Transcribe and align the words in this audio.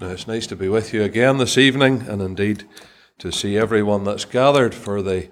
Now, 0.00 0.10
it's 0.10 0.28
nice 0.28 0.46
to 0.46 0.54
be 0.54 0.68
with 0.68 0.94
you 0.94 1.02
again 1.02 1.38
this 1.38 1.58
evening, 1.58 2.02
and 2.02 2.22
indeed 2.22 2.62
to 3.18 3.32
see 3.32 3.58
everyone 3.58 4.04
that's 4.04 4.24
gathered 4.24 4.72
for 4.72 5.02
the 5.02 5.28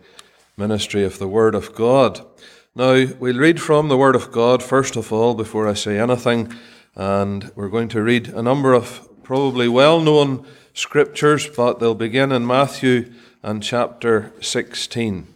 ministry 0.56 1.04
of 1.04 1.20
the 1.20 1.28
Word 1.28 1.54
of 1.54 1.72
God. 1.72 2.26
Now, 2.74 3.06
we'll 3.20 3.38
read 3.38 3.62
from 3.62 3.86
the 3.86 3.96
Word 3.96 4.16
of 4.16 4.32
God 4.32 4.64
first 4.64 4.96
of 4.96 5.12
all 5.12 5.34
before 5.34 5.68
I 5.68 5.74
say 5.74 6.00
anything, 6.00 6.52
and 6.96 7.52
we're 7.54 7.68
going 7.68 7.86
to 7.90 8.02
read 8.02 8.26
a 8.30 8.42
number 8.42 8.72
of 8.72 9.08
probably 9.22 9.68
well 9.68 10.00
known 10.00 10.44
scriptures, 10.74 11.48
but 11.48 11.78
they'll 11.78 11.94
begin 11.94 12.32
in 12.32 12.44
Matthew 12.44 13.12
and 13.44 13.62
chapter 13.62 14.32
16. 14.40 15.28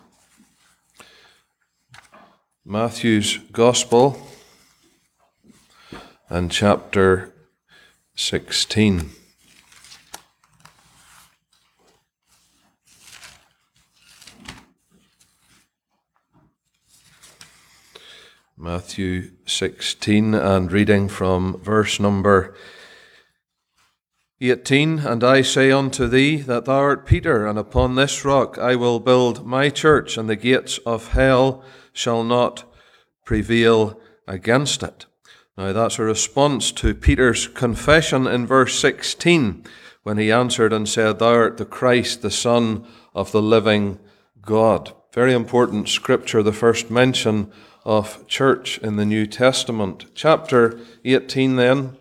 Matthew's 2.64 3.38
Gospel 3.52 4.26
and 6.28 6.50
chapter 6.50 7.32
16. 8.16 9.19
Matthew 18.62 19.30
16 19.46 20.34
and 20.34 20.70
reading 20.70 21.08
from 21.08 21.58
verse 21.62 21.98
number 21.98 22.54
18 24.38 24.98
And 24.98 25.24
I 25.24 25.40
say 25.40 25.72
unto 25.72 26.06
thee 26.06 26.36
that 26.42 26.66
thou 26.66 26.80
art 26.80 27.06
Peter, 27.06 27.46
and 27.46 27.58
upon 27.58 27.94
this 27.94 28.22
rock 28.22 28.58
I 28.58 28.76
will 28.76 29.00
build 29.00 29.46
my 29.46 29.70
church, 29.70 30.18
and 30.18 30.28
the 30.28 30.36
gates 30.36 30.76
of 30.84 31.12
hell 31.12 31.64
shall 31.94 32.22
not 32.22 32.70
prevail 33.24 33.98
against 34.28 34.82
it. 34.82 35.06
Now 35.56 35.72
that's 35.72 35.98
a 35.98 36.04
response 36.04 36.70
to 36.72 36.94
Peter's 36.94 37.48
confession 37.48 38.26
in 38.26 38.46
verse 38.46 38.78
16 38.78 39.64
when 40.02 40.18
he 40.18 40.30
answered 40.30 40.74
and 40.74 40.86
said, 40.86 41.18
Thou 41.18 41.32
art 41.32 41.56
the 41.56 41.64
Christ, 41.64 42.20
the 42.20 42.30
Son 42.30 42.86
of 43.14 43.32
the 43.32 43.40
living 43.40 43.98
God. 44.42 44.92
Very 45.14 45.32
important 45.32 45.88
scripture, 45.88 46.42
the 46.42 46.52
first 46.52 46.90
mention 46.90 47.50
of 47.84 48.26
church 48.26 48.78
in 48.78 48.96
the 48.96 49.04
New 49.04 49.26
Testament. 49.26 50.06
Chapter 50.14 50.78
18, 51.04 51.56
then. 51.56 51.96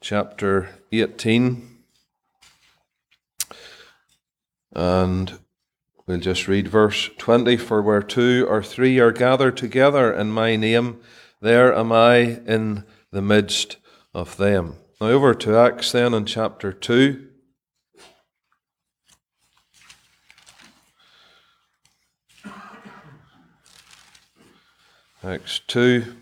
Chapter 0.00 0.70
18. 0.92 1.70
And 4.74 5.38
we'll 6.06 6.18
just 6.18 6.48
read 6.48 6.68
verse 6.68 7.10
20 7.18 7.56
For 7.56 7.80
where 7.80 8.02
two 8.02 8.46
or 8.48 8.62
three 8.62 8.98
are 8.98 9.12
gathered 9.12 9.56
together 9.56 10.12
in 10.12 10.30
my 10.30 10.56
name, 10.56 11.00
there 11.40 11.74
am 11.74 11.92
I 11.92 12.40
in 12.46 12.84
the 13.10 13.22
midst 13.22 13.76
of 14.12 14.36
them. 14.36 14.76
Now 15.00 15.08
over 15.08 15.34
to 15.34 15.56
Acts 15.56 15.92
then 15.92 16.14
in 16.14 16.24
chapter 16.26 16.72
2. 16.72 17.28
Acts 25.24 25.62
2 25.68 26.16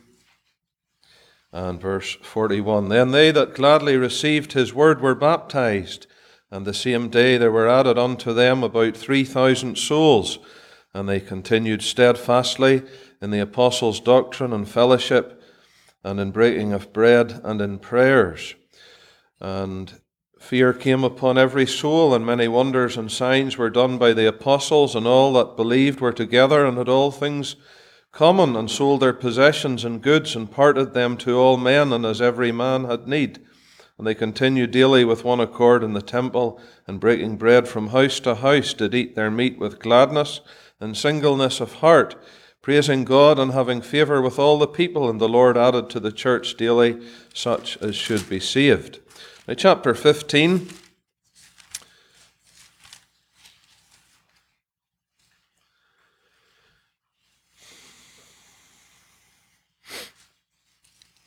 and 1.53 1.81
verse 1.81 2.17
41. 2.23 2.89
Then 2.89 3.11
they 3.11 3.33
that 3.33 3.53
gladly 3.53 3.97
received 3.97 4.53
his 4.53 4.73
word 4.73 5.01
were 5.01 5.17
baptized, 5.17 6.07
and 6.53 6.65
the 6.65 6.73
same 6.73 7.09
day 7.09 7.37
there 7.37 7.51
were 7.51 7.69
added 7.69 7.99
unto 7.99 8.33
them 8.33 8.63
about 8.63 8.97
3,000 8.97 9.77
souls, 9.77 10.39
and 10.95 11.09
they 11.09 11.19
continued 11.19 11.83
steadfastly 11.83 12.83
in 13.21 13.33
the 13.33 13.41
apostles' 13.41 13.99
doctrine 13.99 14.53
and 14.53 14.69
fellowship, 14.69 15.43
and 16.05 16.21
in 16.21 16.31
breaking 16.31 16.73
of 16.73 16.93
bread 16.93 17.41
and 17.43 17.61
in 17.61 17.81
prayers. 17.81 18.55
And 19.41 20.01
fear 20.39 20.73
came 20.73 21.03
upon 21.03 21.39
every 21.39 21.67
soul, 21.67 22.15
and 22.15 22.25
many 22.25 22.47
wonders 22.47 22.97
and 22.97 23.11
signs 23.11 23.59
were 23.59 23.71
done 23.71 23.99
by 23.99 24.13
the 24.13 24.29
apostles, 24.29 24.95
and 24.95 25.09
all 25.09 25.33
that 25.33 25.57
believed 25.57 26.01
were 26.01 26.13
together 26.13 26.65
and 26.65 26.79
had 26.79 26.89
all 26.89 27.11
things 27.11 27.57
common, 28.13 28.55
and 28.55 28.71
sold 28.71 29.01
their 29.01 29.13
possessions 29.13 29.85
and 29.85 30.03
goods, 30.03 30.37
and 30.37 30.51
parted 30.51 30.95
them 30.95 31.17
to 31.17 31.39
all 31.39 31.57
men, 31.57 31.93
and 31.93 32.07
as 32.07 32.21
every 32.21 32.53
man 32.53 32.85
had 32.85 33.09
need. 33.09 33.41
And 33.99 34.07
they 34.07 34.15
continued 34.15 34.71
daily 34.71 35.05
with 35.05 35.25
one 35.25 35.41
accord 35.41 35.83
in 35.83 35.95
the 35.95 36.03
temple, 36.03 36.61
and 36.87 37.01
breaking 37.01 37.37
bread 37.37 37.67
from 37.67 37.89
house 37.89 38.21
to 38.21 38.37
house, 38.37 38.75
did 38.75 38.95
eat 38.95 39.15
their 39.15 39.31
meat 39.31 39.59
with 39.59 39.79
gladness 39.79 40.41
and 40.81 40.97
singleness 40.97 41.61
of 41.61 41.75
heart, 41.75 42.15
praising 42.61 43.05
God 43.05 43.39
and 43.39 43.53
having 43.53 43.81
favour 43.81 44.21
with 44.21 44.39
all 44.39 44.59
the 44.59 44.67
people. 44.67 45.09
And 45.09 45.21
the 45.21 45.29
Lord 45.29 45.57
added 45.57 45.89
to 45.91 46.01
the 46.01 46.13
church 46.13 46.57
daily 46.57 47.01
such 47.35 47.77
as 47.79 47.97
should 47.97 48.29
be 48.29 48.41
saved. 48.41 49.01
Now, 49.49 49.55
chapter 49.55 49.95
15. 49.95 50.69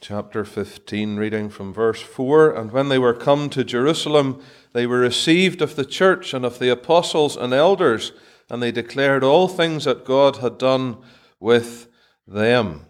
Chapter 0.08 0.46
15, 0.46 1.16
reading 1.16 1.50
from 1.50 1.74
verse 1.74 2.00
4. 2.00 2.56
And 2.56 2.72
when 2.72 2.90
they 2.90 3.00
were 3.00 3.16
come 3.16 3.50
to 3.50 3.64
Jerusalem, 3.64 4.40
they 4.72 4.86
were 4.86 5.00
received 5.00 5.64
of 5.64 5.76
the 5.76 5.84
church 5.84 6.32
and 6.32 6.46
of 6.46 6.60
the 6.60 6.70
apostles 6.70 7.36
and 7.36 7.52
elders, 7.52 8.12
and 8.48 8.62
they 8.62 8.72
declared 8.72 9.24
all 9.24 9.48
things 9.48 9.86
that 9.86 10.06
God 10.06 10.38
had 10.38 10.60
done 10.60 10.98
with 11.40 11.88
them. 12.28 12.86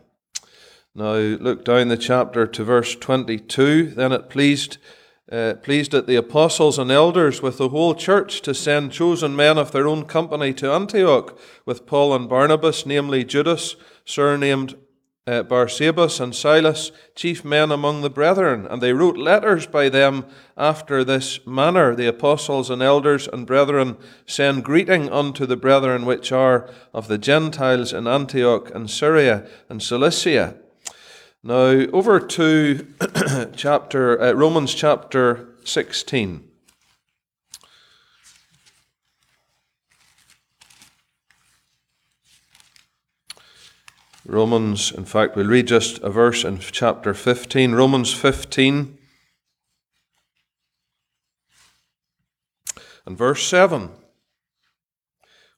Now, 0.94 1.14
look 1.14 1.64
down 1.64 1.88
the 1.88 1.96
chapter 1.96 2.46
to 2.48 2.64
verse 2.66 2.98
22. 2.98 3.92
Then 3.92 4.12
it 4.12 4.30
pleased, 4.30 4.78
uh, 5.32 5.54
pleased 5.64 5.94
it 5.94 6.08
the 6.08 6.18
apostles 6.18 6.78
and 6.78 6.92
elders 6.92 7.42
with 7.42 7.60
the 7.60 7.70
whole 7.70 7.96
church 7.96 8.42
to 8.42 8.54
send 8.54 8.92
chosen 8.92 9.38
men 9.38 9.58
of 9.58 9.72
their 9.72 9.88
own 9.88 10.04
company 10.04 10.54
to 10.56 10.74
Antioch 10.74 11.40
with 11.66 11.86
Paul 11.86 12.14
and 12.14 12.28
Barnabas, 12.28 12.86
namely 12.86 13.24
Judas, 13.24 13.78
surnamed 14.04 14.76
uh, 15.28 15.42
Barsabas 15.42 16.20
and 16.20 16.36
Silas, 16.36 16.92
chief 17.16 17.44
men 17.44 17.72
among 17.72 18.02
the 18.02 18.10
brethren, 18.12 18.68
and 18.68 18.82
they 18.82 18.94
wrote 18.94 19.18
letters 19.18 19.66
by 19.66 19.90
them 19.90 20.26
after 20.56 21.04
this 21.04 21.46
manner. 21.48 21.96
The 21.96 22.08
apostles 22.08 22.70
and 22.70 22.82
elders 22.82 23.28
and 23.28 23.48
brethren 23.48 23.98
send 24.28 24.64
greeting 24.64 25.10
unto 25.10 25.48
the 25.48 25.58
brethren 25.58 26.06
which 26.06 26.32
are 26.32 26.70
of 26.94 27.08
the 27.08 27.18
Gentiles 27.18 27.92
in 27.92 28.06
Antioch 28.06 28.70
and 28.76 28.90
Syria 28.90 29.48
and 29.68 29.82
Cilicia. 29.82 30.58
Now, 31.42 31.88
over 31.92 32.20
to 32.20 32.88
chapter 33.56 34.22
uh, 34.22 34.34
Romans 34.34 34.76
chapter 34.76 35.50
16. 35.64 36.45
Romans, 44.28 44.92
in 44.92 45.06
fact, 45.06 45.36
we'll 45.36 45.46
read 45.46 45.68
just 45.68 46.00
a 46.00 46.10
verse 46.10 46.44
in 46.44 46.58
chapter 46.58 47.14
15, 47.14 47.74
Romans 47.74 48.12
15 48.12 48.98
and 53.06 53.18
verse 53.18 53.48
7. 53.48 53.92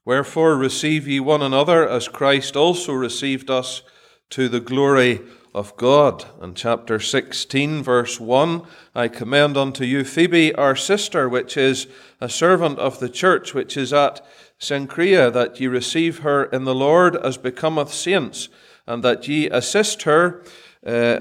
Wherefore 0.04 0.58
receive 0.58 1.08
ye 1.08 1.22
one 1.22 1.42
another 1.42 1.88
as 1.88 2.10
Christ 2.10 2.58
also 2.58 2.92
received 2.92 3.50
us 3.50 3.84
to 4.32 4.50
the 4.50 4.60
glory 4.60 5.22
of 5.56 5.76
God. 5.78 6.26
And 6.42 6.56
chapter 6.56 7.00
16, 7.00 7.82
verse 7.82 8.20
1 8.20 8.64
I 8.94 9.08
commend 9.08 9.56
unto 9.56 9.86
you 9.86 10.04
Phoebe, 10.04 10.54
our 10.56 10.76
sister, 10.76 11.30
which 11.30 11.56
is 11.56 11.88
a 12.20 12.28
servant 12.28 12.80
of 12.80 13.00
the 13.00 13.10
church, 13.10 13.54
which 13.54 13.78
is 13.78 13.94
at 13.94 14.26
Cenchrea, 14.59 15.31
that 15.31 15.59
ye 15.59 15.68
receive 15.68 16.19
her 16.19 16.45
in 16.45 16.63
the 16.63 16.75
Lord 16.75 17.16
as 17.16 17.38
becometh 17.38 17.94
saints, 17.94 18.50
and 18.85 19.03
that 19.03 19.28
ye 19.28 19.50
assist 19.50 20.03
her 20.03 20.44
uh, 20.85 21.19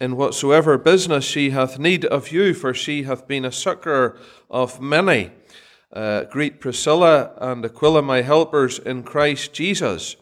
in 0.00 0.16
whatsoever 0.16 0.78
business 0.78 1.24
she 1.24 1.50
hath 1.50 1.78
need 1.78 2.04
of 2.04 2.30
you, 2.30 2.54
for 2.54 2.74
she 2.74 3.04
hath 3.04 3.26
been 3.26 3.44
a 3.44 3.52
succourer 3.52 4.18
of 4.50 4.80
many. 4.80 5.30
Uh, 5.92 6.24
greet 6.24 6.60
Priscilla 6.60 7.32
and 7.38 7.64
Aquila, 7.64 8.02
my 8.02 8.22
helpers 8.22 8.78
in 8.78 9.02
Christ 9.02 9.52
Jesus 9.52 10.16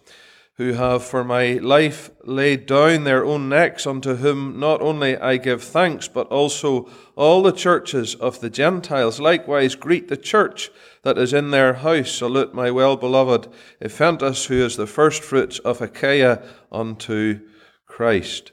who 0.57 0.75
have 0.75 1.03
for 1.03 1.25
my 1.25 1.55
life 1.55 2.11
laid 2.23 2.67
down 2.67 3.03
their 3.03 3.25
own 3.25 3.49
necks, 3.49 3.87
unto 3.87 4.17
whom 4.17 4.59
not 4.61 4.81
only 4.81 5.17
I 5.17 5.37
give 5.37 5.63
thanks, 5.65 6.07
but 6.07 6.29
also 6.29 6.89
all 7.17 7.43
the 7.43 7.53
churches 7.53 8.15
of 8.15 8.41
the 8.41 8.51
Gentiles. 8.51 9.19
Likewise, 9.19 9.75
greet 9.75 10.07
the 10.07 10.17
church 10.17 10.71
that 11.03 11.19
is 11.19 11.33
in 11.33 11.51
their 11.51 11.75
house. 11.75 12.13
Salute 12.13 12.55
my 12.55 12.71
well 12.71 12.97
beloved 12.97 13.49
Epaphras, 13.81 14.47
who 14.47 14.65
is 14.65 14.77
the 14.77 14.87
firstfruits 14.87 15.59
of 15.61 15.81
Achaia 15.81 16.41
unto 16.71 17.41
Christ. 17.87 18.53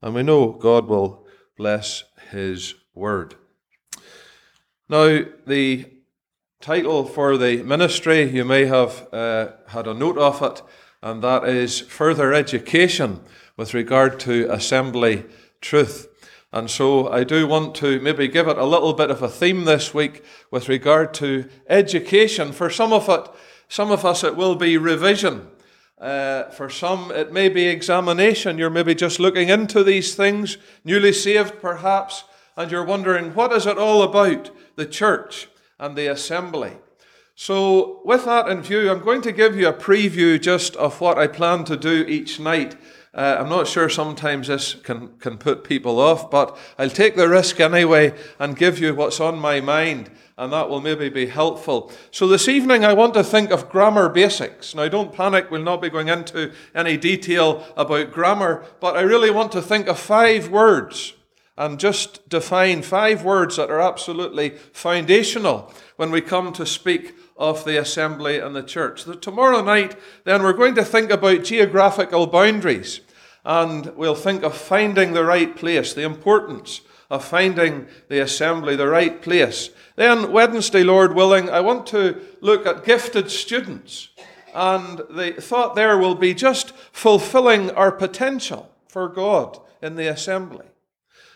And 0.00 0.14
we 0.14 0.22
know 0.22 0.52
God 0.52 0.86
will 0.86 1.26
bless 1.58 2.04
his 2.30 2.74
word. 2.94 3.34
Now, 4.88 5.20
the 5.46 5.86
title 6.62 7.04
for 7.04 7.36
the 7.36 7.62
ministry, 7.62 8.22
you 8.22 8.44
may 8.44 8.64
have 8.64 9.06
uh, 9.12 9.48
had 9.68 9.86
a 9.86 9.94
note 9.94 10.16
of 10.16 10.40
it 10.42 10.62
and 11.02 11.22
that 11.22 11.48
is 11.48 11.80
further 11.80 12.32
education 12.32 13.20
with 13.56 13.74
regard 13.74 14.20
to 14.20 14.46
assembly 14.50 15.24
truth. 15.60 16.08
And 16.52 16.70
so 16.70 17.08
I 17.08 17.24
do 17.24 17.46
want 17.46 17.74
to 17.76 17.98
maybe 18.00 18.28
give 18.28 18.46
it 18.46 18.58
a 18.58 18.64
little 18.64 18.92
bit 18.92 19.10
of 19.10 19.22
a 19.22 19.28
theme 19.28 19.64
this 19.64 19.94
week 19.94 20.22
with 20.50 20.68
regard 20.68 21.14
to 21.14 21.48
education. 21.68 22.52
For 22.52 22.70
some 22.70 22.92
of 22.92 23.08
it, 23.08 23.26
some 23.68 23.90
of 23.90 24.04
us 24.04 24.22
it 24.22 24.36
will 24.36 24.54
be 24.54 24.76
revision. 24.76 25.48
Uh, 25.98 26.50
for 26.50 26.68
some, 26.68 27.10
it 27.12 27.32
may 27.32 27.48
be 27.48 27.66
examination. 27.66 28.58
You're 28.58 28.70
maybe 28.70 28.94
just 28.94 29.20
looking 29.20 29.48
into 29.48 29.82
these 29.82 30.14
things, 30.14 30.58
newly 30.84 31.12
saved 31.12 31.60
perhaps, 31.60 32.24
and 32.56 32.70
you're 32.70 32.84
wondering, 32.84 33.34
what 33.34 33.52
is 33.52 33.66
it 33.66 33.78
all 33.78 34.02
about, 34.02 34.50
the 34.76 34.84
church 34.84 35.48
and 35.78 35.96
the 35.96 36.08
assembly? 36.08 36.72
So, 37.34 38.02
with 38.04 38.24
that 38.26 38.48
in 38.48 38.62
view, 38.62 38.90
I'm 38.90 39.00
going 39.00 39.22
to 39.22 39.32
give 39.32 39.56
you 39.56 39.68
a 39.68 39.72
preview 39.72 40.40
just 40.40 40.76
of 40.76 41.00
what 41.00 41.18
I 41.18 41.26
plan 41.26 41.64
to 41.64 41.76
do 41.76 42.04
each 42.06 42.38
night 42.38 42.76
uh, 43.14 43.36
I'm 43.38 43.50
not 43.50 43.68
sure 43.68 43.90
sometimes 43.90 44.48
this 44.48 44.72
can, 44.74 45.08
can 45.18 45.36
put 45.36 45.64
people 45.64 46.00
off, 46.00 46.30
but 46.30 46.56
I'll 46.78 46.88
take 46.88 47.14
the 47.14 47.28
risk 47.28 47.60
anyway 47.60 48.14
and 48.38 48.56
give 48.56 48.78
you 48.78 48.94
what's 48.94 49.20
on 49.20 49.38
my 49.38 49.60
mind, 49.60 50.10
and 50.38 50.50
that 50.54 50.70
will 50.70 50.80
maybe 50.80 51.10
be 51.10 51.26
helpful. 51.26 51.92
So 52.10 52.26
this 52.26 52.48
evening 52.48 52.86
I 52.86 52.94
want 52.94 53.12
to 53.14 53.22
think 53.22 53.50
of 53.50 53.68
grammar 53.68 54.08
basics. 54.08 54.74
Now 54.74 54.88
don't 54.88 55.12
panic, 55.12 55.50
we'll 55.50 55.62
not 55.62 55.82
be 55.82 55.90
going 55.90 56.08
into 56.08 56.52
any 56.74 56.96
detail 56.96 57.66
about 57.76 58.12
grammar, 58.12 58.64
but 58.80 58.96
I 58.96 59.02
really 59.02 59.30
want 59.30 59.52
to 59.52 59.60
think 59.60 59.88
of 59.88 59.98
five 59.98 60.48
words 60.48 61.12
and 61.58 61.78
just 61.78 62.26
define 62.30 62.80
five 62.80 63.24
words 63.24 63.56
that 63.56 63.70
are 63.70 63.80
absolutely 63.80 64.50
foundational 64.72 65.70
when 65.96 66.10
we 66.10 66.22
come 66.22 66.50
to 66.54 66.64
speak 66.64 67.14
of 67.42 67.64
the 67.64 67.76
assembly 67.76 68.38
and 68.38 68.54
the 68.54 68.62
church. 68.62 69.02
So 69.02 69.14
tomorrow 69.14 69.62
night, 69.62 69.96
then, 70.22 70.44
we're 70.44 70.52
going 70.52 70.76
to 70.76 70.84
think 70.84 71.10
about 71.10 71.42
geographical 71.42 72.28
boundaries 72.28 73.00
and 73.44 73.86
we'll 73.96 74.14
think 74.14 74.44
of 74.44 74.56
finding 74.56 75.12
the 75.12 75.24
right 75.24 75.56
place, 75.56 75.92
the 75.92 76.04
importance 76.04 76.82
of 77.10 77.24
finding 77.24 77.88
the 78.08 78.20
assembly, 78.20 78.76
the 78.76 78.86
right 78.86 79.20
place. 79.20 79.70
Then, 79.96 80.30
Wednesday, 80.30 80.84
Lord 80.84 81.16
willing, 81.16 81.50
I 81.50 81.60
want 81.62 81.84
to 81.88 82.20
look 82.40 82.64
at 82.64 82.84
gifted 82.84 83.28
students. 83.28 84.10
And 84.54 84.98
the 85.10 85.34
thought 85.40 85.74
there 85.74 85.98
will 85.98 86.14
be 86.14 86.34
just 86.34 86.70
fulfilling 86.92 87.72
our 87.72 87.90
potential 87.90 88.70
for 88.86 89.08
God 89.08 89.58
in 89.82 89.96
the 89.96 90.06
assembly. 90.06 90.66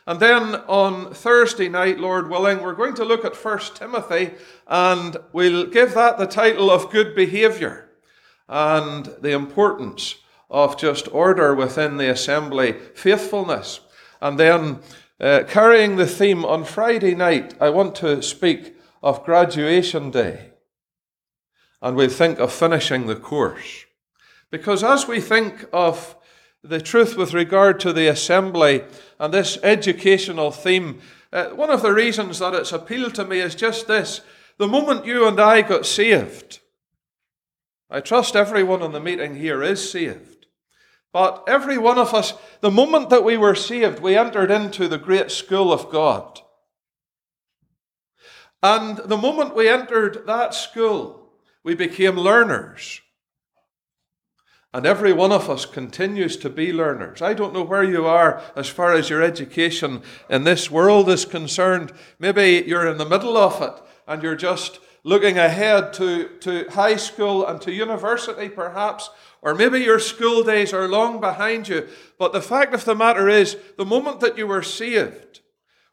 And 0.06 0.20
then 0.20 0.54
on 0.68 1.12
Thursday 1.12 1.68
night, 1.68 1.98
Lord 1.98 2.30
willing, 2.30 2.62
we're 2.62 2.74
going 2.74 2.94
to 2.94 3.04
look 3.04 3.24
at 3.24 3.34
1 3.34 3.58
Timothy 3.74 4.32
and 4.68 5.16
we'll 5.32 5.66
give 5.66 5.94
that 5.94 6.16
the 6.16 6.26
title 6.26 6.70
of 6.70 6.90
good 6.90 7.16
behavior 7.16 7.90
and 8.48 9.06
the 9.20 9.32
importance 9.32 10.16
of 10.48 10.78
just 10.78 11.12
order 11.12 11.54
within 11.54 11.96
the 11.96 12.08
assembly, 12.08 12.72
faithfulness. 12.94 13.80
And 14.20 14.38
then 14.38 14.78
uh, 15.20 15.42
carrying 15.48 15.96
the 15.96 16.06
theme 16.06 16.44
on 16.44 16.64
Friday 16.64 17.16
night, 17.16 17.54
I 17.60 17.70
want 17.70 17.96
to 17.96 18.22
speak 18.22 18.76
of 19.02 19.24
graduation 19.24 20.12
day. 20.12 20.52
And 21.82 21.96
we'll 21.96 22.08
think 22.08 22.38
of 22.38 22.52
finishing 22.52 23.06
the 23.06 23.16
course. 23.16 23.86
Because 24.50 24.84
as 24.84 25.08
we 25.08 25.20
think 25.20 25.64
of 25.72 26.16
the 26.68 26.80
truth 26.80 27.16
with 27.16 27.32
regard 27.32 27.80
to 27.80 27.92
the 27.92 28.08
assembly 28.08 28.84
and 29.18 29.32
this 29.32 29.58
educational 29.62 30.50
theme, 30.50 31.00
uh, 31.32 31.46
one 31.50 31.70
of 31.70 31.82
the 31.82 31.92
reasons 31.92 32.38
that 32.38 32.54
it's 32.54 32.72
appealed 32.72 33.14
to 33.14 33.24
me 33.24 33.40
is 33.40 33.54
just 33.54 33.86
this. 33.86 34.20
The 34.58 34.68
moment 34.68 35.06
you 35.06 35.26
and 35.26 35.40
I 35.40 35.62
got 35.62 35.86
saved, 35.86 36.60
I 37.90 38.00
trust 38.00 38.34
everyone 38.34 38.82
in 38.82 38.92
the 38.92 39.00
meeting 39.00 39.36
here 39.36 39.62
is 39.62 39.90
saved. 39.90 40.46
But 41.12 41.44
every 41.46 41.78
one 41.78 41.98
of 41.98 42.12
us, 42.12 42.34
the 42.60 42.70
moment 42.70 43.10
that 43.10 43.24
we 43.24 43.36
were 43.36 43.54
saved, 43.54 44.00
we 44.00 44.16
entered 44.16 44.50
into 44.50 44.88
the 44.88 44.98
great 44.98 45.30
school 45.30 45.72
of 45.72 45.90
God. 45.90 46.40
And 48.62 48.98
the 48.98 49.16
moment 49.16 49.54
we 49.54 49.68
entered 49.68 50.26
that 50.26 50.52
school, 50.52 51.30
we 51.62 51.74
became 51.74 52.16
learners. 52.16 53.00
And 54.72 54.84
every 54.84 55.12
one 55.12 55.32
of 55.32 55.48
us 55.48 55.64
continues 55.64 56.36
to 56.38 56.50
be 56.50 56.72
learners. 56.72 57.22
I 57.22 57.34
don't 57.34 57.54
know 57.54 57.62
where 57.62 57.84
you 57.84 58.06
are 58.06 58.42
as 58.54 58.68
far 58.68 58.92
as 58.92 59.08
your 59.08 59.22
education 59.22 60.02
in 60.28 60.44
this 60.44 60.70
world 60.70 61.08
is 61.08 61.24
concerned. 61.24 61.92
Maybe 62.18 62.64
you're 62.66 62.86
in 62.86 62.98
the 62.98 63.08
middle 63.08 63.36
of 63.36 63.62
it 63.62 63.82
and 64.06 64.22
you're 64.22 64.36
just 64.36 64.80
looking 65.02 65.38
ahead 65.38 65.92
to, 65.94 66.28
to 66.40 66.68
high 66.70 66.96
school 66.96 67.46
and 67.46 67.60
to 67.62 67.72
university, 67.72 68.48
perhaps. 68.48 69.08
Or 69.40 69.54
maybe 69.54 69.78
your 69.78 70.00
school 70.00 70.42
days 70.42 70.72
are 70.72 70.88
long 70.88 71.20
behind 71.20 71.68
you. 71.68 71.88
But 72.18 72.32
the 72.32 72.42
fact 72.42 72.74
of 72.74 72.84
the 72.84 72.96
matter 72.96 73.28
is, 73.28 73.56
the 73.78 73.84
moment 73.84 74.20
that 74.20 74.36
you 74.36 74.46
were 74.46 74.62
saved, 74.62 75.40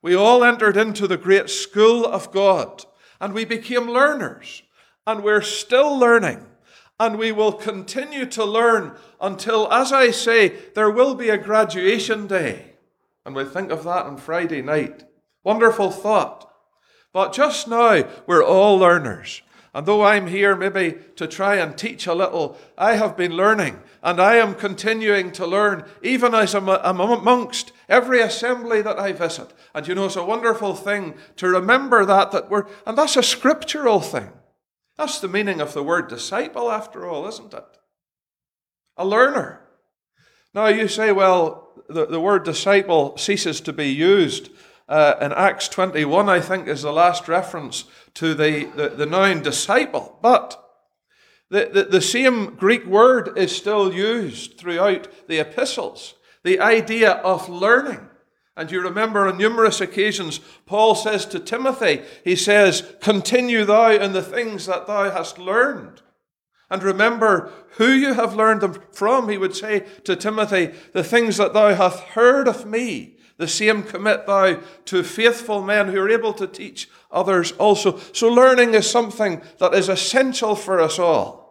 we 0.02 0.16
all 0.16 0.44
entered 0.44 0.76
into 0.76 1.08
the 1.08 1.16
great 1.16 1.50
school 1.50 2.06
of 2.06 2.32
God 2.32 2.84
and 3.22 3.34
we 3.34 3.46
became 3.46 3.88
learners. 3.88 4.64
And 5.06 5.24
we're 5.24 5.42
still 5.42 5.98
learning 5.98 6.46
and 7.00 7.18
we 7.18 7.32
will 7.32 7.54
continue 7.54 8.26
to 8.28 8.46
learn 8.46 8.96
until, 9.20 9.72
as 9.72 9.92
I 9.92 10.12
say, 10.12 10.50
there 10.76 10.92
will 10.92 11.16
be 11.16 11.30
a 11.30 11.38
graduation 11.38 12.28
day. 12.28 12.74
And 13.26 13.36
we 13.36 13.46
think 13.46 13.72
of 13.72 13.84
that 13.84 14.06
on 14.06 14.18
Friday 14.18 14.62
night. 14.62 15.04
Wonderful 15.44 15.92
thought. 15.92 16.50
But 17.12 17.34
just 17.34 17.68
now, 17.68 18.04
we're 18.28 18.44
all 18.44 18.78
learners. 18.78 19.42
And 19.74 19.88
though 19.88 20.04
I'm 20.04 20.28
here 20.28 20.56
maybe 20.56 20.98
to 21.16 21.28
try 21.28 21.56
and 21.56 21.76
teach 21.76 22.06
a 22.06 22.14
little, 22.14 22.58
I 22.78 22.96
have 22.96 23.18
been 23.18 23.32
learning 23.32 23.80
and 24.04 24.20
I 24.20 24.36
am 24.36 24.54
continuing 24.54 25.32
to 25.32 25.48
learn, 25.48 25.86
even 26.04 26.36
as 26.36 26.54
I'm, 26.54 26.70
amongst 26.70 27.72
every 27.90 28.22
assembly 28.22 28.82
that 28.84 29.00
I 29.00 29.14
visit. 29.14 29.52
And 29.74 29.88
you 29.88 29.96
know, 29.96 30.06
it's 30.06 30.16
a 30.16 30.24
wonderful 30.24 30.76
thing 30.76 31.16
to 31.38 31.48
remember 31.48 32.06
that, 32.06 32.32
that 32.32 32.52
we're, 32.52 32.66
and 32.86 32.98
that's 32.98 33.18
a 33.18 33.24
scriptural 33.24 34.00
thing. 34.00 34.30
That's 34.98 35.20
the 35.20 35.28
meaning 35.28 35.60
of 35.60 35.74
the 35.74 35.84
word 35.84 36.08
disciple, 36.08 36.72
after 36.72 37.08
all, 37.08 37.28
isn't 37.28 37.54
it? 37.54 37.66
A 38.98 39.06
learner. 39.06 39.62
Now 40.54 40.68
you 40.68 40.88
say, 40.88 41.12
well, 41.12 41.70
the, 41.90 42.06
the 42.06 42.20
word 42.20 42.44
disciple 42.44 43.18
ceases 43.18 43.60
to 43.62 43.74
be 43.74 43.88
used. 43.88 44.50
Uh, 44.88 45.16
in 45.22 45.32
Acts 45.32 45.68
21, 45.70 46.30
I 46.30 46.40
think, 46.40 46.68
is 46.68 46.84
the 46.84 46.94
last 46.94 47.28
reference 47.28 47.86
to 48.16 48.34
the, 48.34 48.66
the, 48.76 48.90
the 48.90 49.06
noun 49.06 49.42
disciple. 49.42 50.20
But 50.22 50.60
the, 51.50 51.70
the, 51.74 51.84
the 51.86 52.02
same 52.02 52.56
Greek 52.56 52.86
word 52.86 53.38
is 53.38 53.56
still 53.56 53.94
used 53.94 54.58
throughout 54.58 55.28
the 55.28 55.40
epistles. 55.40 56.16
The 56.44 56.60
idea 56.60 57.14
of 57.14 57.50
learning. 57.50 58.10
And 58.56 58.72
you 58.72 58.82
remember 58.82 59.28
on 59.28 59.38
numerous 59.38 59.82
occasions, 59.82 60.40
Paul 60.66 60.94
says 60.94 61.26
to 61.28 61.40
Timothy, 61.40 62.04
he 62.24 62.36
says, 62.36 62.94
Continue 63.02 63.66
thou 63.66 63.92
in 63.92 64.14
the 64.14 64.22
things 64.22 64.68
that 64.68 64.86
thou 64.86 65.10
hast 65.10 65.40
learned. 65.40 66.02
And 66.70 66.84
remember 66.84 67.52
who 67.78 67.88
you 67.88 68.14
have 68.14 68.36
learned 68.36 68.62
them 68.62 68.82
from, 68.92 69.30
he 69.30 69.38
would 69.38 69.56
say 69.56 69.86
to 70.04 70.16
Timothy, 70.16 70.72
The 70.94 71.04
things 71.04 71.38
that 71.38 71.54
thou 71.54 71.74
hast 71.74 72.00
heard 72.00 72.48
of 72.48 72.68
me, 72.68 73.18
the 73.38 73.48
same 73.48 73.82
commit 73.82 74.28
thou 74.28 74.60
to 74.86 75.04
faithful 75.04 75.64
men 75.64 75.88
who 75.88 76.00
are 76.00 76.10
able 76.10 76.34
to 76.34 76.46
teach 76.46 76.88
others 77.12 77.54
also. 77.54 77.98
So 78.12 78.30
learning 78.30 78.76
is 78.76 78.90
something 78.90 79.42
that 79.58 79.74
is 79.74 79.90
essential 79.90 80.56
for 80.56 80.80
us 80.80 81.00
all. 81.00 81.44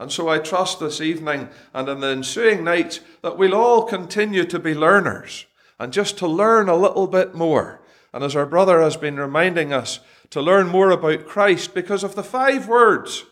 And 0.00 0.10
so 0.10 0.28
I 0.28 0.38
trust 0.38 0.80
this 0.80 1.00
evening 1.00 1.48
and 1.72 1.88
in 1.88 2.00
the 2.00 2.08
ensuing 2.08 2.64
nights 2.64 2.98
that 3.22 3.38
we'll 3.38 3.54
all 3.54 3.84
continue 3.84 4.44
to 4.46 4.58
be 4.58 4.74
learners 4.74 5.46
and 5.78 5.92
just 5.92 6.18
to 6.18 6.26
learn 6.26 6.68
a 6.68 6.76
little 6.76 7.06
bit 7.06 7.34
more. 7.34 7.80
And 8.12 8.22
as 8.22 8.36
our 8.36 8.46
brother 8.46 8.80
has 8.80 8.96
been 8.96 9.16
reminding 9.16 9.72
us, 9.72 10.00
to 10.30 10.40
learn 10.40 10.68
more 10.68 10.90
about 10.90 11.26
Christ 11.26 11.74
because 11.74 12.02
of 12.02 12.14
the 12.14 12.24
five 12.24 12.66
words 12.66 13.24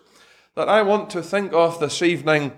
that 0.54 0.68
I 0.68 0.82
want 0.82 1.10
to 1.10 1.22
think 1.22 1.52
of 1.52 1.80
this 1.80 2.02
evening. 2.02 2.52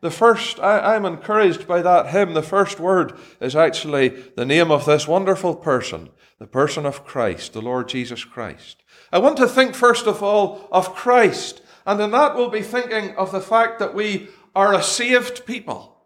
The 0.00 0.10
first, 0.10 0.60
I, 0.60 0.94
am 0.94 1.04
encouraged 1.04 1.66
by 1.66 1.82
that 1.82 2.08
hymn. 2.08 2.34
The 2.34 2.42
first 2.42 2.80
word 2.80 3.18
is 3.40 3.56
actually 3.56 4.10
the 4.36 4.46
name 4.46 4.70
of 4.70 4.86
this 4.86 5.08
wonderful 5.08 5.56
person, 5.56 6.10
the 6.38 6.46
person 6.46 6.86
of 6.86 7.04
Christ, 7.04 7.52
the 7.52 7.60
Lord 7.60 7.88
Jesus 7.88 8.24
Christ. 8.24 8.82
I 9.12 9.18
want 9.18 9.36
to 9.38 9.48
think 9.48 9.74
first 9.74 10.06
of 10.06 10.22
all 10.22 10.68
of 10.70 10.94
Christ, 10.94 11.60
and 11.84 12.00
in 12.00 12.12
that 12.12 12.36
we'll 12.36 12.48
be 12.48 12.62
thinking 12.62 13.16
of 13.16 13.32
the 13.32 13.40
fact 13.40 13.78
that 13.80 13.94
we 13.94 14.28
are 14.54 14.72
a 14.72 14.82
saved 14.82 15.46
people. 15.46 15.96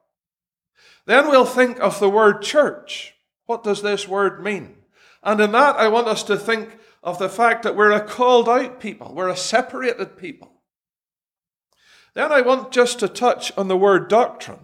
Then 1.06 1.28
we'll 1.28 1.44
think 1.44 1.78
of 1.80 2.00
the 2.00 2.08
word 2.08 2.42
church. 2.42 3.13
What 3.46 3.64
does 3.64 3.82
this 3.82 4.08
word 4.08 4.42
mean? 4.42 4.76
And 5.22 5.40
in 5.40 5.52
that, 5.52 5.76
I 5.76 5.88
want 5.88 6.08
us 6.08 6.22
to 6.24 6.36
think 6.36 6.78
of 7.02 7.18
the 7.18 7.28
fact 7.28 7.62
that 7.62 7.76
we're 7.76 7.92
a 7.92 8.00
called 8.00 8.48
out 8.48 8.80
people, 8.80 9.14
we're 9.14 9.28
a 9.28 9.36
separated 9.36 10.16
people. 10.16 10.50
Then 12.14 12.30
I 12.30 12.42
want 12.42 12.72
just 12.72 13.00
to 13.00 13.08
touch 13.08 13.52
on 13.58 13.68
the 13.68 13.76
word 13.76 14.08
doctrine, 14.08 14.60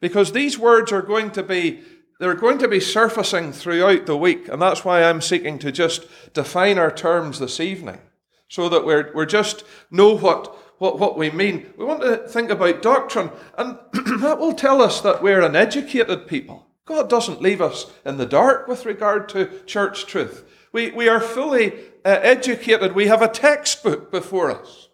because 0.00 0.32
these 0.32 0.58
words 0.58 0.90
are 0.90 1.02
going 1.02 1.30
to 1.32 1.42
be 1.42 1.82
they're 2.20 2.34
going 2.34 2.58
to 2.58 2.68
be 2.68 2.80
surfacing 2.80 3.50
throughout 3.50 4.04
the 4.04 4.16
week, 4.16 4.46
and 4.48 4.60
that's 4.60 4.84
why 4.84 5.02
I'm 5.02 5.22
seeking 5.22 5.58
to 5.60 5.72
just 5.72 6.06
define 6.34 6.78
our 6.78 6.90
terms 6.90 7.38
this 7.38 7.58
evening, 7.60 7.98
so 8.46 8.68
that 8.68 8.84
we're, 8.84 9.10
we're 9.14 9.24
just 9.24 9.64
know 9.90 10.18
what, 10.18 10.54
what, 10.78 10.98
what 10.98 11.16
we 11.16 11.30
mean. 11.30 11.72
We 11.78 11.84
want 11.86 12.02
to 12.02 12.18
think 12.28 12.50
about 12.50 12.82
doctrine, 12.82 13.30
and 13.56 13.78
that 14.20 14.38
will 14.38 14.52
tell 14.52 14.82
us 14.82 15.00
that 15.00 15.22
we're 15.22 15.40
an 15.40 15.56
educated 15.56 16.26
people. 16.26 16.66
God 16.90 17.08
doesn't 17.08 17.40
leave 17.40 17.60
us 17.60 17.86
in 18.04 18.16
the 18.16 18.26
dark 18.26 18.66
with 18.66 18.84
regard 18.84 19.28
to 19.28 19.60
church 19.64 20.06
truth. 20.06 20.44
We, 20.72 20.90
we 20.90 21.08
are 21.08 21.20
fully 21.20 21.72
uh, 22.04 22.18
educated. 22.20 22.96
We 22.96 23.06
have 23.06 23.22
a 23.22 23.28
textbook 23.28 24.10
before 24.10 24.50
us. 24.50 24.88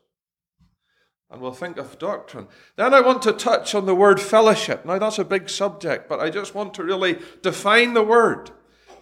And 1.31 1.41
we'll 1.41 1.53
think 1.53 1.79
of 1.79 1.99
doctrine. 1.99 2.49
Then 2.77 2.93
I 2.93 3.01
want 3.01 3.23
to 3.23 3.33
touch 3.33 3.75
on 3.75 3.87
the 3.87 3.95
word 3.95 4.21
fellowship. 4.21 4.85
Now, 4.85 4.99
that's 4.99 5.19
a 5.19 5.25
big 5.25 5.49
subject, 5.49 6.07
but 6.07 6.21
I 6.21 6.29
just 6.29 6.55
want 6.55 6.75
to 6.75 6.85
really 6.85 7.19
define 7.41 7.95
the 7.95 8.03
word 8.03 8.51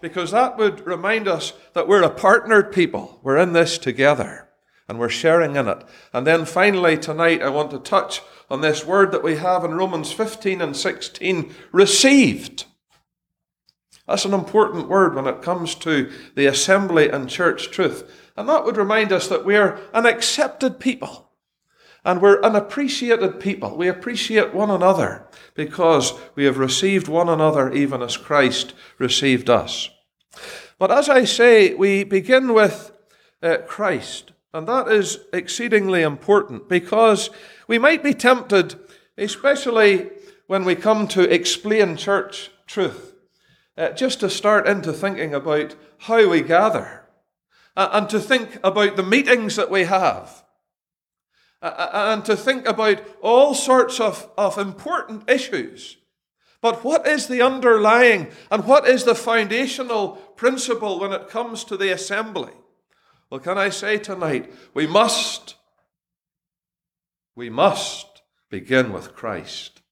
because 0.00 0.30
that 0.30 0.56
would 0.56 0.86
remind 0.86 1.26
us 1.26 1.52
that 1.72 1.88
we're 1.88 2.04
a 2.04 2.10
partnered 2.10 2.72
people. 2.72 3.18
We're 3.24 3.38
in 3.38 3.54
this 3.54 3.76
together 3.76 4.48
and 4.88 5.00
we're 5.00 5.08
sharing 5.08 5.56
in 5.56 5.66
it. 5.66 5.82
And 6.12 6.24
then 6.24 6.44
finally, 6.44 6.96
tonight, 6.96 7.42
I 7.42 7.48
want 7.48 7.72
to 7.72 7.80
touch 7.80 8.22
on 8.48 8.60
this 8.60 8.86
word 8.86 9.10
that 9.10 9.24
we 9.24 9.34
have 9.34 9.64
in 9.64 9.74
Romans 9.74 10.12
15 10.12 10.60
and 10.60 10.76
16 10.76 11.52
received. 11.72 12.66
That's 14.06 14.26
an 14.26 14.34
important 14.34 14.88
word 14.88 15.14
when 15.14 15.26
it 15.26 15.42
comes 15.42 15.74
to 15.76 16.12
the 16.34 16.46
assembly 16.46 17.08
and 17.08 17.28
church 17.28 17.70
truth. 17.70 18.10
And 18.36 18.48
that 18.48 18.64
would 18.64 18.76
remind 18.76 19.12
us 19.12 19.28
that 19.28 19.44
we 19.44 19.56
are 19.56 19.80
an 19.94 20.04
accepted 20.06 20.78
people. 20.78 21.30
And 22.04 22.20
we're 22.20 22.42
an 22.42 22.54
appreciated 22.54 23.40
people. 23.40 23.78
We 23.78 23.88
appreciate 23.88 24.52
one 24.52 24.70
another 24.70 25.26
because 25.54 26.12
we 26.34 26.44
have 26.44 26.58
received 26.58 27.08
one 27.08 27.30
another 27.30 27.72
even 27.72 28.02
as 28.02 28.18
Christ 28.18 28.74
received 28.98 29.48
us. 29.48 29.88
But 30.78 30.90
as 30.90 31.08
I 31.08 31.24
say, 31.24 31.72
we 31.72 32.04
begin 32.04 32.52
with 32.52 32.92
uh, 33.42 33.58
Christ. 33.66 34.32
And 34.52 34.68
that 34.68 34.88
is 34.88 35.20
exceedingly 35.32 36.02
important 36.02 36.68
because 36.68 37.30
we 37.66 37.78
might 37.78 38.02
be 38.02 38.12
tempted, 38.12 38.74
especially 39.16 40.10
when 40.46 40.66
we 40.66 40.74
come 40.74 41.08
to 41.08 41.22
explain 41.22 41.96
church 41.96 42.50
truth 42.66 43.13
uh, 43.76 43.90
just 43.90 44.20
to 44.20 44.30
start 44.30 44.66
into 44.66 44.92
thinking 44.92 45.34
about 45.34 45.74
how 45.98 46.28
we 46.28 46.40
gather 46.40 47.04
uh, 47.76 47.88
and 47.92 48.08
to 48.08 48.20
think 48.20 48.58
about 48.62 48.96
the 48.96 49.02
meetings 49.02 49.56
that 49.56 49.70
we 49.70 49.84
have 49.84 50.44
uh, 51.60 51.66
uh, 51.66 51.90
and 52.12 52.24
to 52.24 52.36
think 52.36 52.68
about 52.68 53.02
all 53.22 53.54
sorts 53.54 53.98
of, 53.98 54.30
of 54.36 54.58
important 54.58 55.28
issues. 55.28 55.96
But 56.60 56.84
what 56.84 57.06
is 57.06 57.26
the 57.26 57.42
underlying 57.42 58.28
and 58.50 58.64
what 58.64 58.86
is 58.86 59.04
the 59.04 59.14
foundational 59.14 60.12
principle 60.36 61.00
when 61.00 61.12
it 61.12 61.28
comes 61.28 61.64
to 61.64 61.76
the 61.76 61.90
assembly? 61.90 62.52
Well, 63.28 63.40
can 63.40 63.58
I 63.58 63.70
say 63.70 63.98
tonight, 63.98 64.52
we 64.72 64.86
must, 64.86 65.56
we 67.34 67.50
must 67.50 68.22
begin 68.50 68.92
with 68.92 69.14
Christ. 69.14 69.82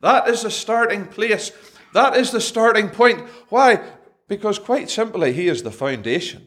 That 0.00 0.28
is 0.28 0.42
the 0.42 0.50
starting 0.50 1.06
place. 1.06 1.52
That 1.98 2.16
is 2.16 2.30
the 2.30 2.40
starting 2.40 2.90
point. 2.90 3.28
Why? 3.48 3.80
Because 4.28 4.60
quite 4.60 4.88
simply, 4.88 5.32
He 5.32 5.48
is 5.48 5.64
the 5.64 5.72
foundation. 5.72 6.46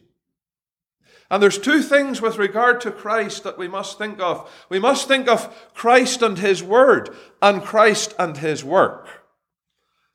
And 1.29 1.43
there's 1.43 1.57
two 1.57 1.81
things 1.81 2.21
with 2.21 2.37
regard 2.37 2.79
to 2.81 2.89
Christ 2.89 3.43
that 3.43 3.57
we 3.57 3.67
must 3.67 3.97
think 3.97 4.21
of. 4.21 4.49
We 4.69 4.79
must 4.79 5.09
think 5.09 5.27
of 5.27 5.53
Christ 5.73 6.21
and 6.21 6.39
His 6.39 6.63
Word, 6.63 7.09
and 7.41 7.61
Christ 7.61 8.15
and 8.17 8.37
His 8.37 8.63
work. 8.63 9.25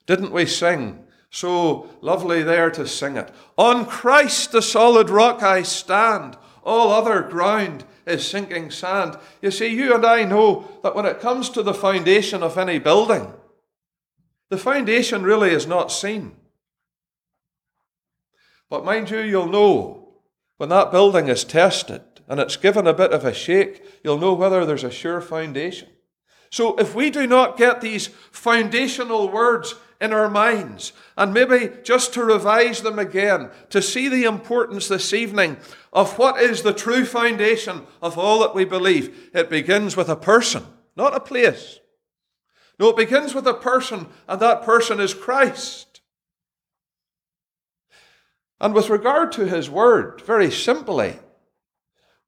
Didn't 0.06 0.32
we 0.32 0.46
sing? 0.46 1.04
So 1.28 1.90
lovely 2.00 2.42
there 2.42 2.70
to 2.70 2.88
sing 2.88 3.18
it. 3.18 3.30
On 3.58 3.84
Christ 3.84 4.52
the 4.52 4.62
solid 4.62 5.10
rock 5.10 5.42
I 5.42 5.64
stand, 5.64 6.38
all 6.64 6.90
other 6.90 7.20
ground 7.20 7.84
is 8.06 8.26
sinking 8.26 8.70
sand. 8.70 9.18
You 9.42 9.50
see, 9.50 9.66
you 9.66 9.94
and 9.94 10.06
I 10.06 10.24
know 10.24 10.66
that 10.82 10.94
when 10.94 11.04
it 11.04 11.20
comes 11.20 11.50
to 11.50 11.62
the 11.62 11.74
foundation 11.74 12.42
of 12.42 12.56
any 12.56 12.78
building, 12.78 13.34
the 14.50 14.58
foundation 14.58 15.22
really 15.22 15.50
is 15.50 15.66
not 15.66 15.92
seen. 15.92 16.36
But 18.68 18.84
mind 18.84 19.10
you, 19.10 19.20
you'll 19.20 19.46
know 19.46 20.08
when 20.56 20.68
that 20.70 20.90
building 20.90 21.28
is 21.28 21.44
tested 21.44 22.02
and 22.28 22.40
it's 22.40 22.56
given 22.56 22.86
a 22.86 22.94
bit 22.94 23.12
of 23.12 23.24
a 23.24 23.32
shake, 23.32 23.84
you'll 24.02 24.18
know 24.18 24.34
whether 24.34 24.64
there's 24.64 24.84
a 24.84 24.90
sure 24.90 25.20
foundation. 25.20 25.88
So 26.50 26.76
if 26.76 26.94
we 26.94 27.10
do 27.10 27.26
not 27.26 27.56
get 27.56 27.80
these 27.80 28.08
foundational 28.30 29.28
words 29.28 29.74
in 30.00 30.12
our 30.12 30.28
minds, 30.28 30.92
and 31.16 31.32
maybe 31.32 31.72
just 31.82 32.12
to 32.14 32.24
revise 32.24 32.82
them 32.82 32.98
again, 32.98 33.50
to 33.70 33.80
see 33.80 34.08
the 34.08 34.24
importance 34.24 34.88
this 34.88 35.12
evening 35.14 35.56
of 35.92 36.18
what 36.18 36.40
is 36.40 36.62
the 36.62 36.74
true 36.74 37.04
foundation 37.04 37.86
of 38.02 38.18
all 38.18 38.40
that 38.40 38.54
we 38.54 38.64
believe, 38.64 39.30
it 39.32 39.48
begins 39.48 39.96
with 39.96 40.08
a 40.08 40.16
person, 40.16 40.64
not 40.96 41.16
a 41.16 41.20
place. 41.20 41.80
No, 42.78 42.90
it 42.90 42.96
begins 42.96 43.34
with 43.34 43.46
a 43.46 43.54
person, 43.54 44.06
and 44.28 44.40
that 44.40 44.62
person 44.62 45.00
is 45.00 45.14
Christ. 45.14 46.00
And 48.60 48.74
with 48.74 48.90
regard 48.90 49.32
to 49.32 49.46
his 49.46 49.70
word, 49.70 50.22
very 50.22 50.50
simply, 50.50 51.18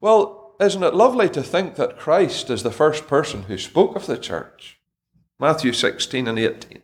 well, 0.01 0.55
isn't 0.59 0.83
it 0.83 0.93
lovely 0.93 1.29
to 1.29 1.43
think 1.43 1.75
that 1.75 1.97
Christ 1.97 2.49
is 2.49 2.63
the 2.63 2.71
first 2.71 3.07
person 3.07 3.43
who 3.43 3.57
spoke 3.57 3.95
of 3.95 4.05
the 4.05 4.17
church? 4.17 4.79
Matthew 5.39 5.71
16 5.71 6.27
and 6.27 6.37
18. 6.37 6.81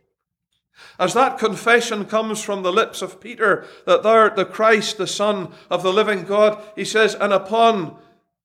As 0.98 1.14
that 1.14 1.38
confession 1.38 2.06
comes 2.06 2.42
from 2.42 2.62
the 2.62 2.72
lips 2.72 3.02
of 3.02 3.20
Peter 3.20 3.66
that 3.84 4.02
thou 4.02 4.10
art 4.10 4.36
the 4.36 4.44
Christ, 4.44 4.98
the 4.98 5.06
Son 5.06 5.52
of 5.70 5.82
the 5.82 5.92
living 5.92 6.24
God, 6.24 6.62
he 6.74 6.84
says, 6.84 7.14
And 7.14 7.32
upon 7.32 7.96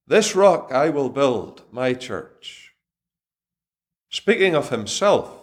this 0.08 0.36
rock 0.36 0.72
I 0.72 0.90
will 0.90 1.10
build 1.10 1.64
my 1.72 1.94
church 1.94 2.61
speaking 4.12 4.54
of 4.54 4.70
himself. 4.70 5.38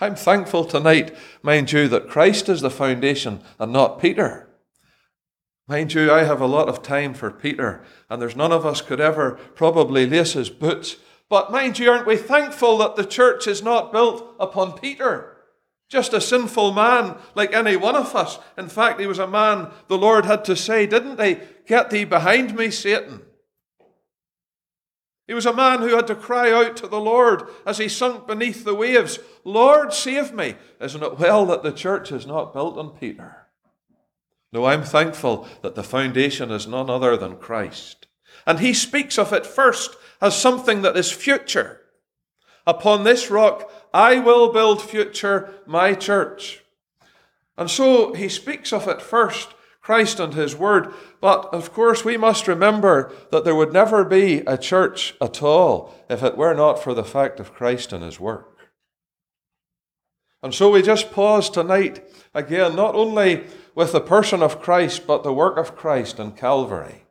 I'm 0.00 0.14
thankful 0.14 0.64
tonight, 0.64 1.14
mind 1.42 1.70
you, 1.70 1.86
that 1.88 2.08
Christ 2.08 2.48
is 2.48 2.62
the 2.62 2.70
foundation 2.70 3.42
and 3.58 3.72
not 3.72 4.00
Peter. 4.00 4.48
Mind 5.68 5.92
you, 5.92 6.10
I 6.10 6.24
have 6.24 6.40
a 6.40 6.46
lot 6.46 6.68
of 6.68 6.82
time 6.82 7.14
for 7.14 7.30
Peter, 7.30 7.84
and 8.08 8.20
there's 8.20 8.36
none 8.36 8.52
of 8.52 8.64
us 8.64 8.80
could 8.80 9.00
ever 9.00 9.32
probably 9.54 10.06
lace 10.06 10.32
his 10.32 10.50
boots. 10.50 10.96
But 11.28 11.52
mind 11.52 11.78
you, 11.78 11.90
aren't 11.90 12.06
we 12.06 12.16
thankful 12.16 12.78
that 12.78 12.96
the 12.96 13.04
church 13.04 13.46
is 13.46 13.62
not 13.62 13.92
built 13.92 14.34
upon 14.40 14.78
Peter? 14.78 15.36
Just 15.88 16.12
a 16.14 16.20
sinful 16.20 16.72
man 16.72 17.16
like 17.34 17.52
any 17.52 17.76
one 17.76 17.96
of 17.96 18.14
us. 18.16 18.38
In 18.56 18.68
fact, 18.68 18.98
he 18.98 19.06
was 19.06 19.18
a 19.18 19.26
man 19.26 19.70
the 19.88 19.98
Lord 19.98 20.24
had 20.24 20.44
to 20.46 20.56
say, 20.56 20.86
didn't 20.86 21.20
he? 21.20 21.38
Get 21.66 21.90
thee 21.90 22.04
behind 22.04 22.56
me, 22.56 22.70
Satan. 22.70 23.22
He 25.26 25.34
was 25.34 25.46
a 25.46 25.52
man 25.52 25.80
who 25.80 25.94
had 25.94 26.06
to 26.08 26.14
cry 26.14 26.50
out 26.52 26.76
to 26.78 26.86
the 26.86 27.00
Lord 27.00 27.44
as 27.64 27.78
he 27.78 27.88
sunk 27.88 28.26
beneath 28.26 28.64
the 28.64 28.74
waves, 28.74 29.18
Lord, 29.44 29.92
save 29.92 30.32
me. 30.32 30.56
Isn't 30.80 31.02
it 31.02 31.18
well 31.18 31.46
that 31.46 31.62
the 31.62 31.72
church 31.72 32.10
is 32.10 32.26
not 32.26 32.52
built 32.52 32.76
on 32.76 32.90
Peter? 32.90 33.46
No, 34.52 34.66
I'm 34.66 34.82
thankful 34.82 35.46
that 35.62 35.74
the 35.74 35.84
foundation 35.84 36.50
is 36.50 36.66
none 36.66 36.90
other 36.90 37.16
than 37.16 37.36
Christ. 37.36 38.06
And 38.46 38.58
he 38.58 38.74
speaks 38.74 39.18
of 39.18 39.32
it 39.32 39.46
first 39.46 39.96
as 40.20 40.36
something 40.36 40.82
that 40.82 40.96
is 40.96 41.10
future. 41.10 41.80
Upon 42.66 43.04
this 43.04 43.30
rock 43.30 43.70
I 43.94 44.18
will 44.18 44.52
build 44.52 44.82
future 44.82 45.54
my 45.66 45.94
church. 45.94 46.62
And 47.56 47.70
so 47.70 48.12
he 48.12 48.28
speaks 48.28 48.72
of 48.72 48.88
it 48.88 49.00
first 49.00 49.48
Christ 49.82 50.20
and 50.20 50.32
His 50.32 50.56
Word. 50.56 50.94
But 51.20 51.52
of 51.52 51.72
course, 51.72 52.04
we 52.04 52.16
must 52.16 52.48
remember 52.48 53.12
that 53.30 53.44
there 53.44 53.54
would 53.54 53.72
never 53.72 54.04
be 54.04 54.38
a 54.46 54.56
church 54.56 55.14
at 55.20 55.42
all 55.42 55.94
if 56.08 56.22
it 56.22 56.36
were 56.36 56.54
not 56.54 56.82
for 56.82 56.94
the 56.94 57.04
fact 57.04 57.40
of 57.40 57.52
Christ 57.52 57.92
and 57.92 58.02
His 58.02 58.18
work. 58.18 58.48
And 60.42 60.54
so 60.54 60.70
we 60.70 60.82
just 60.82 61.12
pause 61.12 61.50
tonight 61.50 62.02
again, 62.34 62.74
not 62.74 62.94
only 62.94 63.44
with 63.74 63.92
the 63.92 64.00
person 64.00 64.42
of 64.42 64.60
Christ, 64.60 65.06
but 65.06 65.22
the 65.22 65.32
work 65.32 65.56
of 65.56 65.76
Christ 65.76 66.18
in 66.18 66.32
Calvary. 66.32 67.04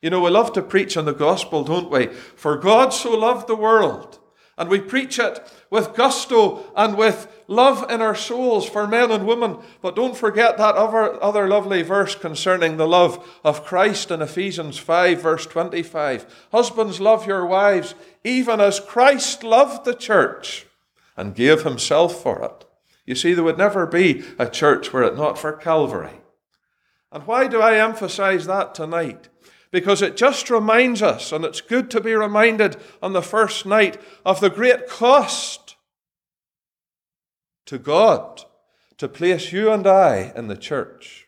You 0.00 0.10
know, 0.10 0.20
we 0.20 0.30
love 0.30 0.52
to 0.54 0.62
preach 0.62 0.96
on 0.96 1.04
the 1.04 1.14
gospel, 1.14 1.64
don't 1.64 1.90
we? 1.90 2.06
For 2.06 2.56
God 2.56 2.90
so 2.90 3.16
loved 3.16 3.46
the 3.46 3.56
world 3.56 4.18
and 4.58 4.68
we 4.68 4.80
preach 4.80 5.18
it 5.18 5.40
with 5.70 5.94
gusto 5.94 6.70
and 6.76 6.96
with 6.96 7.26
love 7.48 7.90
in 7.90 8.02
our 8.02 8.14
souls 8.14 8.68
for 8.68 8.86
men 8.86 9.10
and 9.10 9.26
women. 9.26 9.58
But 9.80 9.96
don't 9.96 10.16
forget 10.16 10.58
that 10.58 10.74
other, 10.74 11.22
other 11.22 11.48
lovely 11.48 11.82
verse 11.82 12.14
concerning 12.14 12.76
the 12.76 12.86
love 12.86 13.40
of 13.42 13.64
Christ 13.64 14.10
in 14.10 14.20
Ephesians 14.20 14.78
5, 14.78 15.22
verse 15.22 15.46
25. 15.46 16.48
Husbands, 16.52 17.00
love 17.00 17.26
your 17.26 17.46
wives, 17.46 17.94
even 18.24 18.60
as 18.60 18.80
Christ 18.80 19.42
loved 19.42 19.84
the 19.84 19.94
church 19.94 20.66
and 21.16 21.34
gave 21.34 21.62
himself 21.62 22.22
for 22.22 22.42
it. 22.42 22.66
You 23.06 23.14
see, 23.14 23.32
there 23.34 23.44
would 23.44 23.58
never 23.58 23.86
be 23.86 24.22
a 24.38 24.48
church 24.48 24.92
were 24.92 25.02
it 25.02 25.16
not 25.16 25.38
for 25.38 25.52
Calvary. 25.52 26.20
And 27.10 27.26
why 27.26 27.46
do 27.46 27.60
I 27.60 27.78
emphasize 27.78 28.46
that 28.46 28.74
tonight? 28.74 29.28
Because 29.72 30.02
it 30.02 30.16
just 30.16 30.50
reminds 30.50 31.02
us, 31.02 31.32
and 31.32 31.44
it's 31.44 31.60
good 31.60 31.90
to 31.90 32.00
be 32.00 32.14
reminded 32.14 32.76
on 33.02 33.12
the 33.12 33.22
first 33.22 33.66
night, 33.66 34.00
of 34.24 34.38
the 34.38 34.50
great 34.50 34.86
cost 34.86 35.76
to 37.66 37.78
God 37.78 38.44
to 38.98 39.08
place 39.08 39.52
you 39.52 39.72
and 39.72 39.86
I 39.86 40.32
in 40.36 40.46
the 40.46 40.56
church. 40.56 41.26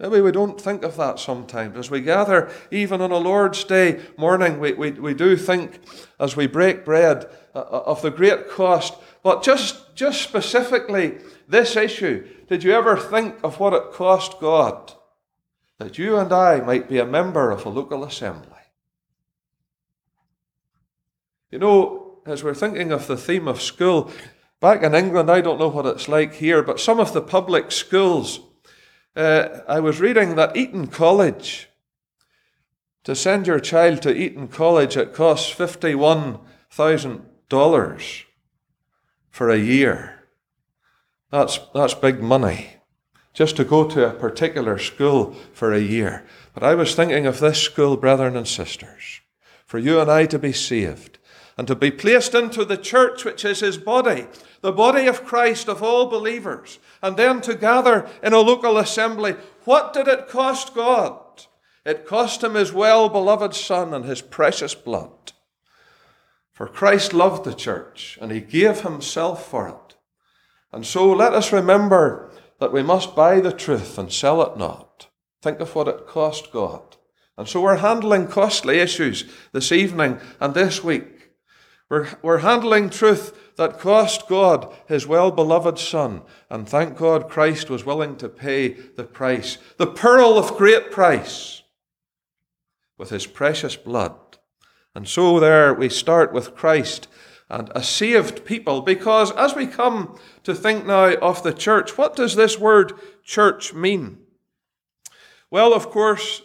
Maybe 0.00 0.20
we 0.20 0.30
don't 0.30 0.60
think 0.60 0.84
of 0.84 0.96
that 0.96 1.18
sometimes. 1.18 1.76
As 1.76 1.90
we 1.90 2.00
gather, 2.00 2.50
even 2.70 3.00
on 3.00 3.10
a 3.10 3.18
Lord's 3.18 3.64
Day 3.64 4.00
morning, 4.16 4.60
we, 4.60 4.72
we, 4.72 4.92
we 4.92 5.12
do 5.12 5.36
think, 5.36 5.80
as 6.20 6.36
we 6.36 6.46
break 6.46 6.84
bread, 6.84 7.26
uh, 7.54 7.58
uh, 7.58 7.82
of 7.86 8.00
the 8.00 8.10
great 8.12 8.48
cost 8.48 8.94
but 9.22 9.42
just, 9.42 9.94
just 9.94 10.22
specifically 10.22 11.18
this 11.48 11.76
issue, 11.76 12.26
did 12.48 12.64
you 12.64 12.72
ever 12.72 12.96
think 12.96 13.36
of 13.42 13.60
what 13.60 13.72
it 13.72 13.92
cost 13.92 14.38
God 14.40 14.92
that 15.78 15.98
you 15.98 16.16
and 16.16 16.32
I 16.32 16.60
might 16.60 16.88
be 16.88 16.98
a 16.98 17.06
member 17.06 17.50
of 17.50 17.64
a 17.64 17.68
local 17.68 18.04
assembly? 18.04 18.52
You 21.50 21.58
know, 21.58 22.20
as 22.26 22.44
we're 22.44 22.54
thinking 22.54 22.92
of 22.92 23.06
the 23.06 23.16
theme 23.16 23.48
of 23.48 23.62
school, 23.62 24.10
back 24.60 24.82
in 24.82 24.94
England, 24.94 25.30
I 25.30 25.40
don't 25.40 25.58
know 25.58 25.68
what 25.68 25.86
it's 25.86 26.08
like 26.08 26.34
here, 26.34 26.62
but 26.62 26.78
some 26.78 27.00
of 27.00 27.14
the 27.14 27.22
public 27.22 27.72
schools, 27.72 28.40
uh, 29.16 29.60
I 29.66 29.80
was 29.80 29.98
reading 30.00 30.36
that 30.36 30.54
Eton 30.56 30.88
College, 30.88 31.70
to 33.04 33.16
send 33.16 33.46
your 33.46 33.60
child 33.60 34.02
to 34.02 34.14
Eton 34.14 34.48
College, 34.48 34.98
it 34.98 35.14
costs 35.14 35.50
$51,000 35.54 38.24
for 39.30 39.50
a 39.50 39.56
year. 39.56 40.24
That's, 41.30 41.58
that's 41.72 41.94
big 41.94 42.22
money. 42.22 42.77
Just 43.32 43.56
to 43.56 43.64
go 43.64 43.88
to 43.88 44.08
a 44.08 44.12
particular 44.12 44.78
school 44.78 45.34
for 45.52 45.72
a 45.72 45.80
year. 45.80 46.26
But 46.54 46.62
I 46.62 46.74
was 46.74 46.94
thinking 46.94 47.26
of 47.26 47.40
this 47.40 47.60
school, 47.60 47.96
brethren 47.96 48.36
and 48.36 48.48
sisters, 48.48 49.20
for 49.64 49.78
you 49.78 50.00
and 50.00 50.10
I 50.10 50.26
to 50.26 50.38
be 50.38 50.52
saved 50.52 51.18
and 51.58 51.66
to 51.66 51.74
be 51.74 51.90
placed 51.90 52.34
into 52.34 52.64
the 52.64 52.76
church, 52.76 53.24
which 53.24 53.44
is 53.44 53.60
his 53.60 53.76
body, 53.76 54.28
the 54.60 54.72
body 54.72 55.08
of 55.08 55.24
Christ 55.24 55.68
of 55.68 55.82
all 55.82 56.06
believers, 56.06 56.78
and 57.02 57.16
then 57.16 57.40
to 57.42 57.56
gather 57.56 58.08
in 58.22 58.32
a 58.32 58.38
local 58.38 58.78
assembly. 58.78 59.34
What 59.64 59.92
did 59.92 60.06
it 60.06 60.28
cost 60.28 60.72
God? 60.72 61.20
It 61.84 62.06
cost 62.06 62.44
him 62.44 62.54
his 62.54 62.72
well 62.72 63.08
beloved 63.08 63.54
Son 63.54 63.92
and 63.92 64.04
his 64.04 64.22
precious 64.22 64.74
blood. 64.74 65.32
For 66.52 66.68
Christ 66.68 67.12
loved 67.12 67.44
the 67.44 67.54
church, 67.54 68.18
and 68.20 68.30
he 68.30 68.40
gave 68.40 68.80
himself 68.80 69.48
for 69.48 69.68
it. 69.68 69.96
And 70.72 70.86
so 70.86 71.12
let 71.12 71.34
us 71.34 71.52
remember 71.52 72.30
that 72.58 72.72
we 72.72 72.82
must 72.82 73.14
buy 73.14 73.40
the 73.40 73.52
truth 73.52 73.98
and 73.98 74.12
sell 74.12 74.42
it 74.42 74.56
not. 74.56 75.08
Think 75.42 75.60
of 75.60 75.74
what 75.74 75.88
it 75.88 76.06
cost 76.06 76.52
God. 76.52 76.96
And 77.36 77.48
so 77.48 77.60
we're 77.60 77.76
handling 77.76 78.26
costly 78.26 78.80
issues 78.80 79.24
this 79.52 79.70
evening 79.70 80.18
and 80.40 80.54
this 80.54 80.82
week. 80.82 81.30
We're, 81.88 82.08
we're 82.20 82.38
handling 82.38 82.90
truth 82.90 83.54
that 83.56 83.78
cost 83.78 84.28
God 84.28 84.74
his 84.86 85.06
well 85.06 85.30
beloved 85.30 85.78
Son, 85.78 86.22
and 86.50 86.68
thank 86.68 86.96
God 86.96 87.30
Christ 87.30 87.70
was 87.70 87.86
willing 87.86 88.16
to 88.16 88.28
pay 88.28 88.68
the 88.68 89.04
price, 89.04 89.58
the 89.78 89.86
pearl 89.86 90.36
of 90.36 90.56
great 90.56 90.90
price, 90.90 91.62
with 92.98 93.10
his 93.10 93.26
precious 93.26 93.76
blood. 93.76 94.16
And 94.94 95.08
so 95.08 95.38
there 95.38 95.72
we 95.72 95.88
start 95.88 96.32
with 96.32 96.56
Christ 96.56 97.06
and 97.50 97.70
a 97.74 97.82
saved 97.82 98.44
people, 98.44 98.82
because 98.82 99.32
as 99.32 99.54
we 99.54 99.66
come 99.66 100.18
to 100.44 100.54
think 100.54 100.86
now 100.86 101.14
of 101.16 101.42
the 101.42 101.52
church, 101.52 101.96
what 101.96 102.14
does 102.14 102.36
this 102.36 102.58
word 102.58 102.92
church 103.24 103.72
mean? 103.72 104.18
Well, 105.50 105.72
of 105.72 105.88
course, 105.90 106.42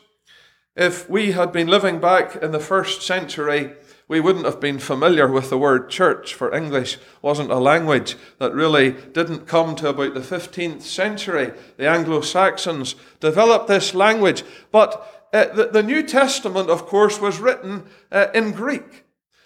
if 0.75 1.10
we 1.10 1.33
had 1.33 1.51
been 1.51 1.67
living 1.67 2.00
back 2.00 2.38
in 2.38 2.51
the 2.51 2.60
first 2.60 3.01
century, 3.01 3.74
we 4.07 4.19
wouldn't 4.19 4.45
have 4.45 4.60
been 4.60 4.79
familiar 4.79 5.27
with 5.27 5.50
the 5.50 5.57
word 5.57 5.89
church, 5.89 6.33
for 6.33 6.53
English 6.53 6.98
wasn't 7.22 7.51
a 7.51 7.57
language 7.57 8.15
that 8.39 8.53
really 8.53 8.91
didn't 8.91 9.48
come 9.48 9.75
to 9.75 9.89
about 9.89 10.13
the 10.13 10.19
15th 10.19 10.81
century. 10.81 11.51
The 11.77 11.88
Anglo 11.88 12.22
Saxons 12.22 12.95
developed 13.19 13.67
this 13.67 13.93
language. 13.93 14.43
But 14.72 15.29
uh, 15.33 15.45
the, 15.53 15.67
the, 15.67 15.83
New 15.83 16.03
Testament, 16.03 16.69
of 16.69 16.86
course, 16.86 17.19
was 17.19 17.39
written 17.39 17.86
uh, 18.12 18.27
in 18.33 18.51
Greek. 18.51 19.02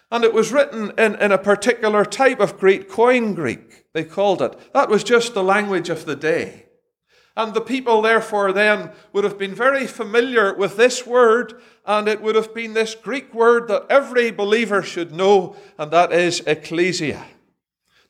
And 0.09 0.23
it 0.23 0.33
was 0.33 0.51
written 0.51 0.93
in, 0.97 1.15
in 1.15 1.31
a 1.31 1.37
particular 1.37 2.05
type 2.05 2.39
of 2.39 2.57
Greek, 2.57 2.89
Koine 2.89 3.35
Greek, 3.35 3.85
they 3.93 4.03
called 4.03 4.41
it. 4.41 4.57
That 4.73 4.89
was 4.89 5.03
just 5.03 5.33
the 5.33 5.43
language 5.43 5.89
of 5.89 6.05
the 6.05 6.15
day. 6.15 6.67
And 7.35 7.53
the 7.53 7.61
people, 7.61 8.01
therefore, 8.01 8.51
then 8.51 8.91
would 9.13 9.23
have 9.23 9.37
been 9.37 9.53
very 9.53 9.85
familiar 9.85 10.55
with 10.55 10.75
this 10.75 11.05
word, 11.05 11.61
and 11.85 12.07
it 12.07 12.21
would 12.21 12.35
have 12.35 12.53
been 12.53 12.73
this 12.73 12.95
Greek 12.95 13.33
word 13.33 13.67
that 13.67 13.85
every 13.89 14.31
believer 14.31 14.81
should 14.81 15.11
know, 15.11 15.55
and 15.77 15.91
that 15.91 16.11
is 16.11 16.41
ecclesia. 16.47 17.23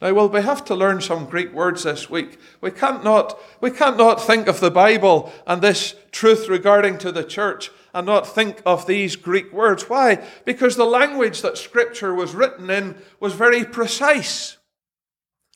Now, 0.01 0.13
will 0.13 0.29
we 0.29 0.41
have 0.41 0.63
to 0.65 0.75
learn 0.75 1.01
some 1.01 1.25
Greek 1.25 1.51
words 1.51 1.83
this 1.83 2.09
week? 2.09 2.39
We 2.61 2.69
can't 2.69 3.03
not, 3.03 3.37
we 3.59 3.71
can't 3.71 3.97
not 3.97 4.21
think 4.21 4.47
of 4.47 4.59
the 4.59 4.71
Bible 4.71 5.33
and 5.47 5.61
this 5.61 5.95
truth 6.11 6.47
regarding 6.47 6.99
to 6.99 7.11
the 7.11 7.23
church 7.23 7.71
and 7.97 8.05
not 8.05 8.27
think 8.27 8.61
of 8.63 8.85
these 8.85 9.15
Greek 9.15 9.51
words. 9.51 9.89
Why? 9.89 10.23
Because 10.45 10.75
the 10.75 10.85
language 10.85 11.41
that 11.41 11.57
Scripture 11.57 12.13
was 12.13 12.35
written 12.35 12.69
in 12.69 12.95
was 13.19 13.33
very 13.33 13.65
precise. 13.65 14.57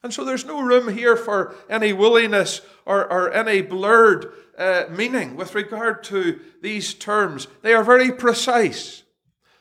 And 0.01 0.11
so 0.11 0.25
there's 0.25 0.43
no 0.43 0.59
room 0.59 0.87
here 0.91 1.15
for 1.15 1.53
any 1.69 1.93
williness 1.93 2.61
or, 2.83 3.03
or 3.13 3.31
any 3.31 3.61
blurred 3.61 4.33
uh, 4.57 4.85
meaning 4.89 5.35
with 5.35 5.53
regard 5.53 6.03
to 6.05 6.39
these 6.63 6.95
terms. 6.95 7.47
They 7.61 7.75
are 7.75 7.83
very 7.83 8.11
precise. 8.11 9.03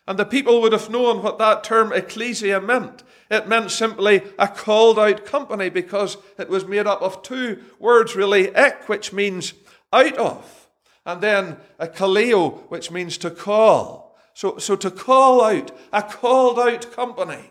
And 0.08 0.18
the 0.18 0.24
people 0.24 0.62
would 0.62 0.72
have 0.72 0.88
known 0.88 1.22
what 1.22 1.36
that 1.36 1.62
term 1.62 1.92
ecclesia 1.92 2.62
meant. 2.62 3.02
It 3.30 3.46
meant 3.46 3.70
simply 3.72 4.22
a 4.38 4.48
called 4.48 4.98
out 4.98 5.26
company 5.26 5.68
because 5.68 6.16
it 6.38 6.48
was 6.48 6.64
made 6.64 6.86
up 6.86 7.02
of 7.02 7.22
two 7.22 7.62
words 7.78 8.16
really, 8.16 8.48
ek, 8.56 8.88
which 8.88 9.12
means 9.12 9.52
out 9.92 10.16
of, 10.16 10.69
and 11.06 11.20
then 11.20 11.56
a 11.78 11.86
kaleo, 11.86 12.68
which 12.70 12.90
means 12.90 13.16
to 13.18 13.30
call. 13.30 14.16
So, 14.34 14.58
so 14.58 14.76
to 14.76 14.90
call 14.90 15.42
out, 15.42 15.70
a 15.92 16.02
called 16.02 16.58
out 16.58 16.92
company. 16.92 17.50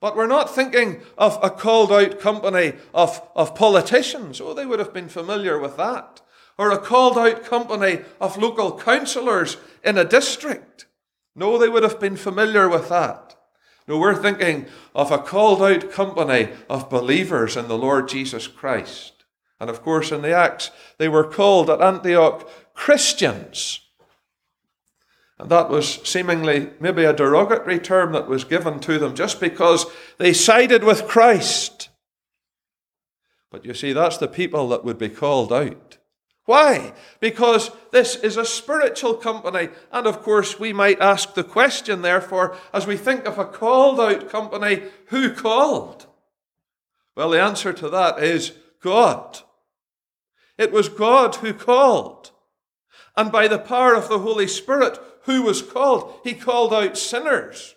But 0.00 0.16
we're 0.16 0.26
not 0.26 0.54
thinking 0.54 1.00
of 1.16 1.38
a 1.42 1.50
called 1.50 1.92
out 1.92 2.20
company 2.20 2.74
of, 2.94 3.20
of 3.34 3.54
politicians. 3.54 4.40
Oh, 4.40 4.54
they 4.54 4.66
would 4.66 4.78
have 4.78 4.94
been 4.94 5.08
familiar 5.08 5.58
with 5.58 5.76
that. 5.76 6.20
Or 6.56 6.70
a 6.70 6.78
called 6.78 7.18
out 7.18 7.44
company 7.44 8.00
of 8.20 8.38
local 8.38 8.78
councillors 8.78 9.56
in 9.84 9.98
a 9.98 10.04
district. 10.04 10.86
No, 11.34 11.58
they 11.58 11.68
would 11.68 11.82
have 11.82 12.00
been 12.00 12.16
familiar 12.16 12.68
with 12.68 12.88
that. 12.88 13.36
No, 13.86 13.98
we're 13.98 14.20
thinking 14.20 14.66
of 14.94 15.10
a 15.10 15.18
called 15.18 15.62
out 15.62 15.90
company 15.90 16.50
of 16.68 16.90
believers 16.90 17.56
in 17.56 17.68
the 17.68 17.78
Lord 17.78 18.08
Jesus 18.08 18.46
Christ. 18.46 19.24
And 19.60 19.70
of 19.70 19.82
course, 19.82 20.12
in 20.12 20.22
the 20.22 20.32
Acts, 20.32 20.70
they 20.98 21.08
were 21.08 21.24
called 21.24 21.70
at 21.70 21.80
Antioch 21.80 22.48
Christians. 22.78 23.80
And 25.36 25.50
that 25.50 25.68
was 25.68 26.00
seemingly 26.04 26.70
maybe 26.78 27.02
a 27.02 27.12
derogatory 27.12 27.80
term 27.80 28.12
that 28.12 28.28
was 28.28 28.44
given 28.44 28.78
to 28.80 29.00
them 29.00 29.16
just 29.16 29.40
because 29.40 29.86
they 30.18 30.32
sided 30.32 30.84
with 30.84 31.08
Christ. 31.08 31.88
But 33.50 33.64
you 33.64 33.74
see, 33.74 33.92
that's 33.92 34.18
the 34.18 34.28
people 34.28 34.68
that 34.68 34.84
would 34.84 34.96
be 34.96 35.08
called 35.08 35.52
out. 35.52 35.98
Why? 36.44 36.94
Because 37.18 37.72
this 37.90 38.14
is 38.14 38.36
a 38.36 38.44
spiritual 38.44 39.14
company. 39.14 39.70
And 39.90 40.06
of 40.06 40.22
course, 40.22 40.60
we 40.60 40.72
might 40.72 41.00
ask 41.00 41.34
the 41.34 41.44
question, 41.44 42.02
therefore, 42.02 42.56
as 42.72 42.86
we 42.86 42.96
think 42.96 43.26
of 43.26 43.38
a 43.38 43.44
called 43.44 43.98
out 43.98 44.30
company, 44.30 44.84
who 45.06 45.34
called? 45.34 46.06
Well, 47.16 47.30
the 47.30 47.42
answer 47.42 47.72
to 47.72 47.90
that 47.90 48.22
is 48.22 48.52
God. 48.80 49.40
It 50.56 50.70
was 50.70 50.88
God 50.88 51.34
who 51.36 51.52
called. 51.52 52.30
And 53.18 53.32
by 53.32 53.48
the 53.48 53.58
power 53.58 53.96
of 53.96 54.08
the 54.08 54.20
Holy 54.20 54.46
Spirit, 54.46 54.96
who 55.22 55.42
was 55.42 55.60
called? 55.60 56.20
He 56.22 56.34
called 56.34 56.72
out 56.72 56.96
sinners. 56.96 57.74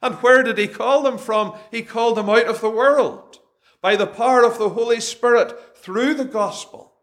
And 0.00 0.14
where 0.16 0.42
did 0.42 0.56
he 0.56 0.68
call 0.68 1.02
them 1.02 1.18
from? 1.18 1.54
He 1.70 1.82
called 1.82 2.16
them 2.16 2.30
out 2.30 2.46
of 2.46 2.62
the 2.62 2.70
world 2.70 3.40
by 3.82 3.94
the 3.94 4.06
power 4.06 4.42
of 4.42 4.56
the 4.56 4.70
Holy 4.70 4.98
Spirit 5.02 5.76
through 5.76 6.14
the 6.14 6.24
gospel. 6.24 6.94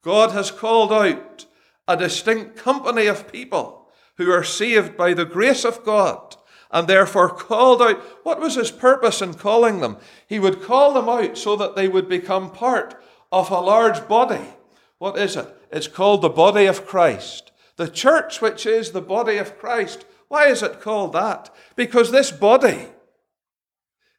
God 0.00 0.30
has 0.30 0.52
called 0.52 0.92
out 0.92 1.46
a 1.88 1.96
distinct 1.96 2.56
company 2.56 3.06
of 3.06 3.32
people 3.32 3.88
who 4.16 4.30
are 4.30 4.44
saved 4.44 4.96
by 4.96 5.12
the 5.12 5.24
grace 5.24 5.64
of 5.64 5.84
God 5.84 6.36
and 6.70 6.86
therefore 6.86 7.30
called 7.30 7.82
out. 7.82 7.98
What 8.24 8.38
was 8.38 8.54
his 8.54 8.70
purpose 8.70 9.20
in 9.20 9.34
calling 9.34 9.80
them? 9.80 9.96
He 10.28 10.38
would 10.38 10.62
call 10.62 10.94
them 10.94 11.08
out 11.08 11.36
so 11.36 11.56
that 11.56 11.74
they 11.74 11.88
would 11.88 12.08
become 12.08 12.52
part 12.52 12.94
of 13.32 13.50
a 13.50 13.58
large 13.58 14.06
body. 14.06 14.54
What 14.98 15.18
is 15.18 15.36
it? 15.36 15.48
It's 15.70 15.88
called 15.88 16.22
the 16.22 16.28
body 16.28 16.66
of 16.66 16.86
Christ. 16.86 17.52
The 17.76 17.88
church, 17.88 18.40
which 18.40 18.66
is 18.66 18.90
the 18.90 19.00
body 19.00 19.36
of 19.36 19.58
Christ. 19.58 20.04
Why 20.28 20.46
is 20.46 20.62
it 20.62 20.80
called 20.80 21.12
that? 21.12 21.54
Because 21.76 22.10
this 22.10 22.30
body 22.30 22.88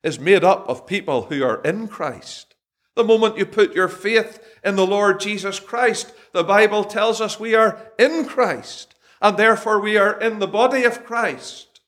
is 0.04 0.20
made 0.20 0.44
up 0.44 0.68
of 0.70 0.88
people 0.88 1.24
who 1.24 1.44
are 1.44 1.62
in 1.64 1.88
Christ. 1.88 2.56
The 2.96 3.04
moment 3.04 3.38
you 3.38 3.46
put 3.46 3.76
your 3.76 3.90
faith 3.90 4.44
in 4.64 4.76
the 4.76 4.88
Lord 4.88 5.20
Jesus 5.20 5.60
Christ, 5.60 6.14
the 6.34 6.44
Bible 6.44 6.84
tells 6.84 7.22
us 7.22 7.40
we 7.40 7.56
are 7.56 7.92
in 7.98 8.26
Christ, 8.26 8.96
and 9.22 9.38
therefore 9.38 9.80
we 9.80 9.98
are 9.98 10.20
in 10.20 10.40
the 10.40 10.48
body 10.48 10.84
of 10.84 11.04
Christ. 11.04 11.82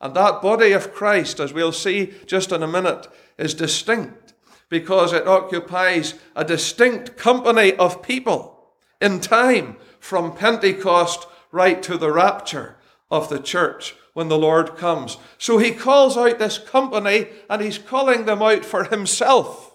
And 0.00 0.14
that 0.14 0.40
body 0.40 0.72
of 0.72 0.94
Christ, 0.94 1.40
as 1.40 1.52
we'll 1.52 1.72
see 1.72 2.14
just 2.26 2.52
in 2.52 2.62
a 2.62 2.68
minute, 2.68 3.06
is 3.38 3.54
distinct 3.54 4.29
because 4.70 5.12
it 5.12 5.26
occupies 5.28 6.14
a 6.34 6.44
distinct 6.44 7.18
company 7.18 7.74
of 7.74 8.02
people 8.02 8.70
in 9.00 9.20
time 9.20 9.76
from 9.98 10.34
Pentecost 10.34 11.26
right 11.52 11.82
to 11.82 11.98
the 11.98 12.10
rapture 12.10 12.76
of 13.10 13.28
the 13.28 13.40
church 13.40 13.94
when 14.14 14.28
the 14.28 14.38
Lord 14.38 14.76
comes. 14.76 15.18
So 15.36 15.58
he 15.58 15.72
calls 15.72 16.16
out 16.16 16.38
this 16.38 16.58
company 16.58 17.28
and 17.50 17.60
he's 17.60 17.78
calling 17.78 18.24
them 18.24 18.40
out 18.40 18.64
for 18.64 18.84
himself. 18.84 19.74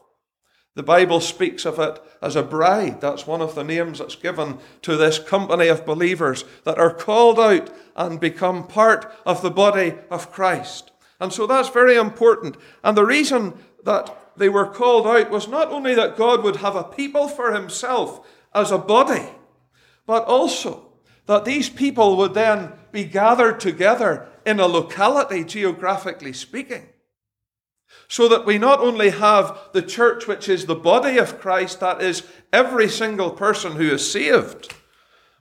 The 0.76 0.84
Bible 0.84 1.22
speaks 1.22 1.66
of 1.66 1.80
it 1.80 2.02
as 2.22 2.36
a 2.36 2.44
bride. 2.44 3.00
That's 3.00 3.28
one 3.28 3.42
of 3.42 3.56
the 3.56 3.64
names 3.64 4.00
that's 4.00 4.16
given 4.16 4.58
to 4.82 4.98
this 4.98 5.20
company 5.20 5.68
of 5.68 5.86
believers 5.86 6.44
that 6.64 6.78
are 6.78 6.94
called 6.94 7.40
out 7.40 7.70
and 7.96 8.20
become 8.20 8.68
part 8.68 9.12
of 9.26 9.42
the 9.42 9.52
body 9.52 9.96
of 10.10 10.32
Christ. 10.32 10.92
And 11.20 11.32
so 11.32 11.48
that's 11.48 11.70
very 11.70 11.96
important. 11.96 12.58
And 12.84 12.98
the 12.98 13.06
reason 13.06 13.54
that 13.86 14.25
they 14.38 14.50
were 14.50 14.68
called 14.68 15.08
out 15.08 15.30
was 15.30 15.48
not 15.48 15.72
only 15.72 15.96
that 15.96 16.18
God 16.18 16.44
would 16.44 16.58
have 16.58 16.76
a 16.76 16.84
people 16.84 17.28
for 17.28 17.54
himself 17.54 18.28
as 18.54 18.72
a 18.72 18.78
body, 18.78 19.30
but 20.06 20.26
also 20.26 20.94
that 21.26 21.46
these 21.46 21.70
people 21.70 22.18
would 22.18 22.34
then 22.34 22.74
be 22.92 23.04
gathered 23.04 23.60
together 23.60 24.28
in 24.46 24.60
a 24.60 24.68
locality, 24.68 25.44
geographically 25.44 26.34
speaking. 26.34 26.88
So 28.08 28.28
that 28.28 28.46
we 28.46 28.58
not 28.58 28.80
only 28.80 29.10
have 29.10 29.70
the 29.74 29.82
church, 29.82 30.28
which 30.28 30.48
is 30.48 30.66
the 30.66 30.76
body 30.76 31.18
of 31.18 31.40
Christ, 31.40 31.80
that 31.80 32.02
is 32.02 32.24
every 32.54 32.90
single 32.90 33.32
person 33.32 33.74
who 33.74 33.92
is 33.92 34.12
saved, 34.12 34.74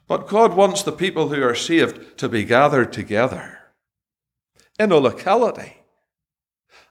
but 0.07 0.27
God 0.27 0.55
wants 0.55 0.83
the 0.83 0.91
people 0.91 1.29
who 1.29 1.41
are 1.43 1.55
saved 1.55 2.17
to 2.17 2.29
be 2.29 2.43
gathered 2.43 2.93
together 2.93 3.59
in 4.79 4.91
a 4.91 4.97
locality. 4.97 5.74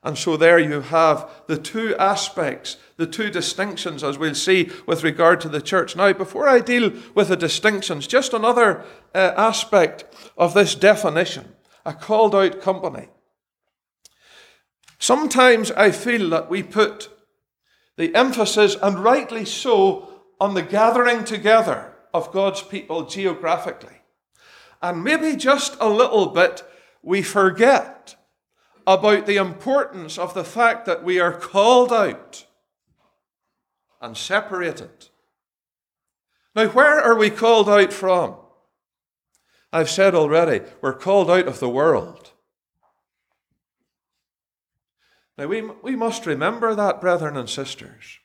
And 0.05 0.19
so 0.19 0.37
there 0.37 0.59
you 0.59 0.83
have 0.83 1.31
the 1.47 1.57
two 1.57 1.97
aspects, 1.97 2.77
the 2.99 3.07
two 3.07 3.31
distinctions, 3.31 4.05
as 4.05 4.19
we'll 4.19 4.35
see 4.35 4.71
with 4.87 5.03
regard 5.03 5.41
to 5.41 5.49
the 5.49 5.63
church. 5.63 5.97
Now, 5.97 6.13
before 6.13 6.47
I 6.47 6.61
deal 6.61 6.93
with 7.15 7.29
the 7.29 7.37
distinctions, 7.37 8.07
just 8.07 8.35
another 8.35 8.85
uh, 9.15 9.33
aspect 9.37 10.05
of 10.37 10.53
this 10.53 10.75
definition 10.75 11.55
a 11.87 11.93
called 11.93 12.35
out 12.35 12.61
company. 12.61 13.09
Sometimes 14.99 15.71
I 15.71 15.91
feel 15.91 16.31
that 16.31 16.49
we 16.49 16.63
put 16.63 17.11
the 17.97 18.15
emphasis, 18.15 18.77
and 18.83 18.99
rightly 18.99 19.45
so, 19.45 20.09
on 20.41 20.55
the 20.55 20.63
gathering 20.63 21.25
together 21.25 21.93
of 22.13 22.33
God's 22.33 22.63
people 22.63 23.05
geographically. 23.07 24.01
And 24.83 25.05
maybe 25.05 25.37
just 25.37 25.77
a 25.81 25.89
little 25.89 26.27
bit 26.27 26.63
we 27.03 27.23
forget 27.23 28.17
about 28.87 29.27
the 29.27 29.37
importance 29.37 30.19
of 30.19 30.35
the 30.35 30.45
fact 30.45 30.87
that 30.87 31.03
we 31.03 31.19
are 31.19 31.33
called 31.33 31.93
out 31.93 32.45
and 34.01 34.17
separated. 34.17 35.09
Now, 36.55 36.69
where 36.69 37.01
are 37.01 37.17
we 37.17 37.31
called 37.31 37.69
out 37.69 37.93
from? 37.93 38.37
I've 39.73 39.91
said 39.91 40.15
already, 40.15 40.61
we're 40.81 40.95
called 40.95 41.31
out 41.31 41.49
of 41.49 41.59
the 41.59 41.69
world. 41.69 42.31
Now, 45.37 45.47
we, 45.49 45.63
we 45.63 45.97
must 45.97 46.27
remember 46.27 46.75
that, 46.75 47.01
brethren 47.01 47.37
and 47.37 47.51
sisters, 47.51 48.21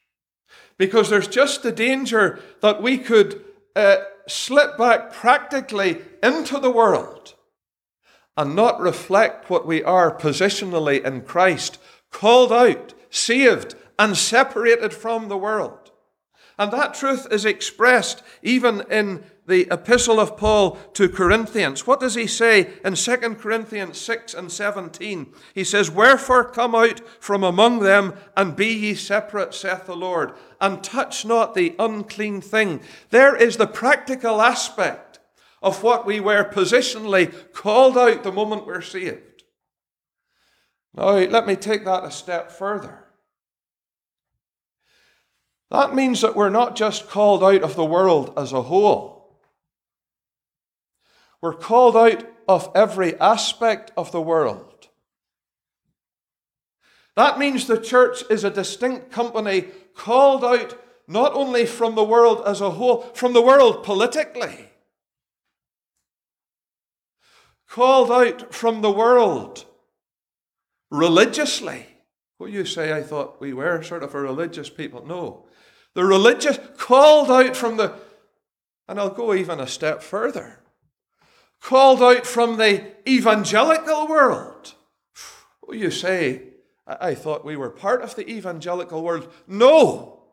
because 0.78 1.10
there's 1.10 1.28
just 1.28 1.64
the 1.64 1.72
danger 1.72 2.40
that 2.62 2.84
we 2.84 3.00
could 3.00 3.44
uh, 3.76 3.98
slip 4.28 4.78
back 4.78 5.12
practically 5.12 6.02
into 6.22 6.60
the 6.60 6.70
world 6.70 7.19
and 8.40 8.56
not 8.56 8.80
reflect 8.80 9.50
what 9.50 9.68
we 9.68 9.84
are 9.84 10.18
positionally 10.18 11.04
in 11.04 11.20
Christ, 11.20 11.78
called 12.10 12.54
out, 12.54 12.94
saved, 13.10 13.76
and 14.00 14.16
separated 14.16 14.94
from 14.94 15.28
the 15.28 15.38
world. 15.38 15.92
And 16.58 16.72
that 16.72 16.94
truth 16.94 17.28
is 17.32 17.44
expressed 17.44 18.24
even 18.42 18.84
in 18.90 19.26
the 19.46 19.68
epistle 19.70 20.22
of 20.22 20.38
Paul 20.38 20.76
to 20.94 21.10
Corinthians. 21.10 21.86
What 21.86 22.00
does 22.00 22.16
he 22.16 22.28
say 22.28 22.70
in 22.86 22.96
2 22.96 23.18
Corinthians 23.36 23.98
6 23.98 24.34
and 24.34 24.50
17? 24.50 25.34
He 25.54 25.66
says, 25.66 25.92
Wherefore 25.92 26.46
come 26.46 26.76
out 26.76 27.02
from 27.22 27.44
among 27.44 27.80
them 27.80 28.14
and 28.38 28.56
be 28.56 28.68
ye 28.68 28.94
separate, 28.94 29.54
saith 29.54 29.86
the 29.86 29.98
Lord, 29.98 30.32
and 30.62 30.82
touch 30.82 31.26
not 31.26 31.56
the 31.56 31.76
unclean 31.78 32.40
thing. 32.40 32.80
There 33.10 33.36
is 33.36 33.58
the 33.58 33.68
practical 33.68 34.42
aspect 34.42 35.09
of 35.62 35.84
what 35.84 36.06
we 36.06 36.20
were 36.20 36.44
positionally 36.44 37.34
called 37.54 37.98
out 37.98 38.24
the 38.24 38.32
moment 38.32 38.66
we're 38.66 38.82
saved. 38.82 39.44
Now, 40.94 41.12
let 41.12 41.46
me 41.46 41.56
take 41.56 41.86
that 41.86 42.04
a 42.04 42.12
step 42.12 42.52
further. 42.52 43.06
That 45.72 45.94
means 45.94 46.22
that 46.22 46.36
we're 46.36 46.50
not 46.50 46.76
just 46.76 47.10
called 47.10 47.44
out 47.44 47.62
of 47.62 47.76
the 47.76 47.86
world 47.86 48.34
as 48.38 48.54
a 48.54 48.64
whole. 48.64 49.40
We're 51.42 51.54
called 51.54 51.96
out 51.96 52.26
of 52.48 52.72
every 52.74 53.20
aspect 53.20 53.92
of 53.96 54.12
the 54.12 54.22
world. 54.22 54.88
That 57.16 57.38
means 57.38 57.68
the 57.68 57.80
church 57.80 58.24
is 58.30 58.44
a 58.44 58.50
distinct 58.50 59.12
company 59.12 59.66
called 59.94 60.44
out 60.44 60.82
not 61.08 61.34
only 61.34 61.66
from 61.66 61.96
the 61.96 62.04
world 62.04 62.44
as 62.46 62.62
a 62.62 62.72
whole, 62.72 63.02
from 63.14 63.34
the 63.34 63.42
world 63.42 63.84
politically, 63.84 64.69
called 67.70 68.12
out 68.12 68.54
from 68.54 68.82
the 68.82 68.92
world 68.92 69.66
religiously. 70.90 71.86
What 72.38 72.52
you 72.52 72.66
say, 72.66 72.92
I 72.94 73.04
thought 73.04 73.40
we 73.40 73.54
were 73.54 73.84
sort 73.84 74.04
of 74.04 74.16
a 74.16 74.20
religious 74.20 74.70
people. 74.70 75.06
No. 75.06 75.46
The 75.94 76.06
religious 76.06 76.58
called 76.78 77.30
out 77.30 77.56
from 77.56 77.78
the, 77.78 77.94
and 78.88 79.00
I'll 79.00 79.10
go 79.10 79.34
even 79.34 79.60
a 79.60 79.68
step 79.68 80.02
further, 80.02 80.60
called 81.62 82.02
out 82.02 82.26
from 82.26 82.58
the 82.58 82.94
evangelical 83.08 84.08
world. 84.08 84.74
What 85.62 85.78
you 85.78 85.92
say, 85.92 86.44
I 86.88 87.14
thought 87.14 87.46
we 87.46 87.56
were 87.56 87.70
part 87.70 88.02
of 88.02 88.16
the 88.16 88.28
evangelical 88.28 89.04
world. 89.04 89.32
No. 89.48 90.24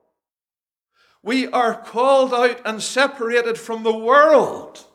We 1.22 1.48
are 1.48 1.74
called 1.74 2.32
out 2.32 2.60
and 2.64 2.82
separated 2.82 3.58
from 3.58 3.82
the 3.82 3.96
world 3.96 4.86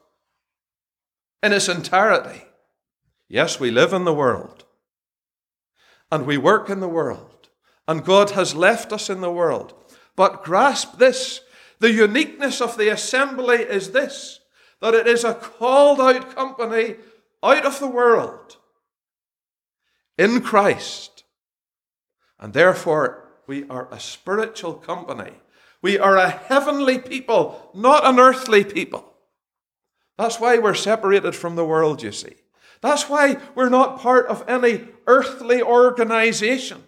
in 1.43 1.53
its 1.53 1.69
entirety. 1.69 2.45
Yes, 3.27 3.59
we 3.59 3.71
live 3.71 3.93
in 3.93 4.05
the 4.05 4.13
world 4.13 4.65
and 6.11 6.25
we 6.25 6.37
work 6.37 6.69
in 6.69 6.81
the 6.81 6.89
world, 6.89 7.49
and 7.87 8.03
God 8.03 8.31
has 8.31 8.53
left 8.53 8.91
us 8.91 9.09
in 9.09 9.21
the 9.21 9.31
world. 9.31 9.73
But 10.15 10.43
grasp 10.43 10.97
this 10.97 11.41
the 11.79 11.91
uniqueness 11.91 12.61
of 12.61 12.77
the 12.77 12.89
assembly 12.89 13.57
is 13.57 13.91
this 13.91 14.39
that 14.81 14.93
it 14.93 15.07
is 15.07 15.23
a 15.23 15.33
called 15.33 15.99
out 15.99 16.35
company 16.35 16.95
out 17.43 17.65
of 17.65 17.79
the 17.79 17.87
world 17.87 18.57
in 20.17 20.41
Christ. 20.41 21.23
And 22.39 22.53
therefore, 22.53 23.29
we 23.47 23.67
are 23.69 23.87
a 23.91 23.99
spiritual 23.99 24.73
company. 24.73 25.33
We 25.81 25.97
are 25.99 26.17
a 26.17 26.29
heavenly 26.29 26.97
people, 26.99 27.71
not 27.73 28.05
an 28.05 28.19
earthly 28.19 28.63
people. 28.63 29.10
That's 30.21 30.39
why 30.39 30.59
we're 30.59 30.75
separated 30.75 31.35
from 31.35 31.55
the 31.55 31.65
world, 31.65 32.03
you 32.03 32.11
see. 32.11 32.35
That's 32.81 33.09
why 33.09 33.37
we're 33.55 33.69
not 33.69 33.99
part 33.99 34.27
of 34.27 34.47
any 34.47 34.87
earthly 35.07 35.63
organization, 35.63 36.83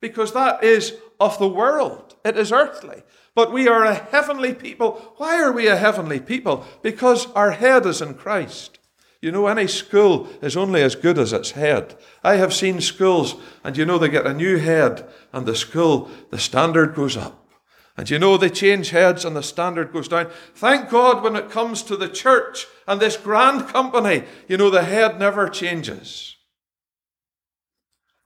because 0.00 0.32
that 0.32 0.64
is 0.64 0.94
of 1.20 1.38
the 1.38 1.46
world. 1.46 2.16
It 2.24 2.36
is 2.36 2.50
earthly. 2.50 3.04
But 3.36 3.52
we 3.52 3.68
are 3.68 3.84
a 3.84 3.94
heavenly 3.94 4.52
people. 4.52 5.14
Why 5.16 5.40
are 5.40 5.52
we 5.52 5.68
a 5.68 5.76
heavenly 5.76 6.18
people? 6.18 6.66
Because 6.82 7.30
our 7.34 7.52
head 7.52 7.86
is 7.86 8.02
in 8.02 8.14
Christ. 8.14 8.80
You 9.22 9.30
know, 9.30 9.46
any 9.46 9.68
school 9.68 10.28
is 10.42 10.56
only 10.56 10.82
as 10.82 10.96
good 10.96 11.20
as 11.20 11.32
its 11.32 11.52
head. 11.52 11.96
I 12.24 12.34
have 12.34 12.52
seen 12.52 12.80
schools, 12.80 13.36
and 13.62 13.76
you 13.76 13.86
know, 13.86 13.96
they 13.96 14.08
get 14.08 14.26
a 14.26 14.34
new 14.34 14.56
head, 14.56 15.08
and 15.32 15.46
the 15.46 15.54
school, 15.54 16.10
the 16.30 16.38
standard 16.40 16.96
goes 16.96 17.16
up. 17.16 17.39
And 18.00 18.08
you 18.08 18.18
know, 18.18 18.38
they 18.38 18.48
change 18.48 18.88
heads 18.88 19.26
and 19.26 19.36
the 19.36 19.42
standard 19.42 19.92
goes 19.92 20.08
down. 20.08 20.30
Thank 20.54 20.88
God 20.88 21.22
when 21.22 21.36
it 21.36 21.50
comes 21.50 21.82
to 21.82 21.98
the 21.98 22.08
church 22.08 22.66
and 22.88 22.98
this 22.98 23.18
grand 23.18 23.68
company, 23.68 24.24
you 24.48 24.56
know, 24.56 24.70
the 24.70 24.84
head 24.84 25.18
never 25.18 25.50
changes. 25.50 26.34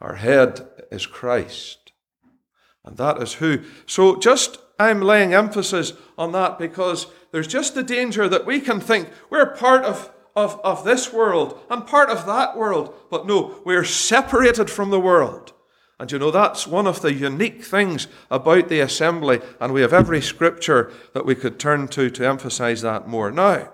Our 0.00 0.14
head 0.14 0.68
is 0.92 1.06
Christ. 1.06 1.90
And 2.84 2.96
that 2.98 3.20
is 3.20 3.32
who. 3.32 3.64
So 3.84 4.14
just, 4.14 4.58
I'm 4.78 5.00
laying 5.00 5.34
emphasis 5.34 5.94
on 6.16 6.30
that 6.30 6.56
because 6.56 7.08
there's 7.32 7.48
just 7.48 7.74
the 7.74 7.82
danger 7.82 8.28
that 8.28 8.46
we 8.46 8.60
can 8.60 8.78
think 8.78 9.08
we're 9.28 9.56
part 9.56 9.84
of, 9.84 10.12
of, 10.36 10.60
of 10.62 10.84
this 10.84 11.12
world 11.12 11.58
and 11.68 11.84
part 11.84 12.10
of 12.10 12.26
that 12.26 12.56
world. 12.56 12.94
But 13.10 13.26
no, 13.26 13.60
we're 13.64 13.82
separated 13.82 14.70
from 14.70 14.90
the 14.90 15.00
world. 15.00 15.52
And 15.98 16.10
you 16.10 16.18
know, 16.18 16.30
that's 16.30 16.66
one 16.66 16.86
of 16.86 17.02
the 17.02 17.12
unique 17.12 17.62
things 17.64 18.08
about 18.30 18.68
the 18.68 18.80
assembly, 18.80 19.40
and 19.60 19.72
we 19.72 19.80
have 19.82 19.92
every 19.92 20.20
scripture 20.20 20.92
that 21.12 21.24
we 21.24 21.34
could 21.34 21.58
turn 21.58 21.86
to 21.88 22.10
to 22.10 22.26
emphasize 22.26 22.82
that 22.82 23.06
more. 23.06 23.30
Now, 23.30 23.70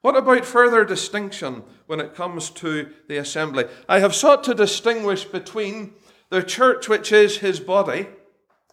what 0.00 0.16
about 0.16 0.44
further 0.44 0.84
distinction 0.84 1.62
when 1.86 2.00
it 2.00 2.14
comes 2.14 2.50
to 2.50 2.90
the 3.08 3.18
assembly? 3.18 3.64
I 3.88 3.98
have 3.98 4.14
sought 4.14 4.44
to 4.44 4.54
distinguish 4.54 5.24
between 5.24 5.94
the 6.30 6.42
church, 6.42 6.88
which 6.88 7.12
is 7.12 7.38
his 7.38 7.60
body, 7.60 8.06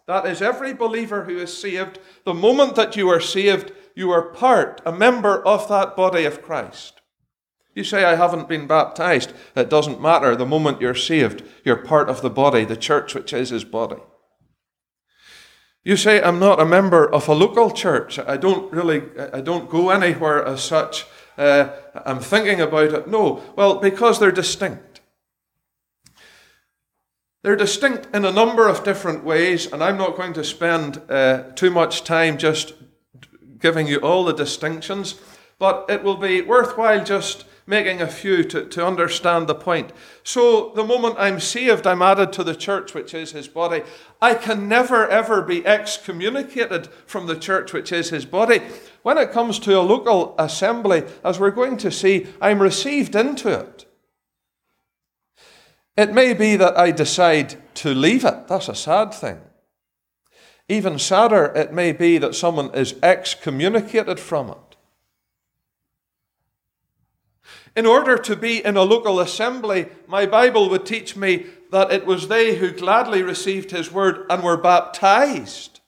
that 0.06 0.24
is, 0.24 0.40
every 0.40 0.72
believer 0.72 1.24
who 1.24 1.36
is 1.36 1.54
saved, 1.54 1.98
the 2.24 2.32
moment 2.32 2.76
that 2.76 2.96
you 2.96 3.10
are 3.10 3.20
saved, 3.20 3.72
you 3.94 4.10
are 4.10 4.22
part, 4.22 4.80
a 4.86 4.92
member 4.92 5.44
of 5.46 5.68
that 5.68 5.96
body 5.96 6.24
of 6.24 6.40
Christ. 6.40 6.97
You 7.78 7.84
say, 7.84 8.02
I 8.02 8.16
haven't 8.16 8.48
been 8.48 8.66
baptized. 8.66 9.32
It 9.54 9.70
doesn't 9.70 10.02
matter. 10.02 10.34
The 10.34 10.44
moment 10.44 10.80
you're 10.80 10.96
saved, 10.96 11.44
you're 11.64 11.76
part 11.76 12.08
of 12.08 12.22
the 12.22 12.28
body, 12.28 12.64
the 12.64 12.76
church, 12.76 13.14
which 13.14 13.32
is 13.32 13.50
his 13.50 13.62
body. 13.62 14.02
You 15.84 15.96
say, 15.96 16.20
I'm 16.20 16.40
not 16.40 16.58
a 16.58 16.66
member 16.66 17.08
of 17.08 17.28
a 17.28 17.34
local 17.34 17.70
church. 17.70 18.18
I 18.18 18.36
don't 18.36 18.72
really, 18.72 19.02
I 19.32 19.40
don't 19.42 19.70
go 19.70 19.90
anywhere 19.90 20.44
as 20.44 20.60
such. 20.60 21.06
Uh, 21.36 21.68
I'm 22.04 22.18
thinking 22.18 22.60
about 22.60 22.92
it. 22.92 23.06
No. 23.06 23.44
Well, 23.54 23.78
because 23.78 24.18
they're 24.18 24.32
distinct. 24.32 25.00
They're 27.44 27.54
distinct 27.54 28.08
in 28.12 28.24
a 28.24 28.32
number 28.32 28.66
of 28.66 28.82
different 28.82 29.22
ways, 29.22 29.72
and 29.72 29.84
I'm 29.84 29.98
not 29.98 30.16
going 30.16 30.32
to 30.32 30.42
spend 30.42 31.00
uh, 31.08 31.52
too 31.54 31.70
much 31.70 32.02
time 32.02 32.38
just 32.38 32.72
giving 33.60 33.86
you 33.86 33.98
all 33.98 34.24
the 34.24 34.34
distinctions, 34.34 35.14
but 35.60 35.86
it 35.88 36.02
will 36.02 36.16
be 36.16 36.42
worthwhile 36.42 37.04
just 37.04 37.44
making 37.68 38.00
a 38.00 38.08
few 38.08 38.42
to, 38.44 38.64
to 38.64 38.84
understand 38.84 39.46
the 39.46 39.54
point. 39.54 39.92
So, 40.24 40.72
the 40.74 40.84
moment 40.84 41.16
I'm 41.18 41.38
saved, 41.38 41.86
I'm 41.86 42.00
added 42.00 42.32
to 42.32 42.42
the 42.42 42.54
church, 42.54 42.94
which 42.94 43.12
is 43.12 43.32
his 43.32 43.46
body. 43.46 43.82
I 44.22 44.34
can 44.34 44.68
never, 44.68 45.06
ever 45.06 45.42
be 45.42 45.64
excommunicated 45.66 46.88
from 47.06 47.26
the 47.26 47.36
church, 47.36 47.74
which 47.74 47.92
is 47.92 48.08
his 48.08 48.24
body. 48.24 48.62
When 49.02 49.18
it 49.18 49.32
comes 49.32 49.58
to 49.60 49.78
a 49.78 49.82
local 49.82 50.34
assembly, 50.38 51.04
as 51.22 51.38
we're 51.38 51.50
going 51.50 51.76
to 51.78 51.92
see, 51.92 52.26
I'm 52.40 52.62
received 52.62 53.14
into 53.14 53.48
it. 53.48 53.84
It 55.96 56.12
may 56.14 56.32
be 56.32 56.56
that 56.56 56.78
I 56.78 56.90
decide 56.90 57.56
to 57.74 57.92
leave 57.92 58.24
it. 58.24 58.48
That's 58.48 58.68
a 58.68 58.74
sad 58.74 59.12
thing. 59.12 59.40
Even 60.68 60.98
sadder, 60.98 61.52
it 61.56 61.72
may 61.72 61.92
be 61.92 62.18
that 62.18 62.34
someone 62.34 62.74
is 62.74 62.94
excommunicated 63.02 64.20
from 64.20 64.50
it. 64.50 64.67
In 67.78 67.86
order 67.86 68.18
to 68.18 68.34
be 68.34 68.64
in 68.64 68.76
a 68.76 68.82
local 68.82 69.20
assembly, 69.20 69.86
my 70.08 70.26
Bible 70.26 70.68
would 70.68 70.84
teach 70.84 71.14
me 71.14 71.46
that 71.70 71.92
it 71.92 72.04
was 72.04 72.26
they 72.26 72.56
who 72.56 72.72
gladly 72.72 73.22
received 73.22 73.70
his 73.70 73.92
word 73.92 74.26
and 74.28 74.42
were 74.42 74.56
baptized, 74.56 75.78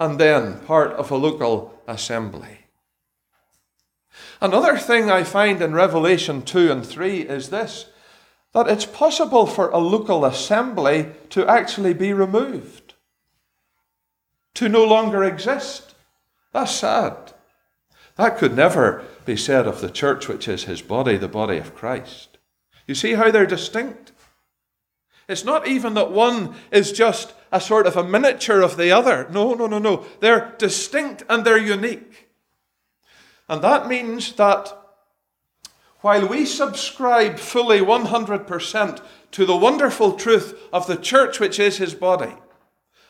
and 0.00 0.18
then 0.18 0.58
part 0.62 0.90
of 0.94 1.12
a 1.12 1.16
local 1.16 1.80
assembly. 1.86 2.66
Another 4.40 4.76
thing 4.76 5.08
I 5.08 5.22
find 5.22 5.62
in 5.62 5.72
Revelation 5.72 6.42
2 6.42 6.72
and 6.72 6.84
3 6.84 7.20
is 7.28 7.50
this 7.50 7.86
that 8.52 8.66
it's 8.66 8.84
possible 8.84 9.46
for 9.46 9.70
a 9.70 9.78
local 9.78 10.24
assembly 10.24 11.12
to 11.30 11.46
actually 11.46 11.94
be 11.94 12.12
removed, 12.12 12.94
to 14.54 14.68
no 14.68 14.84
longer 14.84 15.22
exist. 15.22 15.94
That's 16.52 16.72
sad. 16.72 17.31
That 18.16 18.38
could 18.38 18.54
never 18.54 19.04
be 19.24 19.36
said 19.36 19.66
of 19.66 19.80
the 19.80 19.90
church, 19.90 20.28
which 20.28 20.48
is 20.48 20.64
his 20.64 20.82
body, 20.82 21.16
the 21.16 21.28
body 21.28 21.58
of 21.58 21.74
Christ. 21.74 22.38
You 22.86 22.94
see 22.94 23.14
how 23.14 23.30
they're 23.30 23.46
distinct? 23.46 24.12
It's 25.28 25.44
not 25.44 25.66
even 25.66 25.94
that 25.94 26.10
one 26.10 26.54
is 26.70 26.92
just 26.92 27.32
a 27.50 27.60
sort 27.60 27.86
of 27.86 27.96
a 27.96 28.04
miniature 28.04 28.60
of 28.60 28.76
the 28.76 28.90
other. 28.90 29.28
No, 29.30 29.54
no, 29.54 29.66
no, 29.66 29.78
no. 29.78 30.06
They're 30.20 30.54
distinct 30.58 31.22
and 31.28 31.44
they're 31.44 31.56
unique. 31.58 32.28
And 33.48 33.62
that 33.62 33.88
means 33.88 34.32
that 34.34 34.76
while 36.00 36.26
we 36.26 36.44
subscribe 36.44 37.38
fully 37.38 37.78
100% 37.78 39.02
to 39.32 39.46
the 39.46 39.56
wonderful 39.56 40.12
truth 40.14 40.58
of 40.72 40.86
the 40.86 40.96
church, 40.96 41.38
which 41.38 41.60
is 41.60 41.78
his 41.78 41.94
body, 41.94 42.34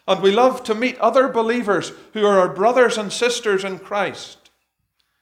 and 0.06 0.20
we 0.20 0.30
love 0.30 0.62
to 0.64 0.74
meet 0.74 0.98
other 0.98 1.28
believers 1.28 1.92
who 2.12 2.26
are 2.26 2.38
our 2.38 2.52
brothers 2.52 2.98
and 2.98 3.12
sisters 3.12 3.64
in 3.64 3.78
Christ, 3.78 4.41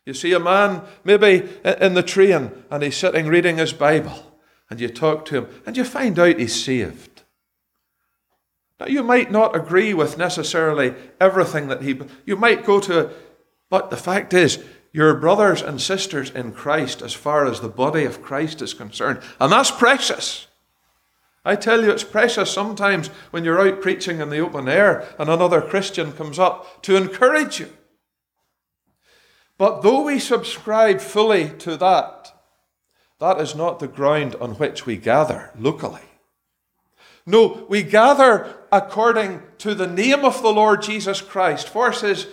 you 0.07 0.15
see 0.15 0.33
a 0.33 0.41
man 0.41 0.83
maybe 1.05 1.49
in 1.65 1.95
the 1.95 2.03
train 2.03 2.51
and 2.71 2.83
he's 2.83 2.97
sitting 2.97 3.27
reading 3.27 3.59
his 3.59 3.73
Bible, 3.73 4.37
and 4.69 4.81
you 4.81 4.89
talk 4.89 5.25
to 5.27 5.39
him 5.39 5.63
and 5.67 5.77
you 5.77 5.85
find 5.85 6.19
out 6.19 6.39
he's 6.39 6.65
saved. 6.65 7.23
Now, 8.79 8.87
you 8.87 9.03
might 9.03 9.31
not 9.31 9.55
agree 9.55 9.93
with 9.93 10.17
necessarily 10.17 10.95
everything 11.21 11.69
that 11.69 11.83
he, 11.83 12.01
you 12.25 12.37
might 12.37 12.65
go 12.65 12.81
to, 12.81 13.11
but 13.69 13.91
the 13.91 13.97
fact 13.97 14.33
is, 14.33 14.59
you're 14.93 15.15
brothers 15.15 15.63
and 15.63 15.81
sisters 15.81 16.31
in 16.31 16.53
Christ 16.53 17.03
as 17.03 17.13
far 17.13 17.45
as 17.45 17.61
the 17.61 17.69
body 17.69 18.05
of 18.05 18.23
Christ 18.23 18.63
is 18.63 18.75
concerned, 18.75 19.21
and 19.39 19.53
that's 19.53 19.71
precious. 19.71 20.47
I 21.45 21.57
tell 21.57 21.83
you, 21.83 21.91
it's 21.91 22.05
precious 22.05 22.51
sometimes 22.51 23.09
when 23.31 23.45
you're 23.45 23.61
out 23.61 23.81
preaching 23.81 24.21
in 24.21 24.31
the 24.31 24.41
open 24.41 24.69
air 24.69 25.07
and 25.19 25.31
another 25.31 25.63
Christian 25.63 26.13
comes 26.13 26.39
up 26.39 26.83
to 26.83 26.97
encourage 26.97 27.61
you. 27.61 27.71
But 29.61 29.83
though 29.83 30.05
we 30.05 30.19
subscribe 30.19 31.03
fully 31.03 31.51
to 31.59 31.77
that, 31.77 32.33
that 33.19 33.39
is 33.39 33.55
not 33.55 33.79
the 33.79 33.89
ground 33.89 34.35
on 34.37 34.53
which 34.53 34.87
we 34.87 34.97
gather 34.97 35.51
locally. 35.55 36.01
No, 37.27 37.67
we 37.69 37.83
gather 37.83 38.57
according 38.73 39.43
to 39.59 39.75
the 39.75 39.87
name 39.87 40.25
of 40.25 40.41
the 40.41 40.51
Lord 40.51 40.81
Jesus 40.81 41.21
Christ. 41.21 41.69
For 41.69 41.93
says 41.93 42.27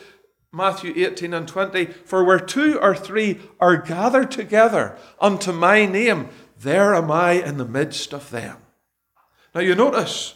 Matthew 0.54 0.94
18 0.96 1.34
and 1.34 1.46
20, 1.46 1.88
For 2.06 2.24
where 2.24 2.40
two 2.40 2.80
or 2.80 2.96
three 2.96 3.42
are 3.60 3.76
gathered 3.76 4.32
together 4.32 4.98
unto 5.20 5.52
my 5.52 5.86
name, 5.86 6.30
there 6.58 6.96
am 6.96 7.12
I 7.12 7.34
in 7.34 7.58
the 7.58 7.66
midst 7.66 8.13
of 8.13 8.32
them. 8.32 8.56
Now 9.54 9.60
you 9.60 9.76
notice, 9.76 10.36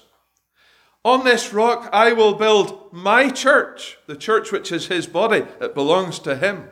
on 1.05 1.23
this 1.23 1.53
rock 1.53 1.89
I 1.93 2.11
will 2.11 2.33
build 2.33 2.91
my 2.91 3.29
church, 3.29 3.97
the 4.07 4.17
church 4.17 4.51
which 4.51 4.73
is 4.73 4.87
his 4.87 5.07
body, 5.07 5.45
it 5.61 5.73
belongs 5.73 6.19
to 6.19 6.35
him. 6.35 6.67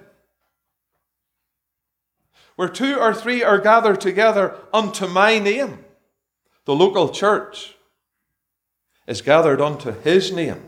Where 2.60 2.68
two 2.68 3.00
or 3.00 3.14
three 3.14 3.42
are 3.42 3.58
gathered 3.58 4.02
together 4.02 4.54
unto 4.74 5.08
my 5.08 5.40
name, 5.40 5.80
the 6.66 6.76
local 6.76 7.08
church 7.08 7.78
is 9.08 9.22
gathered 9.22 9.62
unto 9.62 9.94
his 10.02 10.34
name, 10.34 10.68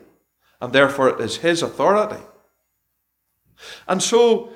and 0.61 0.71
therefore 0.71 1.09
it 1.09 1.19
is 1.19 1.39
his 1.39 1.61
authority. 1.61 2.23
And 3.89 4.01
so, 4.01 4.53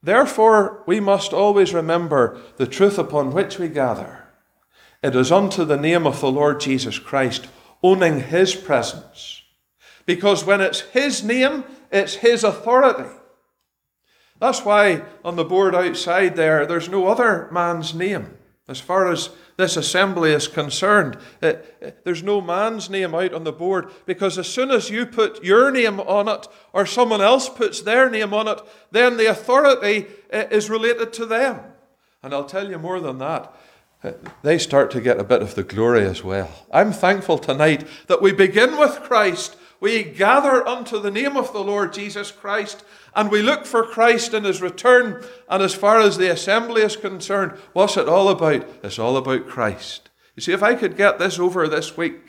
therefore, 0.00 0.84
we 0.86 1.00
must 1.00 1.32
always 1.32 1.74
remember 1.74 2.40
the 2.56 2.68
truth 2.68 3.00
upon 3.00 3.32
which 3.32 3.58
we 3.58 3.66
gather. 3.66 4.22
It 5.02 5.16
is 5.16 5.32
unto 5.32 5.64
the 5.64 5.76
name 5.76 6.06
of 6.06 6.20
the 6.20 6.30
Lord 6.30 6.60
Jesus 6.60 7.00
Christ, 7.00 7.48
owning 7.82 8.20
his 8.20 8.54
presence. 8.54 9.42
Because 10.04 10.44
when 10.44 10.60
it's 10.60 10.82
his 10.82 11.24
name, 11.24 11.64
it's 11.90 12.14
his 12.14 12.44
authority. 12.44 13.10
That's 14.38 14.64
why 14.64 15.02
on 15.24 15.36
the 15.36 15.44
board 15.44 15.74
outside 15.74 16.36
there, 16.36 16.66
there's 16.66 16.88
no 16.88 17.06
other 17.06 17.48
man's 17.50 17.94
name. 17.94 18.36
As 18.68 18.80
far 18.80 19.10
as 19.10 19.30
this 19.56 19.76
assembly 19.76 20.32
is 20.32 20.48
concerned, 20.48 21.16
it, 21.40 21.76
it, 21.80 22.04
there's 22.04 22.22
no 22.22 22.40
man's 22.40 22.90
name 22.90 23.14
out 23.14 23.32
on 23.32 23.44
the 23.44 23.52
board 23.52 23.90
because 24.06 24.38
as 24.38 24.48
soon 24.48 24.70
as 24.72 24.90
you 24.90 25.06
put 25.06 25.42
your 25.44 25.70
name 25.70 26.00
on 26.00 26.28
it 26.28 26.48
or 26.72 26.84
someone 26.84 27.20
else 27.20 27.48
puts 27.48 27.80
their 27.80 28.10
name 28.10 28.34
on 28.34 28.48
it, 28.48 28.60
then 28.90 29.16
the 29.16 29.30
authority 29.30 30.06
uh, 30.32 30.44
is 30.50 30.68
related 30.68 31.12
to 31.14 31.26
them. 31.26 31.60
And 32.22 32.34
I'll 32.34 32.44
tell 32.44 32.68
you 32.68 32.78
more 32.78 32.98
than 32.98 33.18
that. 33.18 33.54
They 34.42 34.58
start 34.58 34.90
to 34.92 35.00
get 35.00 35.18
a 35.18 35.24
bit 35.24 35.42
of 35.42 35.54
the 35.54 35.62
glory 35.62 36.04
as 36.04 36.22
well. 36.22 36.50
I'm 36.72 36.92
thankful 36.92 37.38
tonight 37.38 37.86
that 38.08 38.20
we 38.20 38.32
begin 38.32 38.78
with 38.78 39.00
Christ 39.02 39.56
we 39.80 40.02
gather 40.02 40.66
unto 40.66 41.00
the 41.00 41.10
name 41.10 41.36
of 41.36 41.52
the 41.52 41.62
Lord 41.62 41.92
Jesus 41.92 42.30
Christ 42.30 42.84
and 43.14 43.30
we 43.30 43.42
look 43.42 43.66
for 43.66 43.84
Christ 43.84 44.34
in 44.34 44.44
his 44.44 44.62
return. 44.62 45.24
And 45.48 45.62
as 45.62 45.74
far 45.74 46.00
as 46.00 46.16
the 46.16 46.30
assembly 46.30 46.82
is 46.82 46.96
concerned, 46.96 47.52
what's 47.72 47.96
it 47.96 48.08
all 48.08 48.28
about? 48.28 48.68
It's 48.82 48.98
all 48.98 49.16
about 49.16 49.48
Christ. 49.48 50.10
You 50.34 50.42
see, 50.42 50.52
if 50.52 50.62
I 50.62 50.74
could 50.74 50.96
get 50.96 51.18
this 51.18 51.38
over 51.38 51.66
this 51.66 51.96
week, 51.96 52.20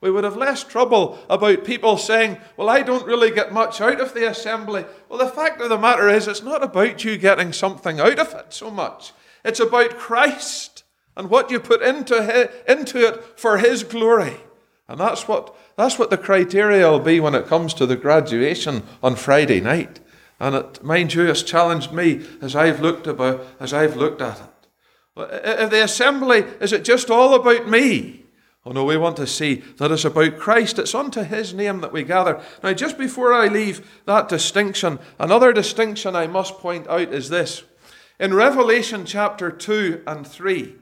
we 0.00 0.10
would 0.10 0.24
have 0.24 0.36
less 0.36 0.64
trouble 0.64 1.18
about 1.28 1.64
people 1.64 1.98
saying, 1.98 2.38
Well, 2.56 2.70
I 2.70 2.80
don't 2.80 3.06
really 3.06 3.30
get 3.30 3.52
much 3.52 3.82
out 3.82 4.00
of 4.00 4.14
the 4.14 4.28
assembly. 4.30 4.86
Well, 5.08 5.18
the 5.18 5.28
fact 5.28 5.60
of 5.60 5.68
the 5.68 5.78
matter 5.78 6.08
is, 6.08 6.26
it's 6.26 6.42
not 6.42 6.62
about 6.62 7.04
you 7.04 7.18
getting 7.18 7.52
something 7.52 8.00
out 8.00 8.18
of 8.18 8.32
it 8.32 8.54
so 8.54 8.70
much. 8.70 9.12
It's 9.44 9.60
about 9.60 9.98
Christ 9.98 10.84
and 11.16 11.28
what 11.28 11.50
you 11.50 11.60
put 11.60 11.82
into, 11.82 12.50
into 12.66 13.06
it 13.08 13.38
for 13.38 13.58
His 13.58 13.84
glory. 13.84 14.38
And 14.88 14.98
that's 14.98 15.28
what, 15.28 15.54
that's 15.80 15.98
what 15.98 16.10
the 16.10 16.18
criteria 16.18 16.90
will 16.90 17.00
be 17.00 17.20
when 17.20 17.34
it 17.34 17.46
comes 17.46 17.74
to 17.74 17.86
the 17.86 17.96
graduation 17.96 18.82
on 19.02 19.16
Friday 19.16 19.60
night. 19.60 20.00
And 20.38 20.54
it, 20.54 20.82
mind 20.82 21.14
you, 21.14 21.22
has 21.22 21.42
challenged 21.42 21.92
me 21.92 22.26
as 22.40 22.54
I've 22.54 22.80
looked 22.80 23.06
about, 23.06 23.46
as 23.58 23.72
I've 23.72 23.96
looked 23.96 24.22
at 24.22 24.40
it. 24.40 24.68
If 25.16 25.70
the 25.70 25.84
assembly, 25.84 26.44
is 26.60 26.72
it 26.72 26.84
just 26.84 27.10
all 27.10 27.34
about 27.34 27.68
me? 27.68 28.24
Oh 28.64 28.72
no, 28.72 28.84
we 28.84 28.98
want 28.98 29.16
to 29.16 29.26
see 29.26 29.56
that 29.78 29.90
it's 29.90 30.04
about 30.04 30.38
Christ. 30.38 30.78
It's 30.78 30.94
unto 30.94 31.22
his 31.22 31.54
name 31.54 31.80
that 31.80 31.92
we 31.92 32.02
gather. 32.02 32.42
Now, 32.62 32.74
just 32.74 32.98
before 32.98 33.32
I 33.32 33.48
leave 33.48 34.02
that 34.04 34.28
distinction, 34.28 34.98
another 35.18 35.52
distinction 35.52 36.14
I 36.14 36.26
must 36.26 36.58
point 36.58 36.86
out 36.88 37.12
is 37.12 37.30
this. 37.30 37.62
In 38.18 38.34
Revelation 38.34 39.06
chapter 39.06 39.50
2 39.50 40.02
and 40.06 40.26
3, 40.26 40.74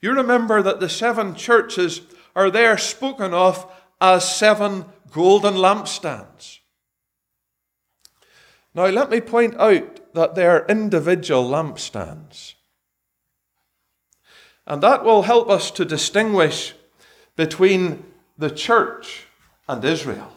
you 0.00 0.12
remember 0.12 0.62
that 0.62 0.80
the 0.80 0.88
seven 0.88 1.34
churches 1.34 2.00
are 2.34 2.50
there 2.50 2.78
spoken 2.78 3.34
of 3.34 3.70
as 4.00 4.36
seven 4.36 4.84
golden 5.12 5.54
lampstands. 5.54 6.58
Now, 8.74 8.86
let 8.86 9.10
me 9.10 9.20
point 9.20 9.56
out 9.56 10.12
that 10.14 10.34
they 10.34 10.46
are 10.46 10.66
individual 10.68 11.48
lampstands. 11.48 12.54
And 14.66 14.82
that 14.82 15.04
will 15.04 15.22
help 15.22 15.48
us 15.48 15.70
to 15.72 15.84
distinguish 15.84 16.74
between 17.36 18.04
the 18.36 18.50
church 18.50 19.24
and 19.68 19.84
Israel. 19.84 20.32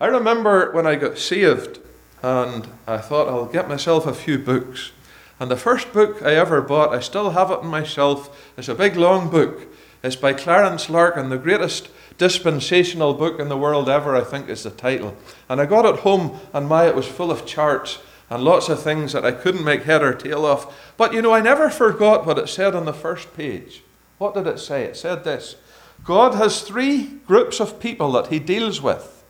I 0.00 0.06
remember 0.06 0.72
when 0.72 0.86
I 0.86 0.94
got 0.94 1.18
saved 1.18 1.80
and 2.22 2.68
I 2.86 2.98
thought 2.98 3.28
I'll 3.28 3.46
get 3.46 3.68
myself 3.68 4.06
a 4.06 4.14
few 4.14 4.38
books. 4.38 4.92
And 5.38 5.50
the 5.50 5.56
first 5.56 5.92
book 5.92 6.22
I 6.22 6.34
ever 6.34 6.62
bought, 6.62 6.94
I 6.94 7.00
still 7.00 7.30
have 7.30 7.50
it 7.50 7.58
on 7.58 7.66
my 7.66 7.82
shelf, 7.82 8.52
it's 8.56 8.68
a 8.68 8.74
big 8.74 8.96
long 8.96 9.28
book. 9.28 9.66
It's 10.02 10.16
by 10.16 10.32
Clarence 10.32 10.88
Larkin, 10.88 11.28
the 11.28 11.38
greatest 11.38 11.88
dispensational 12.18 13.14
book 13.14 13.38
in 13.38 13.48
the 13.48 13.56
world 13.56 13.88
ever, 13.88 14.16
I 14.16 14.22
think 14.22 14.48
is 14.48 14.62
the 14.62 14.70
title. 14.70 15.16
And 15.48 15.60
I 15.60 15.66
got 15.66 15.84
it 15.84 16.00
home, 16.00 16.38
and 16.52 16.68
my, 16.68 16.86
it 16.86 16.94
was 16.94 17.06
full 17.06 17.30
of 17.30 17.46
charts 17.46 17.98
and 18.28 18.42
lots 18.42 18.68
of 18.68 18.82
things 18.82 19.12
that 19.12 19.24
I 19.24 19.32
couldn't 19.32 19.64
make 19.64 19.84
head 19.84 20.02
or 20.02 20.12
tail 20.12 20.44
of. 20.44 20.74
But 20.96 21.12
you 21.12 21.22
know, 21.22 21.32
I 21.32 21.40
never 21.40 21.70
forgot 21.70 22.26
what 22.26 22.38
it 22.38 22.48
said 22.48 22.74
on 22.74 22.84
the 22.84 22.92
first 22.92 23.36
page. 23.36 23.82
What 24.18 24.34
did 24.34 24.46
it 24.46 24.58
say? 24.58 24.84
It 24.84 24.96
said 24.96 25.24
this 25.24 25.56
God 26.04 26.34
has 26.34 26.62
three 26.62 27.18
groups 27.26 27.60
of 27.60 27.80
people 27.80 28.12
that 28.12 28.28
he 28.28 28.38
deals 28.38 28.80
with 28.80 29.24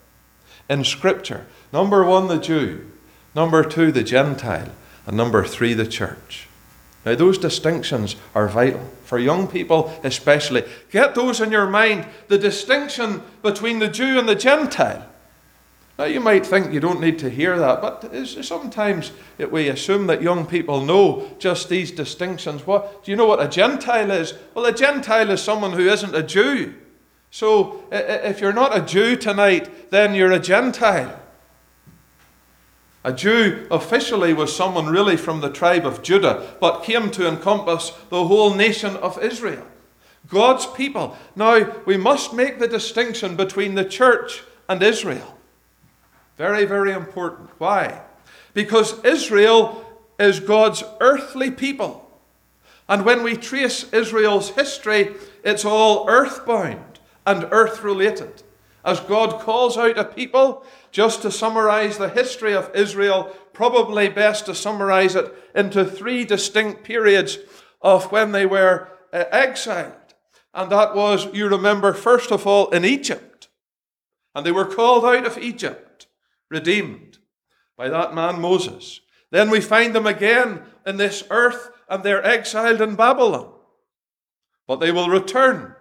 in 0.69 0.83
Scripture. 0.83 1.45
Number 1.71 2.03
one, 2.03 2.27
the 2.27 2.39
Jew. 2.39 2.91
Number 3.35 3.63
two, 3.63 3.91
the 3.91 4.03
Gentile. 4.03 4.71
And 5.05 5.15
number 5.15 5.45
three, 5.45 5.73
the 5.73 5.87
church. 5.87 6.46
Now, 7.07 7.15
those 7.15 7.37
distinctions 7.37 8.17
are 8.35 8.49
vital 8.49 8.81
for 9.05 9.17
young 9.17 9.47
people, 9.47 9.97
especially. 10.03 10.65
Get 10.91 11.15
those 11.15 11.39
in 11.39 11.53
your 11.53 11.65
mind 11.65 12.05
the 12.27 12.37
distinction 12.37 13.23
between 13.41 13.79
the 13.79 13.87
Jew 13.87 14.19
and 14.19 14.27
the 14.27 14.35
Gentile. 14.35 15.07
Now, 15.97 16.03
you 16.03 16.19
might 16.19 16.45
think 16.45 16.73
you 16.73 16.81
don't 16.81 16.99
need 16.99 17.17
to 17.19 17.29
hear 17.29 17.57
that, 17.59 17.81
but 17.81 18.13
sometimes 18.43 19.13
we 19.37 19.69
assume 19.69 20.07
that 20.07 20.21
young 20.21 20.45
people 20.45 20.83
know 20.83 21.31
just 21.39 21.69
these 21.69 21.91
distinctions. 21.91 22.67
What, 22.67 23.05
do 23.05 23.11
you 23.11 23.15
know 23.15 23.25
what 23.25 23.41
a 23.41 23.47
Gentile 23.47 24.11
is? 24.11 24.33
Well, 24.53 24.65
a 24.65 24.73
Gentile 24.73 25.29
is 25.29 25.41
someone 25.41 25.71
who 25.71 25.87
isn't 25.87 26.13
a 26.13 26.23
Jew. 26.23 26.73
So, 27.31 27.85
if 27.89 28.41
you're 28.41 28.51
not 28.51 28.77
a 28.77 28.81
Jew 28.81 29.15
tonight, 29.15 29.91
then 29.91 30.13
you're 30.13 30.33
a 30.33 30.39
Gentile. 30.39 31.17
A 33.07 33.13
Jew 33.13 33.65
officially 33.71 34.33
was 34.33 34.53
someone 34.53 34.87
really 34.87 35.15
from 35.15 35.39
the 35.39 35.49
tribe 35.49 35.85
of 35.85 36.03
Judah, 36.03 36.57
but 36.59 36.83
came 36.83 37.09
to 37.11 37.25
encompass 37.25 37.91
the 38.09 38.27
whole 38.27 38.53
nation 38.53 38.97
of 38.97 39.23
Israel. 39.23 39.65
God's 40.27 40.65
people. 40.65 41.15
Now, 41.33 41.73
we 41.85 41.95
must 41.95 42.33
make 42.33 42.59
the 42.59 42.67
distinction 42.67 43.37
between 43.37 43.75
the 43.75 43.85
church 43.85 44.43
and 44.67 44.83
Israel. 44.83 45.37
Very, 46.35 46.65
very 46.65 46.91
important. 46.91 47.49
Why? 47.59 48.01
Because 48.53 49.01
Israel 49.05 49.85
is 50.19 50.41
God's 50.41 50.83
earthly 50.99 51.49
people. 51.49 52.11
And 52.89 53.05
when 53.05 53.23
we 53.23 53.37
trace 53.37 53.85
Israel's 53.93 54.49
history, 54.49 55.15
it's 55.45 55.63
all 55.63 56.09
earthbound 56.09 56.99
and 57.25 57.47
earth 57.51 57.83
related 57.83 58.43
as 58.87 59.01
God 59.01 59.41
calls 59.41 59.77
out 59.77 59.97
a 59.97 60.05
people. 60.05 60.65
Just 60.91 61.21
to 61.21 61.29
summarize 61.29 61.97
the 61.97 62.09
history 62.09 62.55
of 62.55 62.71
Israel, 62.73 63.35
probably 63.51 64.07
best 64.07 64.45
to 64.45 64.55
summarize 64.55 65.13
it 65.13 65.31
into 65.53 65.83
three 65.83 66.23
distinct 66.23 66.83
periods 66.83 67.37
of 67.81 68.11
when 68.11 68.31
they 68.31 68.45
were 68.45 68.87
uh, 69.11 69.25
exiled. 69.29 69.93
And 70.53 70.71
that 70.71 70.95
was, 70.95 71.31
you 71.35 71.49
remember, 71.49 71.93
first 71.93 72.31
of 72.31 72.47
all, 72.47 72.69
in 72.69 72.85
Egypt. 72.85 73.49
And 74.33 74.45
they 74.45 74.53
were 74.53 74.65
called 74.65 75.03
out 75.03 75.25
of 75.25 75.37
Egypt, 75.37 76.07
redeemed 76.49 77.17
by 77.77 77.89
that 77.89 78.15
man 78.15 78.39
Moses. 78.39 79.01
Then 79.31 79.49
we 79.49 79.59
find 79.59 79.93
them 79.93 80.07
again 80.07 80.61
in 80.85 80.95
this 80.95 81.25
earth, 81.29 81.71
and 81.89 82.03
they're 82.03 82.25
exiled 82.25 82.79
in 82.79 82.95
Babylon. 82.95 83.51
But 84.65 84.77
they 84.77 84.91
will 84.91 85.09
return. 85.09 85.75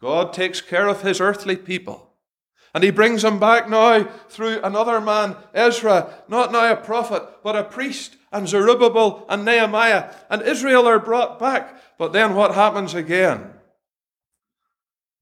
God 0.00 0.32
takes 0.32 0.62
care 0.62 0.88
of 0.88 1.02
his 1.02 1.20
earthly 1.20 1.56
people. 1.56 2.13
And 2.74 2.82
he 2.82 2.90
brings 2.90 3.22
them 3.22 3.38
back 3.38 3.70
now 3.70 4.02
through 4.28 4.60
another 4.62 5.00
man, 5.00 5.36
Ezra, 5.54 6.12
not 6.28 6.50
now 6.50 6.72
a 6.72 6.76
prophet, 6.76 7.22
but 7.44 7.54
a 7.54 7.62
priest, 7.62 8.16
and 8.32 8.48
Zerubbabel 8.48 9.24
and 9.28 9.44
Nehemiah. 9.44 10.12
And 10.28 10.42
Israel 10.42 10.88
are 10.88 10.98
brought 10.98 11.38
back. 11.38 11.80
But 11.98 12.12
then 12.12 12.34
what 12.34 12.56
happens 12.56 12.92
again? 12.92 13.52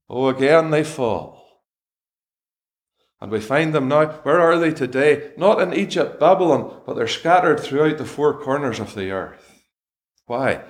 Oh, 0.09 0.29
again 0.29 0.71
they 0.71 0.83
fall. 0.83 1.43
And 3.21 3.31
we 3.31 3.39
find 3.39 3.75
them 3.75 3.87
now. 3.87 4.07
Where 4.07 4.41
are 4.41 4.59
they 4.59 4.73
today? 4.73 5.33
Not 5.37 5.61
in 5.61 5.75
Egypt, 5.75 6.19
Babylon, 6.19 6.81
but 6.87 6.97
they're 6.97 7.07
scattered 7.07 7.61
throughout 7.61 7.99
the 7.99 8.07
four 8.07 8.41
corners 8.41 8.81
of 8.81 8.95
the 8.95 9.11
earth. 9.11 9.63
Why? 10.27 10.65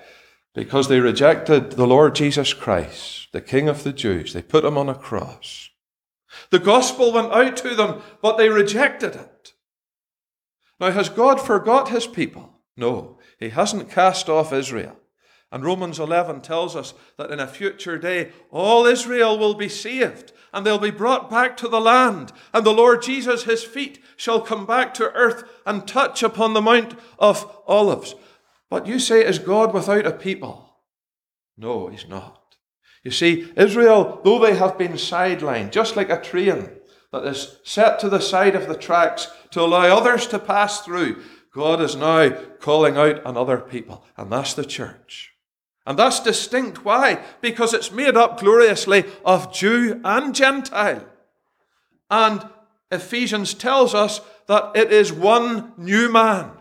Because 0.55 0.89
they 0.89 1.01
rejected 1.01 1.73
the 1.73 1.87
Lord 1.87 2.15
Jesus 2.15 2.53
Christ, 2.53 3.29
the 3.33 3.41
King 3.41 3.69
of 3.69 3.85
the 3.85 3.93
Jews. 3.93 4.33
They 4.33 4.43
put 4.43 4.65
him 4.65 4.77
on 4.77 4.89
a 4.89 4.95
cross. 4.95 5.71
The 6.51 6.59
gospel 6.59 7.13
went 7.13 7.33
out 7.33 7.57
to 7.59 7.75
them, 7.75 8.03
but 8.21 8.37
they 8.37 8.49
rejected 8.49 9.15
it. 9.15 9.53
Now, 10.81 10.91
has 10.91 11.09
God 11.09 11.41
forgot 11.41 11.91
his 11.91 12.07
people? 12.07 12.61
No, 12.77 13.19
he 13.39 13.51
hasn't 13.51 13.91
cast 13.91 14.29
off 14.29 14.53
Israel. 14.53 14.97
And 15.53 15.65
Romans 15.65 16.01
11 16.01 16.41
tells 16.41 16.75
us 16.75 16.95
that 17.19 17.31
in 17.31 17.39
a 17.39 17.47
future 17.47 17.99
day, 17.99 18.33
all 18.51 18.87
Israel 18.87 19.39
will 19.39 19.55
be 19.55 19.69
saved 19.69 20.33
and 20.53 20.67
they'll 20.67 20.79
be 20.79 20.91
brought 20.91 21.31
back 21.31 21.57
to 21.59 21.69
the 21.69 21.81
land. 21.81 22.33
And 22.53 22.65
the 22.65 22.73
Lord 22.73 23.03
Jesus, 23.03 23.45
his 23.45 23.63
feet, 23.63 23.99
shall 24.17 24.41
come 24.41 24.67
back 24.67 24.95
to 24.95 25.13
earth 25.13 25.45
and 25.67 25.87
touch 25.87 26.23
upon 26.23 26.55
the 26.55 26.63
Mount 26.63 26.99
of 27.19 27.51
Olives. 27.67 28.15
But 28.71 28.87
you 28.87 28.99
say, 28.99 29.25
is 29.25 29.39
God 29.39 29.75
without 29.75 30.07
a 30.07 30.13
people? 30.13 30.77
No, 31.57 31.89
he's 31.89 32.09
not. 32.09 32.42
You 33.03 33.11
see, 33.11 33.53
Israel, 33.57 34.21
though 34.25 34.39
they 34.39 34.55
have 34.55 34.79
been 34.79 34.93
sidelined, 34.93 35.73
just 35.73 35.97
like 35.97 36.11
a 36.11 36.21
train 36.21 36.71
that 37.13 37.27
is 37.27 37.59
set 37.65 37.99
to 38.01 38.09
the 38.09 38.21
side 38.21 38.55
of 38.55 38.69
the 38.69 38.77
tracks 38.77 39.29
to 39.51 39.61
allow 39.61 39.97
others 39.97 40.27
to 40.29 40.39
pass 40.39 40.83
through, 40.83 41.23
God 41.53 41.81
is 41.81 41.97
now 41.97 42.31
calling 42.61 42.97
out 42.97 43.21
another 43.27 43.59
people, 43.59 44.05
and 44.17 44.31
that's 44.31 44.55
the 44.55 44.65
church. 44.65 45.33
And 45.85 45.99
that's 45.99 46.21
distinct. 46.21 46.85
Why? 46.85 47.23
Because 47.41 47.75
it's 47.75 47.91
made 47.91 48.17
up 48.17 48.39
gloriously 48.39 49.05
of 49.25 49.53
Jew 49.53 50.01
and 50.05 50.35
Gentile. 50.35 51.05
And 52.09 52.49
Ephesians 52.91 53.53
tells 53.53 53.95
us 53.95 54.21
that 54.47 54.77
it 54.77 54.93
is 54.93 55.13
one 55.13 55.73
new 55.77 56.11
man. 56.11 56.53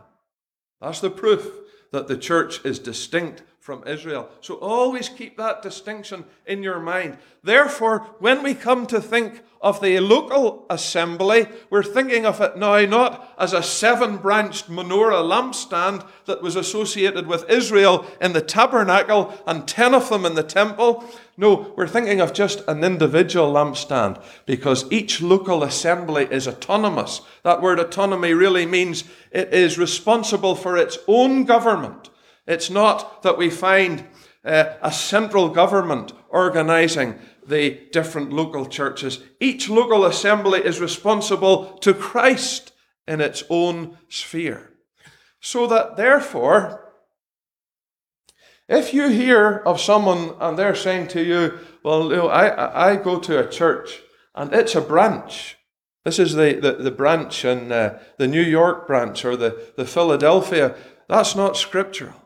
That's 0.81 0.99
the 0.99 1.11
proof 1.11 1.47
that 1.91 2.07
the 2.07 2.17
church 2.17 2.65
is 2.65 2.79
distinct 2.79 3.43
from 3.61 3.83
Israel. 3.85 4.27
So 4.41 4.55
always 4.55 5.07
keep 5.07 5.37
that 5.37 5.61
distinction 5.61 6.25
in 6.47 6.63
your 6.63 6.79
mind. 6.79 7.19
Therefore, 7.43 7.99
when 8.17 8.41
we 8.41 8.55
come 8.55 8.87
to 8.87 8.99
think 8.99 9.43
of 9.61 9.79
the 9.79 9.99
local 9.99 10.65
assembly, 10.67 11.47
we're 11.69 11.83
thinking 11.83 12.25
of 12.25 12.41
it 12.41 12.57
now 12.57 12.83
not 12.85 13.35
as 13.37 13.53
a 13.53 13.61
seven 13.61 14.17
branched 14.17 14.67
menorah 14.67 15.21
lampstand 15.21 16.07
that 16.25 16.41
was 16.41 16.55
associated 16.55 17.27
with 17.27 17.47
Israel 17.51 18.07
in 18.19 18.33
the 18.33 18.41
tabernacle 18.41 19.31
and 19.45 19.67
ten 19.67 19.93
of 19.93 20.09
them 20.09 20.25
in 20.25 20.33
the 20.33 20.41
temple. 20.41 21.07
No, 21.37 21.71
we're 21.77 21.87
thinking 21.87 22.19
of 22.19 22.33
just 22.33 22.67
an 22.67 22.83
individual 22.83 23.53
lampstand 23.53 24.23
because 24.47 24.91
each 24.91 25.21
local 25.21 25.61
assembly 25.61 26.27
is 26.31 26.47
autonomous. 26.47 27.21
That 27.43 27.61
word 27.61 27.79
autonomy 27.79 28.33
really 28.33 28.65
means 28.65 29.03
it 29.31 29.53
is 29.53 29.77
responsible 29.77 30.55
for 30.55 30.77
its 30.77 30.97
own 31.07 31.45
government. 31.45 32.09
It's 32.51 32.69
not 32.69 33.23
that 33.23 33.37
we 33.37 33.49
find 33.49 34.05
uh, 34.43 34.73
a 34.81 34.91
central 34.91 35.47
government 35.47 36.11
organizing 36.27 37.17
the 37.47 37.79
different 37.93 38.33
local 38.33 38.65
churches. 38.65 39.23
Each 39.39 39.69
local 39.69 40.03
assembly 40.03 40.59
is 40.59 40.81
responsible 40.81 41.77
to 41.77 41.93
Christ 41.93 42.73
in 43.07 43.21
its 43.21 43.41
own 43.49 43.97
sphere. 44.09 44.73
So 45.39 45.65
that 45.67 45.95
therefore, 45.95 46.91
if 48.67 48.93
you 48.93 49.07
hear 49.07 49.63
of 49.65 49.79
someone 49.79 50.35
and 50.41 50.59
they're 50.59 50.75
saying 50.75 51.07
to 51.09 51.23
you, 51.23 51.57
well, 51.83 52.09
you 52.09 52.17
know, 52.17 52.27
I, 52.27 52.91
I 52.91 52.95
go 52.97 53.17
to 53.19 53.39
a 53.39 53.49
church 53.49 54.01
and 54.35 54.53
it's 54.53 54.75
a 54.75 54.81
branch. 54.81 55.57
This 56.03 56.19
is 56.19 56.33
the, 56.33 56.59
the, 56.59 56.83
the 56.83 56.91
branch 56.91 57.45
in 57.45 57.71
uh, 57.71 57.99
the 58.17 58.27
New 58.27 58.41
York 58.41 58.87
branch 58.87 59.23
or 59.23 59.37
the, 59.37 59.71
the 59.77 59.85
Philadelphia. 59.85 60.75
That's 61.07 61.33
not 61.33 61.55
scriptural. 61.55 62.20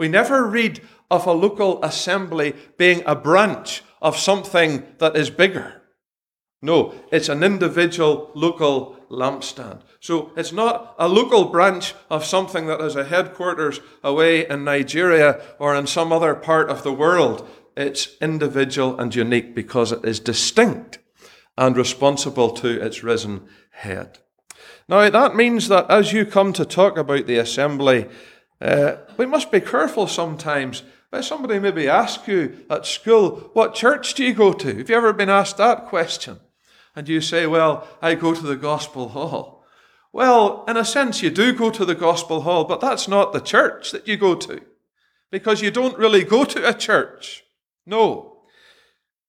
We 0.00 0.08
never 0.08 0.46
read 0.46 0.80
of 1.10 1.26
a 1.26 1.32
local 1.32 1.84
assembly 1.84 2.54
being 2.78 3.02
a 3.04 3.14
branch 3.14 3.82
of 4.00 4.16
something 4.16 4.82
that 4.96 5.14
is 5.14 5.28
bigger. 5.28 5.82
No, 6.62 6.94
it's 7.12 7.28
an 7.28 7.42
individual 7.42 8.30
local 8.34 8.96
lampstand. 9.10 9.82
So 10.00 10.32
it's 10.38 10.52
not 10.52 10.94
a 10.98 11.06
local 11.06 11.44
branch 11.50 11.94
of 12.08 12.24
something 12.24 12.66
that 12.68 12.80
has 12.80 12.96
a 12.96 13.04
headquarters 13.04 13.80
away 14.02 14.48
in 14.48 14.64
Nigeria 14.64 15.38
or 15.58 15.74
in 15.74 15.86
some 15.86 16.14
other 16.14 16.34
part 16.34 16.70
of 16.70 16.82
the 16.82 16.94
world. 16.94 17.46
It's 17.76 18.16
individual 18.22 18.98
and 18.98 19.14
unique 19.14 19.54
because 19.54 19.92
it 19.92 20.02
is 20.02 20.18
distinct 20.18 20.98
and 21.58 21.76
responsible 21.76 22.52
to 22.52 22.68
its 22.80 23.02
risen 23.02 23.46
head. 23.72 24.20
Now, 24.88 25.08
that 25.08 25.36
means 25.36 25.68
that 25.68 25.90
as 25.90 26.12
you 26.12 26.24
come 26.24 26.52
to 26.54 26.64
talk 26.64 26.96
about 26.96 27.26
the 27.26 27.36
assembly, 27.36 28.08
uh, 28.60 28.96
we 29.16 29.26
must 29.26 29.50
be 29.50 29.60
careful 29.60 30.06
sometimes 30.06 30.82
But 31.10 31.24
somebody 31.24 31.58
maybe 31.58 31.88
ask 31.88 32.26
you 32.28 32.64
at 32.70 32.86
school, 32.86 33.50
what 33.52 33.74
church 33.74 34.14
do 34.14 34.24
you 34.24 34.32
go 34.32 34.52
to? 34.52 34.76
Have 34.76 34.88
you 34.88 34.96
ever 34.96 35.12
been 35.12 35.28
asked 35.28 35.56
that 35.56 35.86
question? 35.86 36.38
And 36.94 37.08
you 37.08 37.20
say, 37.20 37.46
well, 37.46 37.86
I 38.00 38.14
go 38.14 38.34
to 38.34 38.42
the 38.42 38.56
gospel 38.56 39.08
hall. 39.08 39.64
Well, 40.12 40.64
in 40.68 40.76
a 40.76 40.84
sense, 40.84 41.22
you 41.22 41.30
do 41.30 41.52
go 41.52 41.70
to 41.70 41.84
the 41.84 41.94
gospel 41.94 42.42
hall, 42.42 42.64
but 42.64 42.80
that's 42.80 43.08
not 43.08 43.32
the 43.32 43.40
church 43.40 43.90
that 43.92 44.06
you 44.06 44.16
go 44.16 44.34
to. 44.36 44.60
Because 45.30 45.62
you 45.62 45.70
don't 45.70 45.98
really 45.98 46.24
go 46.24 46.44
to 46.44 46.68
a 46.68 46.74
church. 46.74 47.44
No. 47.86 48.42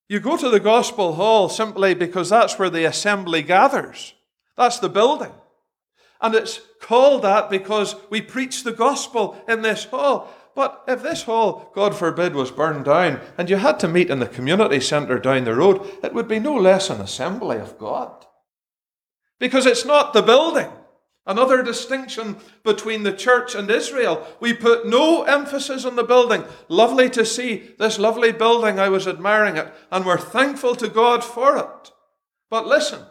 You 0.07 0.19
go 0.19 0.37
to 0.37 0.49
the 0.49 0.59
gospel 0.59 1.13
hall 1.13 1.49
simply 1.49 1.93
because 1.93 2.29
that's 2.29 2.59
where 2.59 2.69
the 2.69 2.85
assembly 2.85 3.41
gathers. 3.41 4.13
That's 4.57 4.79
the 4.79 4.89
building. 4.89 5.31
And 6.21 6.35
it's 6.35 6.61
called 6.79 7.23
that 7.23 7.49
because 7.49 7.95
we 8.09 8.21
preach 8.21 8.63
the 8.63 8.71
gospel 8.71 9.43
in 9.47 9.61
this 9.61 9.85
hall. 9.85 10.31
But 10.53 10.83
if 10.87 11.01
this 11.01 11.23
hall, 11.23 11.71
God 11.73 11.95
forbid, 11.95 12.35
was 12.35 12.51
burned 12.51 12.85
down 12.85 13.21
and 13.37 13.49
you 13.49 13.55
had 13.55 13.79
to 13.79 13.87
meet 13.87 14.09
in 14.09 14.19
the 14.19 14.27
community 14.27 14.79
centre 14.79 15.17
down 15.17 15.45
the 15.45 15.55
road, 15.55 15.89
it 16.03 16.13
would 16.13 16.27
be 16.27 16.39
no 16.39 16.55
less 16.55 16.89
an 16.89 17.01
assembly 17.01 17.57
of 17.57 17.77
God. 17.77 18.25
Because 19.39 19.65
it's 19.65 19.85
not 19.85 20.13
the 20.13 20.21
building. 20.21 20.69
Another 21.25 21.61
distinction 21.61 22.37
between 22.63 23.03
the 23.03 23.13
church 23.13 23.53
and 23.53 23.69
Israel. 23.69 24.27
We 24.39 24.53
put 24.53 24.87
no 24.87 25.23
emphasis 25.23 25.85
on 25.85 25.95
the 25.95 26.03
building. 26.03 26.43
Lovely 26.67 27.09
to 27.11 27.25
see 27.25 27.71
this 27.77 27.99
lovely 27.99 28.31
building. 28.31 28.79
I 28.79 28.89
was 28.89 29.07
admiring 29.07 29.55
it, 29.55 29.71
and 29.91 30.03
we're 30.03 30.17
thankful 30.17 30.75
to 30.75 30.89
God 30.89 31.23
for 31.23 31.57
it. 31.57 31.91
But 32.49 32.65
listen, 32.65 33.05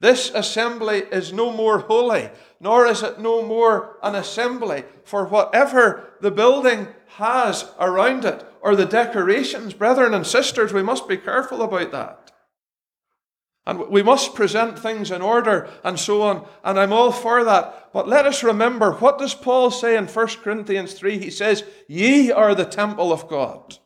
this 0.00 0.30
assembly 0.34 1.02
is 1.12 1.32
no 1.32 1.52
more 1.52 1.80
holy, 1.80 2.30
nor 2.58 2.86
is 2.86 3.02
it 3.02 3.20
no 3.20 3.42
more 3.42 3.98
an 4.02 4.14
assembly 4.14 4.84
for 5.04 5.26
whatever 5.26 6.14
the 6.20 6.30
building 6.30 6.88
has 7.16 7.66
around 7.78 8.24
it 8.24 8.44
or 8.62 8.74
the 8.74 8.86
decorations. 8.86 9.74
Brethren 9.74 10.14
and 10.14 10.26
sisters, 10.26 10.72
we 10.72 10.82
must 10.82 11.06
be 11.06 11.18
careful 11.18 11.62
about 11.62 11.92
that. 11.92 12.32
And 13.66 13.88
we 13.88 14.02
must 14.02 14.34
present 14.34 14.78
things 14.78 15.10
in 15.10 15.20
order 15.20 15.68
and 15.84 16.00
so 16.00 16.22
on, 16.22 16.46
and 16.64 16.78
I'm 16.78 16.94
all 16.94 17.12
for 17.12 17.44
that. 17.44 17.92
But 17.92 18.08
let 18.08 18.26
us 18.26 18.42
remember, 18.42 18.92
what 18.92 19.18
does 19.18 19.34
Paul 19.34 19.70
say 19.70 19.96
in 19.96 20.06
1 20.06 20.26
Corinthians 20.42 20.94
3? 20.94 21.18
He 21.18 21.30
says, 21.30 21.62
Ye 21.86 22.32
are 22.32 22.54
the 22.54 22.64
temple 22.64 23.12
of 23.12 23.28
God. 23.28 23.78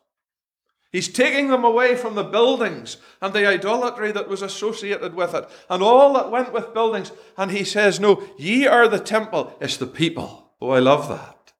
He's 0.95 1.09
taking 1.09 1.49
them 1.49 1.65
away 1.65 1.97
from 1.97 2.15
the 2.15 2.23
buildings 2.23 2.95
and 3.21 3.33
the 3.33 3.45
idolatry 3.45 4.13
that 4.13 4.29
was 4.29 4.41
associated 4.41 5.13
with 5.13 5.33
it 5.33 5.45
and 5.69 5.83
all 5.83 6.13
that 6.13 6.31
went 6.31 6.53
with 6.53 6.73
buildings. 6.73 7.11
And 7.37 7.51
he 7.51 7.65
says, 7.65 7.99
No, 7.99 8.23
ye 8.37 8.65
are 8.65 8.87
the 8.87 9.01
temple. 9.01 9.53
It's 9.59 9.75
the 9.75 9.87
people. 9.87 10.53
Oh, 10.61 10.69
I 10.69 10.79
love 10.79 11.09
that. 11.09 11.51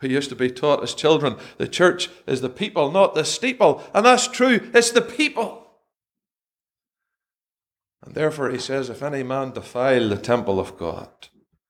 We 0.00 0.10
used 0.10 0.28
to 0.28 0.36
be 0.36 0.52
taught 0.52 0.84
as 0.84 0.94
children 0.94 1.34
the 1.58 1.66
church 1.66 2.10
is 2.28 2.42
the 2.42 2.48
people, 2.48 2.92
not 2.92 3.16
the 3.16 3.24
steeple. 3.24 3.82
And 3.92 4.06
that's 4.06 4.28
true. 4.28 4.70
It's 4.72 4.92
the 4.92 5.02
people. 5.02 5.66
And 8.04 8.14
therefore, 8.14 8.50
he 8.50 8.58
says, 8.58 8.88
If 8.88 9.02
any 9.02 9.24
man 9.24 9.50
defile 9.50 10.08
the 10.08 10.16
temple 10.16 10.60
of 10.60 10.78
God, 10.78 11.08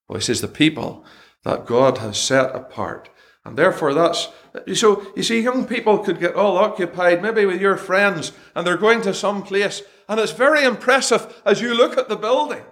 well, 0.06 0.18
he 0.18 0.22
says, 0.22 0.42
the 0.42 0.48
people 0.48 1.02
that 1.44 1.64
God 1.64 1.96
has 1.96 2.18
set 2.18 2.54
apart. 2.54 3.08
And 3.44 3.58
therefore, 3.58 3.92
that's 3.92 4.28
so 4.74 5.06
you 5.16 5.22
see, 5.22 5.40
young 5.40 5.66
people 5.66 5.98
could 5.98 6.20
get 6.20 6.34
all 6.34 6.56
occupied, 6.56 7.22
maybe 7.22 7.44
with 7.44 7.60
your 7.60 7.76
friends, 7.76 8.32
and 8.54 8.66
they're 8.66 8.76
going 8.76 9.02
to 9.02 9.12
some 9.12 9.42
place, 9.42 9.82
and 10.08 10.20
it's 10.20 10.32
very 10.32 10.64
impressive 10.64 11.42
as 11.44 11.60
you 11.60 11.74
look 11.74 11.98
at 11.98 12.08
the 12.08 12.16
building. 12.16 12.62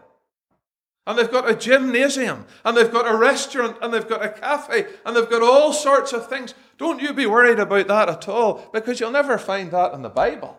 And 1.07 1.19
they've 1.19 1.31
got 1.31 1.51
a 1.51 1.57
gymnasium, 1.57 2.47
and 2.65 2.77
they've 2.77 2.93
got 2.93 3.13
a 3.13 3.17
restaurant, 3.17 3.77
and 3.83 3.93
they've 3.93 4.09
got 4.09 4.25
a 4.25 4.29
cafe, 4.29 4.87
and 5.05 5.17
they've 5.17 5.29
got 5.29 5.43
all 5.43 5.73
sorts 5.73 6.13
of 6.13 6.29
things. 6.29 6.55
Don't 6.79 7.03
you 7.03 7.13
be 7.13 7.27
worried 7.27 7.59
about 7.59 7.89
that 7.89 8.09
at 8.09 8.29
all, 8.29 8.71
because 8.73 9.01
you'll 9.01 9.11
never 9.11 9.39
find 9.39 9.73
that 9.73 9.93
in 9.95 10.03
the 10.03 10.09
Bible. 10.09 10.59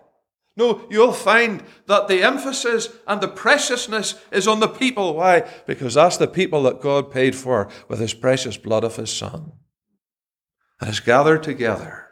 No, 0.58 0.86
you'll 0.92 1.14
find 1.14 1.64
that 1.88 2.08
the 2.08 2.22
emphasis 2.22 2.90
and 3.08 3.22
the 3.22 3.28
preciousness 3.28 4.22
is 4.32 4.48
on 4.48 4.60
the 4.60 4.68
people. 4.68 5.16
Why? 5.16 5.50
Because 5.66 5.96
that's 5.96 6.18
the 6.18 6.28
people 6.28 6.62
that 6.64 6.82
God 6.82 7.12
paid 7.12 7.34
for 7.36 7.70
with 7.88 8.00
his 8.00 8.14
precious 8.14 8.58
blood 8.58 8.84
of 8.84 8.98
his 8.98 9.12
Son 9.12 9.54
is 10.88 11.00
gathered 11.00 11.44
together. 11.44 12.08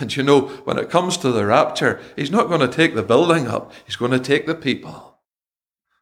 And 0.00 0.14
you 0.14 0.22
know, 0.22 0.48
when 0.64 0.78
it 0.78 0.90
comes 0.90 1.16
to 1.18 1.32
the 1.32 1.46
rapture, 1.46 2.00
he's 2.16 2.30
not 2.30 2.48
going 2.48 2.60
to 2.60 2.68
take 2.68 2.94
the 2.94 3.02
building 3.02 3.48
up, 3.48 3.72
he's 3.84 3.96
going 3.96 4.12
to 4.12 4.20
take 4.20 4.46
the 4.46 4.54
people. 4.54 5.18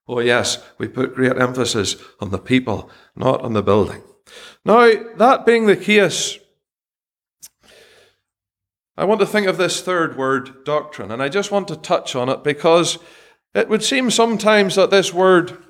Oh, 0.09 0.20
yes, 0.20 0.62
we 0.78 0.87
put 0.87 1.14
great 1.14 1.37
emphasis 1.37 1.97
on 2.20 2.30
the 2.30 2.39
people, 2.39 2.91
not 3.16 3.41
on 3.41 3.55
the 3.55 3.62
building. 3.62 4.03
Now, 4.64 4.93
that 5.16 5.47
being 5.47 5.66
the 5.66 5.76
case, 5.76 6.39
I 8.97 9.05
want 9.05 9.20
to 9.20 9.26
think 9.26 9.47
of 9.47 9.59
this 9.59 9.80
third 9.80 10.16
word, 10.16 10.64
doctrine, 10.64 11.11
and 11.11 11.22
I 11.22 11.28
just 11.28 11.51
want 11.51 11.68
to 11.68 11.76
touch 11.76 12.14
on 12.14 12.28
it 12.28 12.45
because 12.45 12.99
it 13.55 13.68
would 13.68 13.82
seem 13.82 14.11
sometimes 14.11 14.76
that 14.76 14.91
this 14.91 15.12
word 15.12 15.62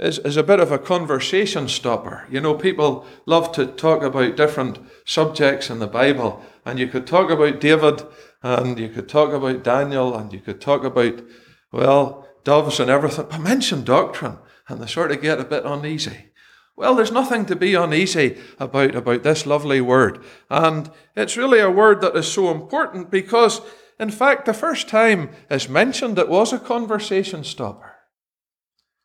is, 0.00 0.18
is 0.20 0.36
a 0.38 0.42
bit 0.42 0.60
of 0.60 0.72
a 0.72 0.78
conversation 0.78 1.68
stopper. 1.68 2.26
You 2.30 2.40
know, 2.40 2.54
people 2.54 3.06
love 3.26 3.52
to 3.52 3.66
talk 3.66 4.02
about 4.02 4.36
different 4.36 4.78
subjects 5.04 5.68
in 5.68 5.78
the 5.78 5.86
Bible, 5.86 6.42
and 6.64 6.78
you 6.78 6.88
could 6.88 7.06
talk 7.06 7.30
about 7.30 7.60
David, 7.60 8.02
and 8.42 8.78
you 8.78 8.88
could 8.88 9.08
talk 9.08 9.32
about 9.32 9.62
Daniel, 9.62 10.16
and 10.16 10.32
you 10.32 10.40
could 10.40 10.60
talk 10.60 10.84
about, 10.84 11.22
well, 11.70 12.26
doves 12.44 12.80
and 12.80 12.90
everything, 12.90 13.26
but 13.30 13.40
mention 13.40 13.84
doctrine, 13.84 14.38
and 14.68 14.80
they 14.80 14.86
sort 14.86 15.12
of 15.12 15.20
get 15.20 15.38
a 15.38 15.44
bit 15.44 15.64
uneasy. 15.66 16.30
Well, 16.76 16.94
there's 16.94 17.12
nothing 17.12 17.44
to 17.46 17.56
be 17.56 17.74
uneasy 17.74 18.38
about, 18.58 18.94
about 18.94 19.22
this 19.22 19.44
lovely 19.44 19.82
word. 19.82 20.24
And 20.48 20.90
it's 21.14 21.36
really 21.36 21.60
a 21.60 21.70
word 21.70 22.00
that 22.00 22.16
is 22.16 22.26
so 22.26 22.50
important 22.50 23.10
because, 23.10 23.60
in 23.98 24.10
fact, 24.10 24.46
the 24.46 24.54
first 24.54 24.88
time 24.88 25.28
it's 25.50 25.68
mentioned, 25.68 26.18
it 26.18 26.30
was 26.30 26.54
a 26.54 26.58
conversation 26.58 27.44
stopper. 27.44 27.89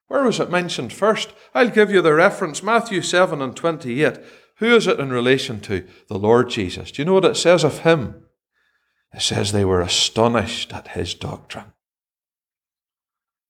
Where 0.08 0.24
was 0.24 0.40
it 0.40 0.52
mentioned 0.52 0.94
first? 0.94 1.34
I'll 1.54 1.70
give 1.70 1.92
you 1.92 2.02
the 2.02 2.14
reference 2.14 2.62
Matthew 2.62 3.02
7 3.02 3.42
and 3.42 3.56
28. 3.56 4.20
Who 4.58 4.76
is 4.76 4.88
it 4.88 5.00
in 5.00 5.12
relation 5.12 5.60
to? 5.62 5.86
The 6.08 6.20
Lord 6.20 6.50
Jesus. 6.50 6.92
Do 6.92 7.02
you 7.02 7.06
know 7.06 7.14
what 7.14 7.26
it 7.26 7.36
says 7.36 7.64
of 7.64 7.80
him? 7.80 8.24
It 9.14 9.22
says 9.22 9.52
they 9.52 9.66
were 9.66 9.82
astonished 9.82 10.74
at 10.74 10.90
his 10.90 11.14
doctrine. 11.14 11.74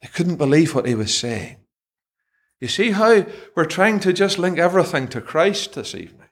They 0.02 0.08
couldn't 0.08 0.38
believe 0.38 0.76
what 0.76 0.88
he 0.88 0.96
was 0.96 1.16
saying. 1.16 1.58
You 2.62 2.68
see 2.68 2.92
how 2.92 3.26
we're 3.56 3.66
trying 3.66 4.00
to 4.02 4.14
just 4.14 4.40
link 4.40 4.58
everything 4.58 5.08
to 5.10 5.22
Christ 5.22 5.74
this 5.74 5.94
evening? 5.94 6.30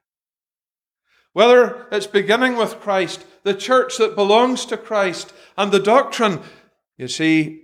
Whether 1.33 1.87
it's 1.91 2.07
beginning 2.07 2.55
with 2.55 2.79
Christ, 2.79 3.25
the 3.43 3.55
church 3.55 3.97
that 3.97 4.15
belongs 4.15 4.65
to 4.67 4.77
Christ, 4.77 5.33
and 5.57 5.71
the 5.71 5.79
doctrine, 5.79 6.39
you 6.97 7.07
see, 7.07 7.62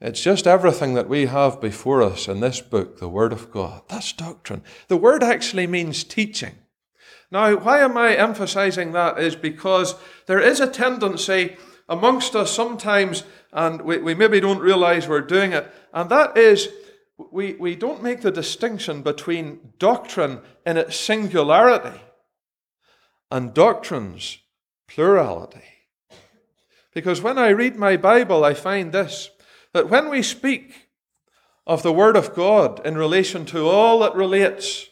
it's 0.00 0.22
just 0.22 0.46
everything 0.46 0.94
that 0.94 1.08
we 1.08 1.26
have 1.26 1.60
before 1.60 2.02
us 2.02 2.28
in 2.28 2.40
this 2.40 2.60
book, 2.60 2.98
the 2.98 3.08
Word 3.08 3.32
of 3.32 3.50
God. 3.50 3.82
That's 3.88 4.12
doctrine. 4.12 4.62
The 4.88 4.96
word 4.96 5.22
actually 5.22 5.66
means 5.66 6.04
teaching. 6.04 6.56
Now, 7.30 7.56
why 7.56 7.80
am 7.80 7.96
I 7.96 8.14
emphasizing 8.14 8.92
that? 8.92 9.18
Is 9.18 9.36
because 9.36 9.94
there 10.26 10.40
is 10.40 10.60
a 10.60 10.66
tendency 10.66 11.56
amongst 11.88 12.36
us 12.36 12.52
sometimes, 12.52 13.24
and 13.52 13.82
we, 13.82 13.98
we 13.98 14.14
maybe 14.14 14.38
don't 14.38 14.60
realize 14.60 15.08
we're 15.08 15.20
doing 15.22 15.52
it, 15.52 15.72
and 15.92 16.10
that 16.10 16.36
is 16.36 16.68
we, 17.16 17.54
we 17.54 17.74
don't 17.74 18.02
make 18.02 18.20
the 18.20 18.30
distinction 18.30 19.02
between 19.02 19.72
doctrine 19.78 20.40
in 20.66 20.76
its 20.76 20.96
singularity 20.96 21.98
and 23.30 23.54
doctrine's 23.54 24.38
plurality. 24.86 25.64
Because 26.92 27.22
when 27.22 27.38
I 27.38 27.48
read 27.48 27.76
my 27.76 27.96
Bible, 27.96 28.44
I 28.44 28.54
find 28.54 28.92
this 28.92 29.30
that 29.76 29.90
when 29.90 30.08
we 30.08 30.22
speak 30.22 30.88
of 31.66 31.82
the 31.82 31.92
Word 31.92 32.16
of 32.16 32.34
God 32.34 32.84
in 32.86 32.96
relation 32.96 33.44
to 33.46 33.68
all 33.68 33.98
that 33.98 34.14
relates 34.14 34.86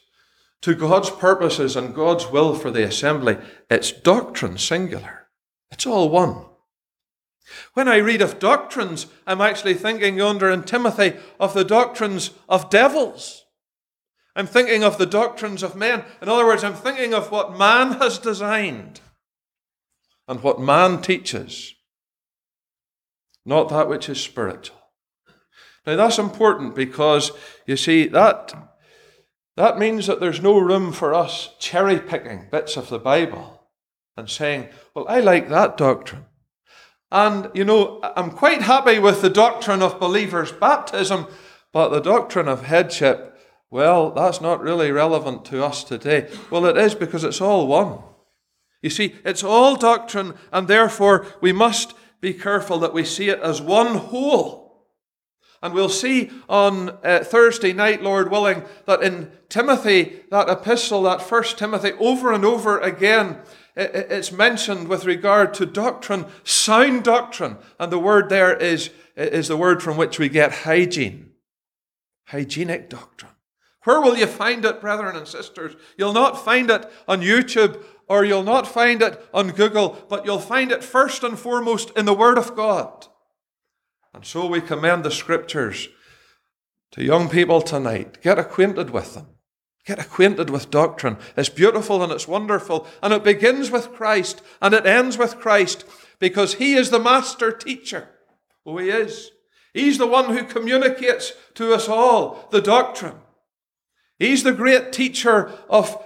to 0.61 0.75
God's 0.75 1.09
purposes 1.09 1.75
and 1.75 1.95
God's 1.95 2.29
will 2.29 2.53
for 2.53 2.69
the 2.69 2.83
assembly, 2.83 3.37
it's 3.67 3.91
doctrine 3.91 4.59
singular. 4.59 5.27
It's 5.71 5.87
all 5.87 6.09
one. 6.09 6.45
When 7.73 7.87
I 7.87 7.97
read 7.97 8.21
of 8.21 8.37
doctrines, 8.37 9.07
I'm 9.25 9.41
actually 9.41 9.73
thinking 9.73 10.17
yonder 10.17 10.51
in 10.51 10.63
Timothy 10.63 11.13
of 11.39 11.55
the 11.55 11.65
doctrines 11.65 12.29
of 12.47 12.69
devils. 12.69 13.45
I'm 14.35 14.47
thinking 14.47 14.83
of 14.83 14.99
the 14.99 15.07
doctrines 15.07 15.63
of 15.63 15.75
men. 15.75 16.03
In 16.21 16.29
other 16.29 16.45
words, 16.45 16.63
I'm 16.63 16.75
thinking 16.75 17.13
of 17.15 17.31
what 17.31 17.57
man 17.57 17.93
has 17.93 18.19
designed 18.19 18.99
and 20.27 20.43
what 20.43 20.59
man 20.59 21.01
teaches 21.01 21.74
not 23.45 23.69
that 23.69 23.87
which 23.87 24.09
is 24.09 24.19
spiritual. 24.19 24.77
Now 25.85 25.95
that's 25.95 26.17
important 26.17 26.75
because 26.75 27.31
you 27.65 27.77
see 27.77 28.07
that 28.07 28.53
that 29.55 29.77
means 29.77 30.07
that 30.07 30.19
there's 30.19 30.41
no 30.41 30.57
room 30.57 30.91
for 30.91 31.13
us 31.13 31.51
cherry 31.59 31.99
picking 31.99 32.47
bits 32.51 32.75
of 32.75 32.89
the 32.89 32.99
Bible 32.99 33.69
and 34.17 34.29
saying, 34.29 34.69
"Well, 34.93 35.05
I 35.07 35.19
like 35.19 35.49
that 35.49 35.77
doctrine." 35.77 36.25
And 37.11 37.49
you 37.53 37.63
know, 37.63 38.01
I'm 38.03 38.31
quite 38.31 38.63
happy 38.63 38.99
with 38.99 39.21
the 39.21 39.29
doctrine 39.29 39.81
of 39.81 39.99
believers' 39.99 40.51
baptism, 40.51 41.27
but 41.71 41.89
the 41.89 42.01
doctrine 42.01 42.47
of 42.47 42.63
headship, 42.63 43.37
well, 43.69 44.11
that's 44.11 44.41
not 44.41 44.61
really 44.61 44.91
relevant 44.91 45.45
to 45.45 45.63
us 45.63 45.83
today. 45.83 46.29
Well, 46.49 46.65
it 46.65 46.77
is 46.77 46.95
because 46.95 47.23
it's 47.23 47.41
all 47.41 47.67
one. 47.67 47.99
You 48.81 48.89
see, 48.89 49.15
it's 49.23 49.43
all 49.43 49.75
doctrine, 49.75 50.33
and 50.51 50.67
therefore 50.67 51.25
we 51.41 51.51
must 51.51 51.93
be 52.25 52.33
careful 52.33 52.79
that 52.79 52.91
we 52.91 53.05
see 53.05 53.29
it 53.29 53.39
as 53.41 53.61
one 53.61 53.95
whole. 53.95 54.87
And 55.61 55.75
we'll 55.75 55.89
see 55.89 56.31
on 56.49 56.97
uh, 57.03 57.23
Thursday 57.23 57.71
night, 57.71 58.01
Lord 58.01 58.31
willing, 58.31 58.63
that 58.87 59.03
in 59.03 59.31
Timothy, 59.47 60.21
that 60.31 60.49
epistle, 60.49 61.03
that 61.03 61.21
first 61.21 61.59
Timothy, 61.59 61.91
over 61.93 62.33
and 62.33 62.43
over 62.43 62.79
again, 62.79 63.37
it's 63.75 64.31
mentioned 64.31 64.87
with 64.87 65.05
regard 65.05 65.53
to 65.55 65.67
doctrine, 65.67 66.25
sound 66.43 67.03
doctrine. 67.03 67.57
And 67.79 67.91
the 67.91 67.99
word 67.99 68.29
there 68.29 68.55
is, 68.55 68.89
is 69.15 69.49
the 69.49 69.57
word 69.57 69.83
from 69.83 69.97
which 69.97 70.17
we 70.17 70.27
get 70.27 70.51
hygiene. 70.51 71.31
Hygienic 72.29 72.89
doctrine. 72.89 73.33
Where 73.83 74.01
will 74.01 74.17
you 74.17 74.25
find 74.25 74.65
it, 74.65 74.81
brethren 74.81 75.15
and 75.15 75.27
sisters? 75.27 75.75
You'll 75.95 76.13
not 76.13 76.43
find 76.43 76.71
it 76.71 76.91
on 77.07 77.21
YouTube 77.21 77.83
or 78.07 78.25
you'll 78.25 78.43
not 78.43 78.67
find 78.67 79.01
it 79.01 79.21
on 79.33 79.51
Google, 79.51 80.05
but 80.09 80.25
you'll 80.25 80.39
find 80.39 80.71
it 80.71 80.83
first 80.83 81.23
and 81.23 81.37
foremost 81.37 81.91
in 81.97 82.05
the 82.05 82.13
Word 82.13 82.37
of 82.37 82.55
God. 82.55 83.07
And 84.13 84.25
so 84.25 84.45
we 84.45 84.61
commend 84.61 85.03
the 85.03 85.11
Scriptures 85.11 85.89
to 86.91 87.03
young 87.03 87.29
people 87.29 87.61
tonight. 87.61 88.21
Get 88.21 88.39
acquainted 88.39 88.91
with 88.91 89.13
them. 89.13 89.27
Get 89.85 89.99
acquainted 89.99 90.49
with 90.49 90.71
doctrine. 90.71 91.17
It's 91.37 91.49
beautiful 91.49 92.01
and 92.01 92.11
it's 92.11 92.27
wonderful. 92.27 92.87
And 93.03 93.13
it 93.13 93.23
begins 93.23 93.69
with 93.69 93.93
Christ 93.93 94.41
and 94.61 94.73
it 94.73 94.85
ends 94.85 95.17
with 95.17 95.39
Christ 95.39 95.85
because 96.19 96.55
He 96.55 96.73
is 96.73 96.89
the 96.89 96.99
master 96.99 97.51
teacher. 97.51 98.09
Oh, 98.65 98.77
He 98.77 98.89
is. 98.89 99.31
He's 99.73 99.97
the 99.97 100.07
one 100.07 100.35
who 100.35 100.45
communicates 100.45 101.33
to 101.55 101.73
us 101.73 101.89
all 101.89 102.47
the 102.51 102.61
doctrine. 102.61 103.17
He's 104.17 104.43
the 104.43 104.53
great 104.53 104.93
teacher 104.93 105.51
of, 105.69 106.01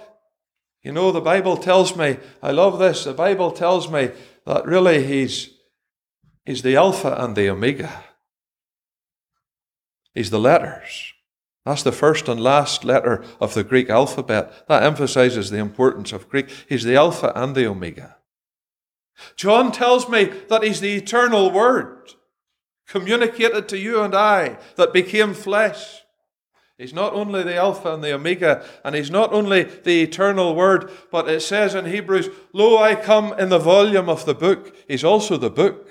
you 0.82 0.92
know, 0.92 1.12
the 1.12 1.20
Bible 1.20 1.56
tells 1.56 1.96
me, 1.96 2.18
I 2.42 2.52
love 2.52 2.78
this, 2.78 3.04
the 3.04 3.12
Bible 3.12 3.50
tells 3.52 3.90
me 3.90 4.10
that 4.46 4.64
really 4.64 5.04
he's, 5.04 5.50
he's 6.44 6.62
the 6.62 6.76
Alpha 6.76 7.14
and 7.18 7.36
the 7.36 7.50
Omega. 7.50 8.04
He's 10.14 10.30
the 10.30 10.40
letters. 10.40 11.12
That's 11.64 11.82
the 11.82 11.92
first 11.92 12.28
and 12.28 12.40
last 12.40 12.84
letter 12.84 13.22
of 13.40 13.54
the 13.54 13.62
Greek 13.62 13.90
alphabet. 13.90 14.66
That 14.66 14.82
emphasizes 14.82 15.50
the 15.50 15.58
importance 15.58 16.12
of 16.12 16.28
Greek. 16.28 16.48
He's 16.68 16.84
the 16.84 16.96
Alpha 16.96 17.32
and 17.34 17.54
the 17.54 17.66
Omega. 17.66 18.16
John 19.36 19.70
tells 19.70 20.08
me 20.08 20.24
that 20.48 20.62
he's 20.62 20.80
the 20.80 20.96
eternal 20.96 21.50
Word, 21.50 22.14
communicated 22.88 23.68
to 23.68 23.78
you 23.78 24.00
and 24.00 24.14
I, 24.14 24.56
that 24.76 24.94
became 24.94 25.34
flesh. 25.34 26.02
He's 26.80 26.94
not 26.94 27.12
only 27.12 27.42
the 27.42 27.56
Alpha 27.56 27.92
and 27.92 28.02
the 28.02 28.14
Omega, 28.14 28.64
and 28.82 28.94
He's 28.94 29.10
not 29.10 29.34
only 29.34 29.64
the 29.64 30.00
eternal 30.00 30.54
Word, 30.54 30.90
but 31.10 31.28
it 31.28 31.42
says 31.42 31.74
in 31.74 31.84
Hebrews, 31.84 32.30
Lo, 32.54 32.78
I 32.78 32.94
come 32.94 33.34
in 33.38 33.50
the 33.50 33.58
volume 33.58 34.08
of 34.08 34.24
the 34.24 34.32
book. 34.32 34.74
He's 34.88 35.04
also 35.04 35.36
the 35.36 35.50
book, 35.50 35.86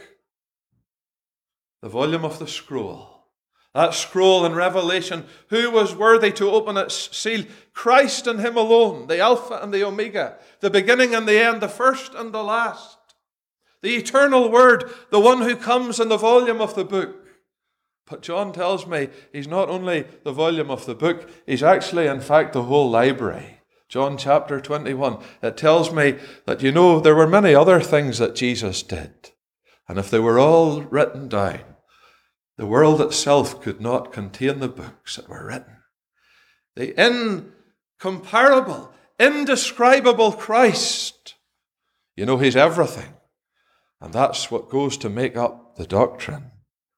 the 1.83 1.89
volume 1.89 2.25
of 2.25 2.39
the 2.39 2.47
scroll. 2.47 3.27
That 3.75 3.93
scroll 3.93 4.47
in 4.47 4.55
Revelation, 4.55 5.27
who 5.49 5.69
was 5.69 5.95
worthy 5.95 6.31
to 6.31 6.49
open 6.49 6.75
its 6.75 7.15
seal? 7.15 7.45
Christ 7.71 8.25
and 8.25 8.39
Him 8.39 8.57
alone, 8.57 9.05
the 9.05 9.19
Alpha 9.19 9.59
and 9.61 9.71
the 9.71 9.83
Omega, 9.83 10.39
the 10.59 10.71
beginning 10.71 11.13
and 11.13 11.27
the 11.27 11.39
end, 11.39 11.61
the 11.61 11.69
first 11.69 12.15
and 12.15 12.33
the 12.33 12.43
last. 12.43 12.97
The 13.83 13.95
eternal 13.95 14.49
Word, 14.49 14.91
the 15.11 15.19
one 15.19 15.41
who 15.41 15.55
comes 15.55 15.99
in 15.99 16.09
the 16.09 16.17
volume 16.17 16.61
of 16.61 16.73
the 16.73 16.83
book. 16.83 17.18
But 18.09 18.21
John 18.23 18.51
tells 18.51 18.87
me 18.87 19.09
he's 19.31 19.47
not 19.47 19.69
only 19.69 20.05
the 20.23 20.31
volume 20.31 20.71
of 20.71 20.85
the 20.85 20.95
book, 20.95 21.29
he's 21.45 21.61
actually, 21.61 22.07
in 22.07 22.21
fact, 22.21 22.53
the 22.53 22.63
whole 22.63 22.89
library. 22.89 23.61
John 23.87 24.17
chapter 24.17 24.59
21. 24.59 25.21
It 25.43 25.57
tells 25.57 25.93
me 25.93 26.15
that, 26.45 26.61
you 26.63 26.71
know, 26.71 26.99
there 26.99 27.15
were 27.15 27.27
many 27.27 27.53
other 27.53 27.79
things 27.79 28.17
that 28.17 28.35
Jesus 28.35 28.81
did. 28.81 29.31
And 29.87 29.99
if 29.99 30.09
they 30.09 30.19
were 30.19 30.39
all 30.39 30.81
written 30.81 31.27
down, 31.27 31.61
the 32.57 32.65
world 32.65 32.99
itself 32.99 33.61
could 33.61 33.79
not 33.79 34.11
contain 34.11 34.59
the 34.59 34.67
books 34.67 35.15
that 35.15 35.29
were 35.29 35.45
written. 35.45 35.77
The 36.75 36.93
incomparable, 38.01 38.91
indescribable 39.19 40.33
Christ. 40.33 41.35
You 42.15 42.25
know, 42.25 42.37
He's 42.37 42.55
everything. 42.55 43.13
And 44.01 44.13
that's 44.13 44.49
what 44.49 44.69
goes 44.69 44.97
to 44.97 45.09
make 45.09 45.35
up 45.35 45.75
the 45.75 45.87
doctrine 45.87 46.51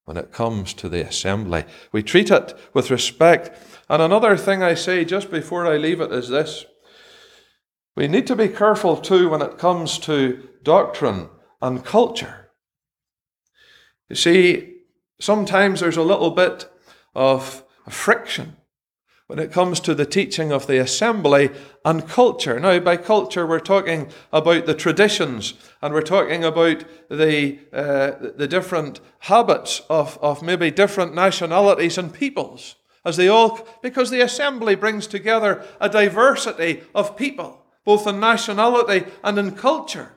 when 0.05 0.17
it 0.17 0.31
comes 0.31 0.73
to 0.73 0.89
the 0.89 1.05
assembly. 1.05 1.65
We 1.91 2.03
treat 2.03 2.31
it 2.31 2.57
with 2.73 2.91
respect. 2.91 3.57
And 3.89 4.01
another 4.01 4.35
thing 4.37 4.63
I 4.63 4.73
say 4.73 5.05
just 5.05 5.31
before 5.31 5.65
I 5.65 5.77
leave 5.77 6.01
it 6.01 6.11
is 6.11 6.29
this 6.29 6.65
we 7.95 8.07
need 8.07 8.25
to 8.27 8.35
be 8.35 8.47
careful 8.47 8.97
too 8.97 9.29
when 9.29 9.41
it 9.41 9.57
comes 9.57 9.97
to 9.99 10.47
doctrine 10.63 11.29
and 11.61 11.83
culture. 11.83 12.51
You 14.09 14.15
see, 14.15 14.71
Sometimes 15.21 15.79
there's 15.79 15.97
a 15.97 16.01
little 16.01 16.31
bit 16.31 16.67
of 17.13 17.63
friction 17.87 18.57
when 19.27 19.37
it 19.37 19.51
comes 19.51 19.79
to 19.81 19.93
the 19.93 20.05
teaching 20.05 20.51
of 20.51 20.65
the 20.65 20.79
assembly 20.79 21.51
and 21.83 22.07
culture. 22.07 22.59
Now, 22.59 22.79
by 22.79 22.97
culture, 22.97 23.45
we're 23.47 23.59
talking 23.59 24.11
about 24.31 24.65
the 24.65 24.75
traditions 24.75 25.55
and 25.81 25.93
we're 25.93 26.01
talking 26.01 26.43
about 26.43 26.83
the, 27.09 27.59
uh, 27.73 28.11
the 28.35 28.47
different 28.47 28.99
habits 29.19 29.81
of, 29.89 30.17
of 30.21 30.43
maybe 30.43 30.69
different 30.69 31.15
nationalities 31.15 31.97
and 31.97 32.13
peoples. 32.13 32.75
As 33.03 33.17
they 33.17 33.27
all, 33.27 33.67
because 33.81 34.11
the 34.11 34.21
assembly 34.21 34.75
brings 34.75 35.07
together 35.07 35.65
a 35.79 35.89
diversity 35.89 36.83
of 36.93 37.17
people, 37.17 37.65
both 37.83 38.05
in 38.05 38.19
nationality 38.19 39.05
and 39.23 39.39
in 39.39 39.53
culture. 39.53 40.11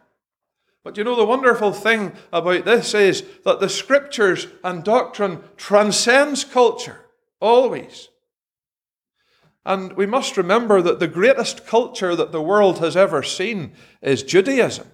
But 0.82 0.98
you 0.98 1.04
know, 1.04 1.16
the 1.16 1.24
wonderful 1.24 1.72
thing 1.72 2.12
about 2.30 2.66
this 2.66 2.92
is 2.92 3.24
that 3.46 3.58
the 3.58 3.70
scriptures 3.70 4.48
and 4.62 4.84
doctrine 4.84 5.42
transcends 5.56 6.44
culture, 6.44 7.00
always. 7.40 8.10
And 9.64 9.94
we 9.94 10.06
must 10.06 10.36
remember 10.36 10.82
that 10.82 10.98
the 10.98 11.08
greatest 11.08 11.66
culture 11.66 12.14
that 12.14 12.32
the 12.32 12.42
world 12.42 12.78
has 12.80 12.96
ever 12.96 13.22
seen 13.22 13.72
is 14.02 14.22
Judaism. 14.22 14.88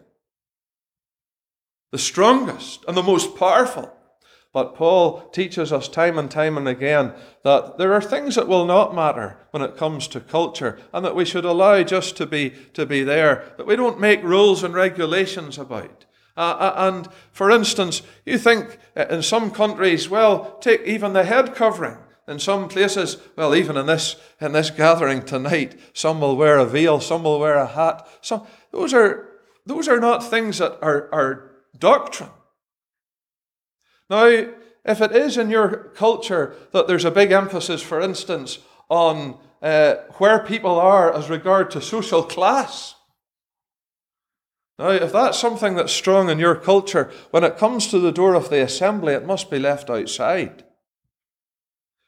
The 1.91 1.99
strongest 1.99 2.85
and 2.87 2.97
the 2.97 3.03
most 3.03 3.37
powerful. 3.37 3.93
But 4.53 4.75
Paul 4.75 5.29
teaches 5.31 5.73
us 5.73 5.89
time 5.89 6.19
and 6.19 6.31
time 6.31 6.57
and 6.57 6.67
again 6.67 7.13
that 7.45 7.79
there 7.79 7.93
are 7.93 8.01
things 8.01 8.35
that 8.35 8.49
will 8.49 8.65
not 8.65 8.95
matter 8.95 9.39
when 9.53 9.63
it 9.63 9.77
comes 9.77 10.09
to 10.09 10.21
culture 10.21 10.79
and 10.93 11.05
that 11.05 11.15
we 11.15 11.25
should 11.25 11.45
allow 11.45 11.83
just 11.85 12.17
to 12.17 12.27
be, 12.27 12.51
to 12.75 12.85
be 12.85 13.05
there, 13.05 13.53
that 13.57 13.67
we 13.67 13.77
don't 13.77 14.01
make 14.01 14.23
rules 14.25 14.65
and 14.65 14.75
regulations 14.75 15.57
about. 15.57 16.05
Uh, 16.37 16.41
uh 16.41 16.75
and 16.77 17.09
for 17.33 17.51
instance, 17.51 18.03
you 18.25 18.39
think 18.39 18.79
uh, 18.97 19.07
in 19.11 19.23
some 19.23 19.51
countries, 19.53 20.09
well, 20.09 20.59
take 20.61 20.83
even 20.83 21.13
the 21.13 21.25
head 21.25 21.55
covering. 21.55 21.99
In 22.29 22.39
some 22.39 22.69
places, 22.69 23.17
well, 23.37 23.55
even 23.55 23.77
in 23.77 23.87
this, 23.87 24.17
in 24.41 24.53
this 24.53 24.71
gathering 24.71 25.23
tonight, 25.23 25.79
some 25.93 26.21
will 26.21 26.37
wear 26.37 26.59
a 26.59 26.67
veil, 26.67 27.01
some 27.01 27.25
will 27.25 27.41
wear 27.41 27.57
a 27.57 27.67
hat. 27.67 28.07
Some, 28.21 28.47
those, 28.73 28.95
are, 28.95 29.29
those 29.67 29.89
are 29.89 30.01
not 30.01 30.29
things 30.29 30.59
that 30.59 30.79
are, 30.83 31.09
are 31.13 31.51
doctrine. 31.79 32.31
Now, 34.09 34.27
if 34.85 35.01
it 35.01 35.13
is 35.13 35.37
in 35.37 35.51
your 35.51 35.91
culture 35.95 36.55
that 36.73 36.87
there's 36.87 37.05
a 37.05 37.11
big 37.11 37.33
emphasis, 37.33 37.83
for 37.83 38.01
instance, 38.01 38.59
on 38.89 39.39
uh, 39.63 39.95
where 40.19 40.39
people 40.41 40.79
are 40.79 41.13
as 41.13 41.31
regard 41.31 41.71
to 41.73 41.81
social 41.81 42.23
class, 42.23 42.95
now, 44.81 44.93
if 44.93 45.13
that's 45.13 45.39
something 45.39 45.75
that's 45.75 45.93
strong 45.93 46.31
in 46.31 46.39
your 46.39 46.55
culture, 46.55 47.11
when 47.33 47.45
it 47.45 47.59
comes 47.59 47.89
to 47.89 47.99
the 47.99 48.11
door 48.11 48.35
of 48.35 48.49
the 48.49 48.63
assembly, 48.63 49.13
it 49.13 49.27
must 49.27 49.51
be 49.51 49.59
left 49.59 49.91
outside. 49.91 50.65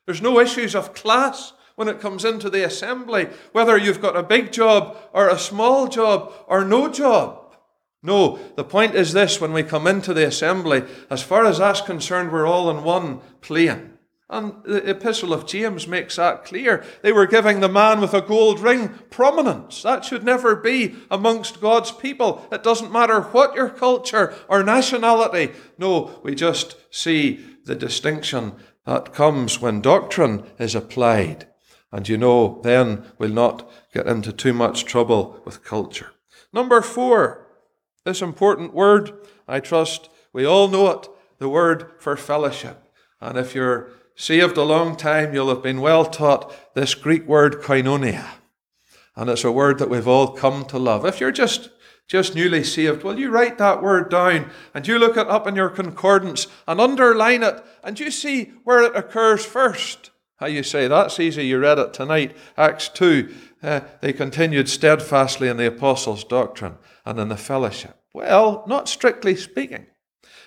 There's 0.07 0.23
no 0.23 0.41
issues 0.41 0.75
of 0.75 0.95
class 0.95 1.53
when 1.77 1.89
it 1.89 2.01
comes 2.01 2.25
into 2.25 2.51
the 2.51 2.65
assembly, 2.65 3.29
whether 3.53 3.77
you've 3.77 4.03
got 4.03 4.17
a 4.17 4.23
big 4.23 4.53
job 4.53 4.97
or 5.13 5.29
a 5.29 5.39
small 5.39 5.89
job 5.89 6.33
or 6.47 6.65
no 6.65 6.89
job. 6.89 7.57
No, 8.03 8.39
the 8.57 8.65
point 8.65 8.95
is 8.95 9.13
this 9.13 9.41
when 9.41 9.53
we 9.53 9.63
come 9.63 9.87
into 9.87 10.13
the 10.13 10.27
assembly, 10.27 10.83
as 11.09 11.23
far 11.23 11.47
as 11.47 11.59
that's 11.59 11.81
concerned, 11.81 12.33
we're 12.33 12.47
all 12.47 12.69
in 12.69 12.83
one 12.83 13.21
plane. 13.41 13.91
And 14.29 14.55
the 14.65 14.89
epistle 14.89 15.35
of 15.35 15.47
James 15.47 15.87
makes 15.87 16.17
that 16.17 16.47
clear. 16.47 16.83
They 17.03 17.13
were 17.13 17.27
giving 17.27 17.61
the 17.61 17.69
man 17.69 18.01
with 18.01 18.15
a 18.15 18.23
gold 18.23 18.61
ring 18.61 18.89
prominence. 19.11 19.83
That 19.83 20.07
should 20.07 20.25
never 20.25 20.57
be 20.57 20.97
amongst 21.11 21.61
God's 21.61 21.93
people. 21.93 22.49
It 22.51 22.63
doesn't 22.63 22.91
matter 22.91 23.21
what 23.21 23.55
your 23.55 23.69
culture 23.69 24.35
or 24.49 24.63
nationality. 24.63 25.53
No, 25.77 26.19
we 26.25 26.35
just 26.35 26.77
see 26.91 27.45
the 27.67 27.75
distinction 27.75 28.55
that 28.87 29.15
comes 29.15 29.61
when 29.61 29.81
doctrine 29.81 30.45
is 30.59 30.75
applied. 30.75 31.47
And 31.91 32.09
you 32.09 32.17
know, 32.17 32.61
then 32.63 33.05
we'll 33.19 33.31
not 33.31 33.71
get 33.93 34.07
into 34.07 34.33
too 34.33 34.53
much 34.53 34.85
trouble 34.85 35.41
with 35.45 35.65
culture. 35.65 36.13
Number 36.53 36.81
four, 36.81 37.47
this 38.05 38.23
important 38.23 38.75
word, 38.75 39.13
I 39.47 39.61
trust 39.61 40.09
we 40.33 40.47
all 40.47 40.69
know 40.69 40.91
it, 40.91 41.09
the 41.39 41.49
word 41.49 41.91
for 41.99 42.17
fellowship. 42.17 42.83
And 43.21 43.39
if 43.39 43.55
you're 43.55 43.91
saved 44.15 44.57
a 44.57 44.63
long 44.63 44.97
time, 44.97 45.35
you'll 45.35 45.51
have 45.51 45.63
been 45.63 45.81
well 45.81 46.05
taught 46.05 46.75
this 46.75 46.95
Greek 46.95 47.27
word 47.27 47.63
koinonia. 47.63 48.27
And 49.15 49.29
it's 49.29 49.45
a 49.45 49.53
word 49.53 49.79
that 49.79 49.91
we've 49.91 50.09
all 50.09 50.29
come 50.29 50.65
to 50.67 50.79
love. 50.79 51.05
If 51.05 51.21
you're 51.21 51.33
just 51.33 51.69
just 52.09 52.35
newly 52.35 52.65
saved, 52.65 53.03
will 53.03 53.19
you 53.19 53.31
write 53.31 53.59
that 53.59 53.83
word 53.83 54.11
down 54.11 54.51
and 54.75 54.87
you 54.87 54.99
look 54.99 55.17
it 55.17 55.29
up 55.29 55.47
in 55.47 55.57
your 55.57 55.71
concordance 55.71 56.47
and 56.67 56.81
underline 56.81 57.43
it 57.43 57.65
and 57.83 57.99
you 57.99 58.11
see 58.11 58.53
where 58.65 58.83
it 58.83 58.97
occurs 58.97 59.45
first? 59.45 60.11
How 60.37 60.47
you 60.47 60.63
say, 60.63 60.89
that's 60.89 61.21
easy, 61.21 61.47
you 61.47 61.59
read 61.59 61.79
it 61.79 61.95
tonight. 61.95 62.37
Acts 62.57 62.89
2, 62.89 63.33
uh, 63.63 63.81
they 64.01 64.13
continued 64.13 64.69
steadfastly 64.69 65.49
in 65.49 65.57
the 65.57 65.69
apostles' 65.69 66.25
doctrine 66.25 66.77
and 67.05 67.19
in 67.19 67.29
the 67.29 67.37
fellowship. 67.37 67.97
Well, 68.13 68.65
not 68.67 68.89
strictly 68.89 69.37
speaking, 69.37 69.87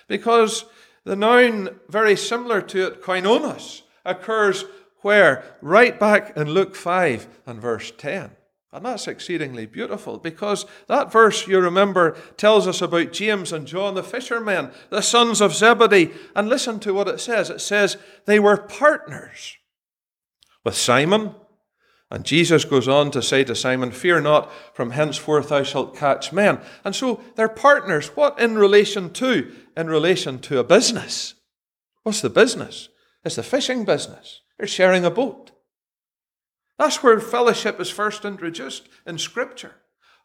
because 0.06 0.66
the 1.04 1.16
noun 1.16 1.80
very 1.88 2.16
similar 2.16 2.60
to 2.60 2.86
it, 2.86 3.02
koinonos, 3.02 3.82
occurs 4.04 4.64
where? 5.06 5.44
Right 5.62 5.98
back 5.98 6.36
in 6.36 6.50
Luke 6.50 6.74
5 6.74 7.28
and 7.46 7.60
verse 7.60 7.92
10. 7.96 8.32
And 8.72 8.84
that's 8.84 9.06
exceedingly 9.06 9.66
beautiful 9.66 10.18
because 10.18 10.66
that 10.88 11.10
verse, 11.12 11.46
you 11.46 11.60
remember, 11.60 12.16
tells 12.36 12.66
us 12.66 12.82
about 12.82 13.12
James 13.12 13.52
and 13.52 13.66
John, 13.66 13.94
the 13.94 14.02
fishermen, 14.02 14.70
the 14.90 15.00
sons 15.00 15.40
of 15.40 15.54
Zebedee. 15.54 16.12
And 16.34 16.48
listen 16.48 16.80
to 16.80 16.92
what 16.92 17.08
it 17.08 17.20
says 17.20 17.48
it 17.48 17.60
says 17.60 17.96
they 18.26 18.38
were 18.38 18.56
partners 18.56 19.56
with 20.64 20.76
Simon. 20.76 21.34
And 22.10 22.24
Jesus 22.24 22.64
goes 22.64 22.86
on 22.86 23.10
to 23.12 23.22
say 23.22 23.44
to 23.44 23.54
Simon, 23.54 23.90
Fear 23.90 24.20
not, 24.20 24.52
from 24.74 24.90
henceforth 24.90 25.48
thou 25.48 25.62
shalt 25.62 25.96
catch 25.96 26.32
men. 26.32 26.60
And 26.84 26.94
so 26.94 27.20
they're 27.34 27.48
partners. 27.48 28.08
What 28.08 28.38
in 28.38 28.56
relation 28.56 29.12
to? 29.14 29.52
In 29.76 29.88
relation 29.88 30.38
to 30.40 30.58
a 30.58 30.64
business. 30.64 31.34
What's 32.02 32.20
the 32.20 32.30
business? 32.30 32.88
It's 33.24 33.36
the 33.36 33.42
fishing 33.42 33.84
business. 33.84 34.42
They're 34.58 34.68
sharing 34.68 35.04
a 35.04 35.10
boat. 35.10 35.50
That's 36.78 37.02
where 37.02 37.18
fellowship 37.20 37.80
is 37.80 37.90
first 37.90 38.24
introduced 38.24 38.88
in 39.06 39.18
Scripture. 39.18 39.74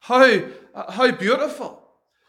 How, 0.02 0.42
how 0.90 1.12
beautiful 1.12 1.82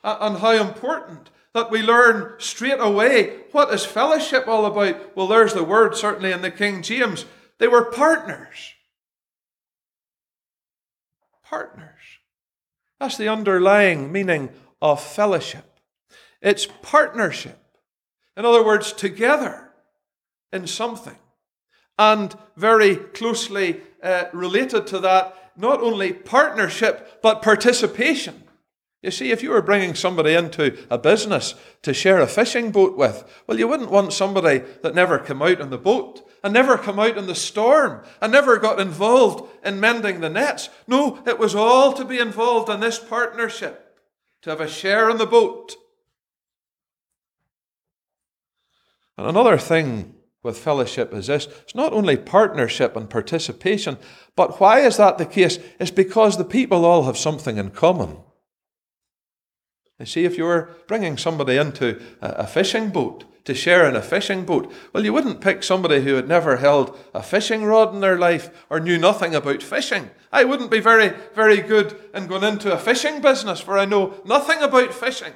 uh, 0.04 0.18
and 0.20 0.38
how 0.38 0.52
important 0.52 1.30
that 1.54 1.70
we 1.70 1.82
learn 1.82 2.34
straight 2.38 2.80
away 2.80 3.40
what 3.52 3.72
is 3.72 3.84
fellowship 3.84 4.48
all 4.48 4.64
about. 4.66 5.16
Well, 5.16 5.26
there's 5.26 5.54
the 5.54 5.64
word 5.64 5.96
certainly 5.96 6.32
in 6.32 6.42
the 6.42 6.50
King 6.50 6.82
James. 6.82 7.26
They 7.58 7.68
were 7.68 7.84
partners. 7.84 8.74
Partners. 11.44 11.88
That's 12.98 13.18
the 13.18 13.28
underlying 13.28 14.10
meaning 14.10 14.50
of 14.80 15.02
fellowship. 15.02 15.64
It's 16.40 16.66
partnership. 16.82 17.58
In 18.36 18.46
other 18.46 18.64
words, 18.64 18.92
together 18.92 19.70
in 20.52 20.66
something. 20.66 21.16
And 21.98 22.34
very 22.56 22.96
closely 22.96 23.82
uh, 24.02 24.24
related 24.32 24.86
to 24.88 24.98
that, 25.00 25.52
not 25.56 25.80
only 25.80 26.12
partnership, 26.12 27.20
but 27.22 27.42
participation. 27.42 28.42
You 29.02 29.10
see, 29.10 29.32
if 29.32 29.42
you 29.42 29.50
were 29.50 29.62
bringing 29.62 29.94
somebody 29.94 30.34
into 30.34 30.78
a 30.88 30.96
business 30.96 31.54
to 31.82 31.92
share 31.92 32.20
a 32.20 32.26
fishing 32.26 32.70
boat 32.70 32.96
with, 32.96 33.24
well, 33.46 33.58
you 33.58 33.66
wouldn't 33.66 33.90
want 33.90 34.12
somebody 34.12 34.62
that 34.82 34.94
never 34.94 35.18
came 35.18 35.42
out 35.42 35.60
on 35.60 35.70
the 35.70 35.78
boat 35.78 36.28
and 36.44 36.54
never 36.54 36.78
come 36.78 37.00
out 37.00 37.18
in 37.18 37.26
the 37.26 37.34
storm 37.34 38.04
and 38.20 38.32
never 38.32 38.58
got 38.58 38.78
involved 38.78 39.50
in 39.64 39.80
mending 39.80 40.20
the 40.20 40.30
nets. 40.30 40.68
No, 40.86 41.20
it 41.26 41.38
was 41.38 41.54
all 41.54 41.92
to 41.94 42.04
be 42.04 42.18
involved 42.18 42.68
in 42.68 42.78
this 42.78 42.98
partnership, 42.98 43.98
to 44.42 44.50
have 44.50 44.60
a 44.60 44.68
share 44.68 45.10
in 45.10 45.18
the 45.18 45.26
boat. 45.26 45.74
And 49.18 49.26
another 49.26 49.58
thing 49.58 50.14
with 50.42 50.58
fellowship 50.58 51.14
is 51.14 51.28
this 51.28 51.46
it's 51.62 51.74
not 51.74 51.92
only 51.92 52.16
partnership 52.16 52.96
and 52.96 53.08
participation, 53.08 53.98
but 54.36 54.60
why 54.60 54.80
is 54.80 54.96
that 54.96 55.18
the 55.18 55.26
case? 55.26 55.58
It's 55.78 55.90
because 55.90 56.36
the 56.36 56.44
people 56.44 56.84
all 56.84 57.04
have 57.04 57.18
something 57.18 57.56
in 57.56 57.70
common. 57.70 58.18
You 59.98 60.06
see, 60.06 60.24
if 60.24 60.36
you 60.36 60.44
were 60.44 60.70
bringing 60.88 61.16
somebody 61.16 61.56
into 61.56 62.02
a 62.20 62.46
fishing 62.46 62.90
boat 62.90 63.24
to 63.44 63.54
share 63.54 63.88
in 63.88 63.94
a 63.94 64.02
fishing 64.02 64.44
boat, 64.44 64.72
well, 64.92 65.04
you 65.04 65.12
wouldn't 65.12 65.40
pick 65.40 65.62
somebody 65.62 66.02
who 66.02 66.14
had 66.14 66.26
never 66.26 66.56
held 66.56 66.98
a 67.14 67.22
fishing 67.22 67.64
rod 67.64 67.94
in 67.94 68.00
their 68.00 68.18
life 68.18 68.66
or 68.68 68.80
knew 68.80 68.98
nothing 68.98 69.34
about 69.34 69.62
fishing. 69.62 70.10
I 70.32 70.42
wouldn't 70.42 70.72
be 70.72 70.80
very, 70.80 71.12
very 71.34 71.58
good 71.58 71.96
in 72.14 72.26
going 72.26 72.42
into 72.42 72.72
a 72.72 72.78
fishing 72.78 73.20
business, 73.20 73.60
for 73.60 73.78
I 73.78 73.84
know 73.84 74.14
nothing 74.24 74.60
about 74.60 74.92
fishing. 74.92 75.34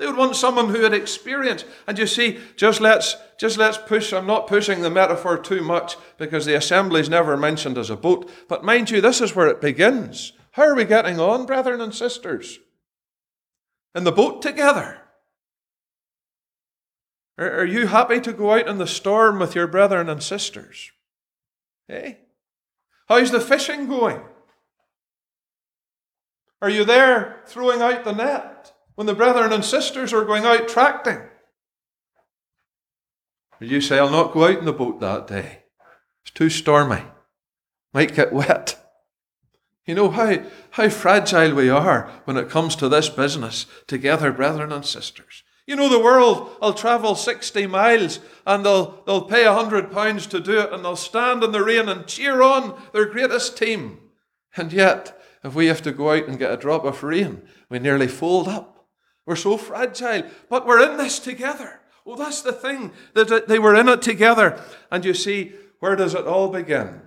They 0.00 0.06
would 0.06 0.16
want 0.16 0.34
someone 0.34 0.70
who 0.70 0.80
had 0.80 0.94
experience. 0.94 1.66
And 1.86 1.98
you 1.98 2.06
see, 2.06 2.40
just 2.56 2.80
let's 2.80 3.16
just 3.38 3.58
let's 3.58 3.76
push. 3.76 4.14
I'm 4.14 4.26
not 4.26 4.46
pushing 4.46 4.80
the 4.80 4.88
metaphor 4.88 5.36
too 5.36 5.62
much 5.62 5.98
because 6.16 6.46
the 6.46 6.56
assembly 6.56 7.02
is 7.02 7.10
never 7.10 7.36
mentioned 7.36 7.76
as 7.76 7.90
a 7.90 7.96
boat. 7.96 8.30
But 8.48 8.64
mind 8.64 8.88
you, 8.88 9.02
this 9.02 9.20
is 9.20 9.36
where 9.36 9.48
it 9.48 9.60
begins. 9.60 10.32
How 10.52 10.62
are 10.62 10.74
we 10.74 10.86
getting 10.86 11.20
on, 11.20 11.44
brethren 11.44 11.82
and 11.82 11.94
sisters? 11.94 12.60
In 13.94 14.04
the 14.04 14.10
boat 14.10 14.40
together. 14.40 15.02
Are, 17.36 17.60
are 17.60 17.66
you 17.66 17.86
happy 17.86 18.20
to 18.20 18.32
go 18.32 18.52
out 18.52 18.68
in 18.68 18.78
the 18.78 18.86
storm 18.86 19.38
with 19.38 19.54
your 19.54 19.66
brethren 19.66 20.08
and 20.08 20.22
sisters? 20.22 20.92
Hey? 21.88 22.20
How's 23.06 23.32
the 23.32 23.40
fishing 23.40 23.86
going? 23.86 24.22
Are 26.62 26.70
you 26.70 26.86
there 26.86 27.42
throwing 27.44 27.82
out 27.82 28.04
the 28.04 28.12
net? 28.12 28.49
When 29.00 29.06
the 29.06 29.14
brethren 29.14 29.50
and 29.50 29.64
sisters 29.64 30.12
are 30.12 30.26
going 30.26 30.44
out 30.44 30.68
tracting. 30.68 31.22
You 33.58 33.80
say, 33.80 33.98
I'll 33.98 34.10
not 34.10 34.34
go 34.34 34.44
out 34.44 34.58
in 34.58 34.66
the 34.66 34.74
boat 34.74 35.00
that 35.00 35.26
day. 35.26 35.62
It's 36.20 36.32
too 36.32 36.50
stormy. 36.50 37.04
Might 37.94 38.14
get 38.14 38.30
wet. 38.30 38.78
You 39.86 39.94
know 39.94 40.10
how, 40.10 40.40
how 40.72 40.90
fragile 40.90 41.54
we 41.54 41.70
are 41.70 42.10
when 42.26 42.36
it 42.36 42.50
comes 42.50 42.76
to 42.76 42.90
this 42.90 43.08
business 43.08 43.64
together, 43.86 44.32
brethren 44.32 44.70
and 44.70 44.84
sisters. 44.84 45.44
You 45.66 45.76
know, 45.76 45.88
the 45.88 45.98
world 45.98 46.54
I'll 46.60 46.74
travel 46.74 47.14
60 47.14 47.66
miles 47.68 48.20
and 48.46 48.66
they'll, 48.66 49.02
they'll 49.06 49.22
pay 49.22 49.46
a 49.46 49.54
hundred 49.54 49.90
pounds 49.90 50.26
to 50.26 50.40
do 50.40 50.60
it 50.60 50.74
and 50.74 50.84
they'll 50.84 50.94
stand 50.94 51.42
in 51.42 51.52
the 51.52 51.64
rain 51.64 51.88
and 51.88 52.06
cheer 52.06 52.42
on 52.42 52.78
their 52.92 53.06
greatest 53.06 53.56
team. 53.56 53.98
And 54.58 54.74
yet, 54.74 55.18
if 55.42 55.54
we 55.54 55.68
have 55.68 55.80
to 55.84 55.92
go 55.92 56.10
out 56.10 56.28
and 56.28 56.38
get 56.38 56.52
a 56.52 56.58
drop 56.58 56.84
of 56.84 57.02
rain, 57.02 57.40
we 57.70 57.78
nearly 57.78 58.06
fold 58.06 58.46
up. 58.46 58.69
We're 59.30 59.36
so 59.36 59.56
fragile, 59.58 60.24
but 60.48 60.66
we're 60.66 60.90
in 60.90 60.96
this 60.96 61.20
together. 61.20 61.78
Oh, 62.04 62.16
that's 62.16 62.42
the 62.42 62.50
thing, 62.50 62.90
that 63.14 63.46
they 63.46 63.60
were 63.60 63.76
in 63.76 63.88
it 63.88 64.02
together. 64.02 64.60
And 64.90 65.04
you 65.04 65.14
see, 65.14 65.52
where 65.78 65.94
does 65.94 66.16
it 66.16 66.26
all 66.26 66.48
begin? 66.48 67.02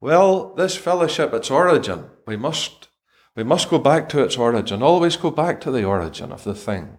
Well, 0.00 0.54
this 0.54 0.76
fellowship, 0.76 1.34
its 1.34 1.50
origin, 1.50 2.10
we 2.28 2.36
must, 2.36 2.86
we 3.34 3.42
must 3.42 3.70
go 3.70 3.80
back 3.80 4.08
to 4.10 4.22
its 4.22 4.36
origin, 4.36 4.84
always 4.84 5.16
go 5.16 5.32
back 5.32 5.60
to 5.62 5.72
the 5.72 5.82
origin 5.82 6.30
of 6.30 6.44
the 6.44 6.54
thing. 6.54 6.98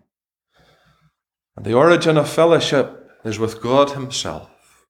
And 1.55 1.65
the 1.65 1.75
origin 1.75 2.17
of 2.17 2.27
fellowship 2.29 3.11
is 3.23 3.39
with 3.39 3.61
God 3.61 3.91
Himself. 3.91 4.85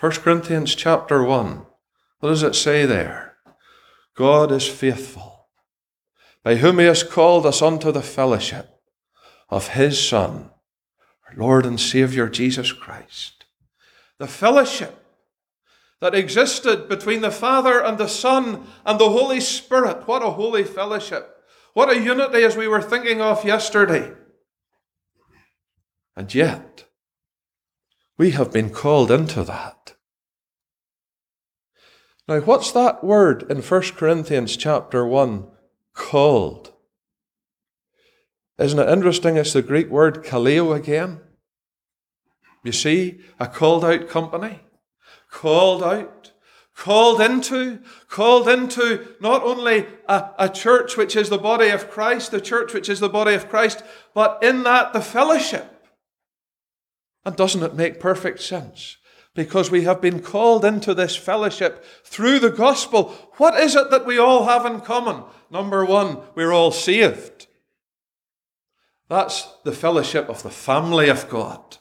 1 0.00 0.12
Corinthians 0.12 0.74
chapter 0.74 1.22
1, 1.22 1.66
what 2.20 2.28
does 2.30 2.42
it 2.42 2.54
say 2.54 2.86
there? 2.86 3.36
God 4.14 4.50
is 4.50 4.66
faithful 4.66 5.35
by 6.46 6.54
whom 6.54 6.78
he 6.78 6.84
has 6.84 7.02
called 7.02 7.44
us 7.44 7.60
unto 7.60 7.90
the 7.90 8.00
fellowship 8.00 8.78
of 9.48 9.70
his 9.70 10.00
Son, 10.00 10.48
our 11.28 11.36
Lord 11.36 11.66
and 11.66 11.80
Saviour 11.80 12.28
Jesus 12.28 12.70
Christ. 12.70 13.46
The 14.20 14.28
fellowship 14.28 14.94
that 16.00 16.14
existed 16.14 16.88
between 16.88 17.20
the 17.20 17.32
Father 17.32 17.82
and 17.82 17.98
the 17.98 18.06
Son 18.06 18.64
and 18.84 19.00
the 19.00 19.10
Holy 19.10 19.40
Spirit. 19.40 20.06
What 20.06 20.22
a 20.22 20.30
holy 20.30 20.62
fellowship. 20.62 21.36
What 21.74 21.90
a 21.90 22.00
unity 22.00 22.44
as 22.44 22.56
we 22.56 22.68
were 22.68 22.80
thinking 22.80 23.20
of 23.20 23.44
yesterday. 23.44 24.12
And 26.14 26.32
yet, 26.32 26.84
we 28.16 28.30
have 28.30 28.52
been 28.52 28.70
called 28.70 29.10
into 29.10 29.42
that. 29.42 29.96
Now, 32.28 32.38
what's 32.38 32.70
that 32.70 33.02
word 33.02 33.50
in 33.50 33.62
1 33.62 33.82
Corinthians 33.96 34.56
chapter 34.56 35.04
1 35.04 35.48
called. 35.96 36.72
Isn't 38.58 38.78
it 38.78 38.88
interesting? 38.88 39.36
It's 39.36 39.52
the 39.52 39.62
Greek 39.62 39.90
word 39.90 40.24
kaleo 40.24 40.76
again. 40.76 41.20
You 42.62 42.72
see, 42.72 43.20
a 43.40 43.48
called 43.48 43.84
out 43.84 44.08
company, 44.08 44.60
called 45.30 45.82
out, 45.82 46.32
called 46.76 47.20
into, 47.20 47.80
called 48.08 48.48
into 48.48 49.14
not 49.20 49.42
only 49.42 49.86
a, 50.08 50.30
a 50.38 50.48
church 50.48 50.96
which 50.96 51.16
is 51.16 51.28
the 51.28 51.38
body 51.38 51.68
of 51.68 51.90
Christ, 51.90 52.30
the 52.30 52.40
church 52.40 52.72
which 52.72 52.88
is 52.88 53.00
the 53.00 53.08
body 53.08 53.34
of 53.34 53.48
Christ, 53.48 53.82
but 54.14 54.42
in 54.42 54.62
that 54.62 54.92
the 54.92 55.00
fellowship. 55.00 55.72
And 57.24 57.36
doesn't 57.36 57.62
it 57.62 57.74
make 57.74 58.00
perfect 58.00 58.40
sense? 58.40 58.96
Because 59.36 59.70
we 59.70 59.84
have 59.84 60.00
been 60.00 60.20
called 60.20 60.64
into 60.64 60.94
this 60.94 61.14
fellowship 61.14 61.84
through 62.02 62.40
the 62.40 62.50
gospel. 62.50 63.10
What 63.36 63.54
is 63.54 63.76
it 63.76 63.90
that 63.90 64.06
we 64.06 64.18
all 64.18 64.46
have 64.46 64.66
in 64.66 64.80
common? 64.80 65.22
Number 65.50 65.84
one, 65.84 66.18
we're 66.34 66.52
all 66.52 66.72
saved. 66.72 67.46
That's 69.08 69.46
the 69.62 69.72
fellowship 69.72 70.28
of 70.28 70.42
the 70.42 70.50
family 70.50 71.08
of 71.08 71.28
God 71.28 71.78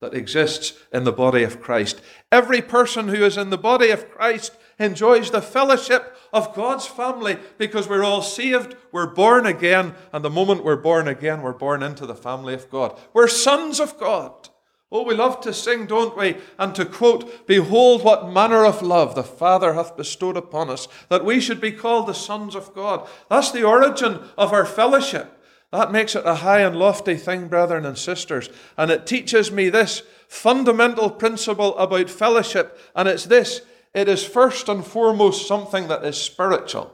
that 0.00 0.14
exists 0.14 0.74
in 0.92 1.04
the 1.04 1.12
body 1.12 1.42
of 1.42 1.60
Christ. 1.60 2.00
Every 2.30 2.62
person 2.62 3.08
who 3.08 3.24
is 3.24 3.36
in 3.36 3.50
the 3.50 3.58
body 3.58 3.90
of 3.90 4.10
Christ 4.10 4.56
enjoys 4.78 5.30
the 5.30 5.42
fellowship 5.42 6.16
of 6.32 6.54
God's 6.54 6.86
family 6.86 7.38
because 7.58 7.88
we're 7.88 8.04
all 8.04 8.22
saved, 8.22 8.76
we're 8.92 9.12
born 9.12 9.46
again, 9.46 9.94
and 10.12 10.24
the 10.24 10.30
moment 10.30 10.64
we're 10.64 10.76
born 10.76 11.08
again, 11.08 11.42
we're 11.42 11.52
born 11.52 11.82
into 11.82 12.06
the 12.06 12.14
family 12.14 12.54
of 12.54 12.70
God. 12.70 12.98
We're 13.12 13.28
sons 13.28 13.80
of 13.80 13.98
God. 13.98 14.50
Oh, 14.92 15.02
we 15.02 15.14
love 15.14 15.40
to 15.40 15.52
sing, 15.52 15.86
don't 15.86 16.16
we? 16.16 16.36
And 16.58 16.74
to 16.76 16.84
quote, 16.84 17.46
Behold 17.46 18.04
what 18.04 18.30
manner 18.30 18.64
of 18.64 18.82
love 18.82 19.14
the 19.14 19.24
Father 19.24 19.74
hath 19.74 19.96
bestowed 19.96 20.36
upon 20.36 20.70
us, 20.70 20.86
that 21.08 21.24
we 21.24 21.40
should 21.40 21.60
be 21.60 21.72
called 21.72 22.06
the 22.06 22.14
sons 22.14 22.54
of 22.54 22.72
God. 22.74 23.08
That's 23.28 23.50
the 23.50 23.64
origin 23.64 24.20
of 24.38 24.52
our 24.52 24.64
fellowship. 24.64 25.32
That 25.72 25.90
makes 25.90 26.14
it 26.14 26.24
a 26.24 26.36
high 26.36 26.60
and 26.60 26.76
lofty 26.76 27.16
thing, 27.16 27.48
brethren 27.48 27.84
and 27.84 27.98
sisters. 27.98 28.48
And 28.76 28.90
it 28.90 29.06
teaches 29.06 29.50
me 29.50 29.68
this 29.68 30.02
fundamental 30.28 31.10
principle 31.10 31.76
about 31.76 32.08
fellowship, 32.08 32.78
and 32.94 33.08
it's 33.08 33.24
this 33.24 33.62
it 33.92 34.08
is 34.08 34.24
first 34.24 34.68
and 34.68 34.86
foremost 34.86 35.48
something 35.48 35.88
that 35.88 36.04
is 36.04 36.16
spiritual. 36.16 36.92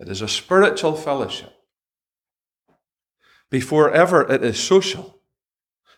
It 0.00 0.08
is 0.08 0.22
a 0.22 0.28
spiritual 0.28 0.96
fellowship 0.96 1.52
before 3.50 3.90
ever 3.90 4.28
it 4.32 4.42
is 4.42 4.58
social. 4.58 5.21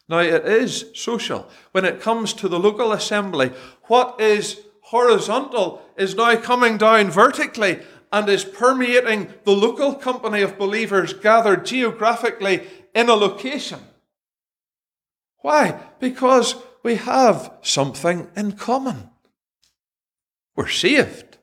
Now, 0.08 0.18
it 0.18 0.44
is 0.44 0.86
social. 0.94 1.48
When 1.72 1.84
it 1.84 2.00
comes 2.00 2.32
to 2.34 2.48
the 2.48 2.58
local 2.58 2.92
assembly, 2.92 3.52
what 3.84 4.20
is 4.20 4.60
horizontal 4.82 5.82
is 5.96 6.14
now 6.14 6.36
coming 6.36 6.76
down 6.76 7.10
vertically 7.10 7.80
and 8.12 8.28
is 8.28 8.44
permeating 8.44 9.32
the 9.44 9.52
local 9.52 9.94
company 9.94 10.42
of 10.42 10.58
believers 10.58 11.14
gathered 11.14 11.64
geographically 11.64 12.62
in 12.94 13.08
a 13.08 13.14
location. 13.14 13.80
Why? 15.38 15.80
Because 15.98 16.54
we 16.82 16.96
have 16.96 17.52
something 17.62 18.28
in 18.36 18.52
common. 18.52 19.10
We're 20.54 20.68
saved. 20.68 21.38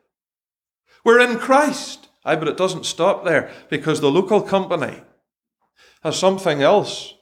We're 1.03 1.19
in 1.19 1.39
Christ. 1.39 2.07
Aye, 2.23 2.35
but 2.35 2.47
it 2.47 2.57
doesn't 2.57 2.85
stop 2.85 3.25
there 3.25 3.51
because 3.69 3.99
the 3.99 4.11
local 4.11 4.41
company 4.41 5.01
has 6.03 6.17
something 6.17 6.61
else. 6.61 7.15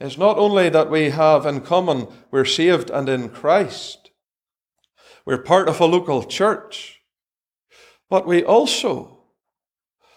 It's 0.00 0.18
not 0.18 0.38
only 0.38 0.68
that 0.68 0.90
we 0.90 1.10
have 1.10 1.46
in 1.46 1.60
common 1.60 2.08
we're 2.30 2.44
saved 2.44 2.90
and 2.90 3.08
in 3.08 3.28
Christ, 3.28 4.10
we're 5.24 5.38
part 5.38 5.68
of 5.68 5.80
a 5.80 5.86
local 5.86 6.24
church, 6.24 7.00
but 8.10 8.26
we 8.26 8.44
also 8.44 9.24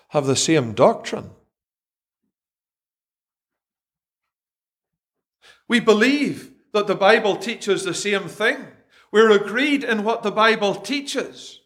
have 0.09 0.25
the 0.25 0.35
same 0.35 0.73
doctrine. 0.73 1.31
We 5.67 5.79
believe 5.79 6.51
that 6.73 6.87
the 6.87 6.95
Bible 6.95 7.35
teaches 7.35 7.83
the 7.83 7.93
same 7.93 8.27
thing. 8.27 8.67
We're 9.11 9.31
agreed 9.31 9.83
in 9.83 10.03
what 10.03 10.23
the 10.23 10.31
Bible 10.31 10.75
teaches. 10.75 11.61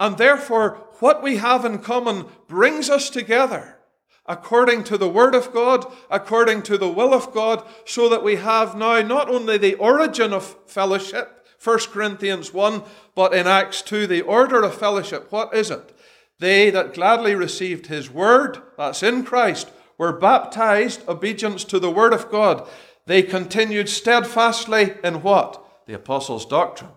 And 0.00 0.18
therefore, 0.18 0.88
what 1.00 1.22
we 1.22 1.36
have 1.36 1.64
in 1.64 1.78
common 1.78 2.26
brings 2.48 2.90
us 2.90 3.10
together 3.10 3.78
according 4.26 4.84
to 4.84 4.96
the 4.96 5.08
Word 5.08 5.34
of 5.34 5.52
God, 5.52 5.84
according 6.10 6.62
to 6.62 6.78
the 6.78 6.88
will 6.88 7.12
of 7.12 7.32
God, 7.32 7.66
so 7.84 8.08
that 8.08 8.24
we 8.24 8.36
have 8.36 8.76
now 8.76 9.00
not 9.02 9.28
only 9.28 9.58
the 9.58 9.74
origin 9.74 10.32
of 10.32 10.56
fellowship, 10.66 11.46
1 11.62 11.78
Corinthians 11.92 12.52
1, 12.52 12.82
but 13.14 13.34
in 13.34 13.46
Acts 13.46 13.82
2, 13.82 14.06
the 14.06 14.22
order 14.22 14.62
of 14.62 14.74
fellowship. 14.74 15.30
What 15.32 15.54
is 15.54 15.70
it? 15.70 15.96
They 16.38 16.70
that 16.70 16.94
gladly 16.94 17.34
received 17.34 17.86
His 17.86 18.10
Word, 18.10 18.60
that's 18.76 19.02
in 19.02 19.24
Christ, 19.24 19.70
were 19.96 20.12
baptized, 20.12 21.08
obedience 21.08 21.64
to 21.64 21.78
the 21.78 21.90
Word 21.90 22.12
of 22.12 22.30
God. 22.30 22.68
They 23.06 23.22
continued 23.22 23.88
steadfastly 23.88 24.94
in 25.02 25.22
what? 25.22 25.62
The 25.86 25.94
Apostles' 25.94 26.46
doctrine, 26.46 26.90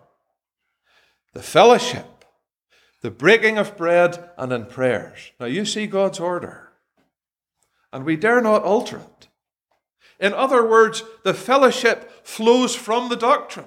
the 1.34 1.44
fellowship, 1.44 2.26
the 3.02 3.12
breaking 3.12 3.58
of 3.58 3.78
bread, 3.78 4.32
and 4.38 4.52
in 4.52 4.66
prayers. 4.66 5.32
Now 5.40 5.46
you 5.46 5.66
see 5.66 5.86
God's 5.88 6.20
order, 6.20 6.67
and 7.98 8.06
we 8.06 8.16
dare 8.16 8.42
not 8.42 8.62
alter 8.62 8.98
it. 8.98 9.28
In 10.20 10.32
other 10.32 10.64
words, 10.64 11.02
the 11.24 11.34
fellowship 11.34 12.24
flows 12.24 12.76
from 12.76 13.10
the 13.10 13.16
doctrine. 13.16 13.66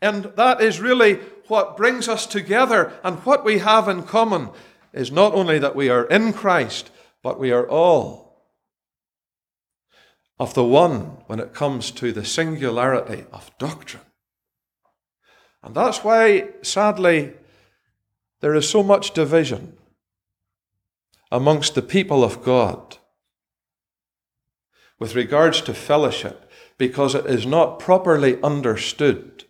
And 0.00 0.24
that 0.36 0.62
is 0.62 0.80
really 0.80 1.16
what 1.48 1.76
brings 1.76 2.08
us 2.08 2.24
together, 2.24 2.94
and 3.04 3.18
what 3.26 3.44
we 3.44 3.58
have 3.58 3.88
in 3.88 4.04
common 4.04 4.48
is 4.94 5.12
not 5.12 5.34
only 5.34 5.58
that 5.58 5.76
we 5.76 5.90
are 5.90 6.06
in 6.06 6.32
Christ, 6.32 6.90
but 7.22 7.38
we 7.38 7.52
are 7.52 7.68
all 7.68 8.40
of 10.38 10.54
the 10.54 10.64
one 10.64 11.18
when 11.26 11.38
it 11.38 11.52
comes 11.52 11.90
to 11.90 12.10
the 12.10 12.24
singularity 12.24 13.26
of 13.34 13.50
doctrine. 13.58 14.06
And 15.62 15.74
that's 15.74 15.98
why, 15.98 16.48
sadly, 16.62 17.34
there 18.40 18.54
is 18.54 18.66
so 18.66 18.82
much 18.82 19.12
division 19.12 19.76
amongst 21.30 21.74
the 21.74 21.82
people 21.82 22.24
of 22.24 22.42
God 22.42 22.96
with 25.02 25.16
regards 25.16 25.60
to 25.60 25.74
fellowship 25.74 26.48
because 26.78 27.12
it 27.16 27.26
is 27.26 27.44
not 27.44 27.80
properly 27.80 28.40
understood. 28.40 29.42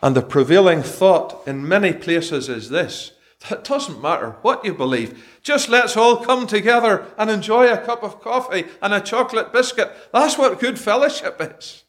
And 0.00 0.14
the 0.14 0.22
prevailing 0.22 0.84
thought 0.84 1.42
in 1.48 1.66
many 1.66 1.92
places 1.92 2.48
is 2.48 2.70
this 2.70 3.10
it 3.50 3.64
doesn't 3.64 4.00
matter 4.00 4.36
what 4.42 4.64
you 4.64 4.72
believe. 4.72 5.40
Just 5.42 5.68
let's 5.68 5.96
all 5.96 6.24
come 6.24 6.46
together 6.46 7.06
and 7.18 7.28
enjoy 7.28 7.66
a 7.66 7.76
cup 7.76 8.04
of 8.04 8.20
coffee 8.20 8.66
and 8.80 8.94
a 8.94 9.00
chocolate 9.00 9.52
biscuit. 9.52 9.90
That's 10.12 10.38
what 10.38 10.60
good 10.60 10.78
fellowship 10.78 11.40
is. 11.58 11.82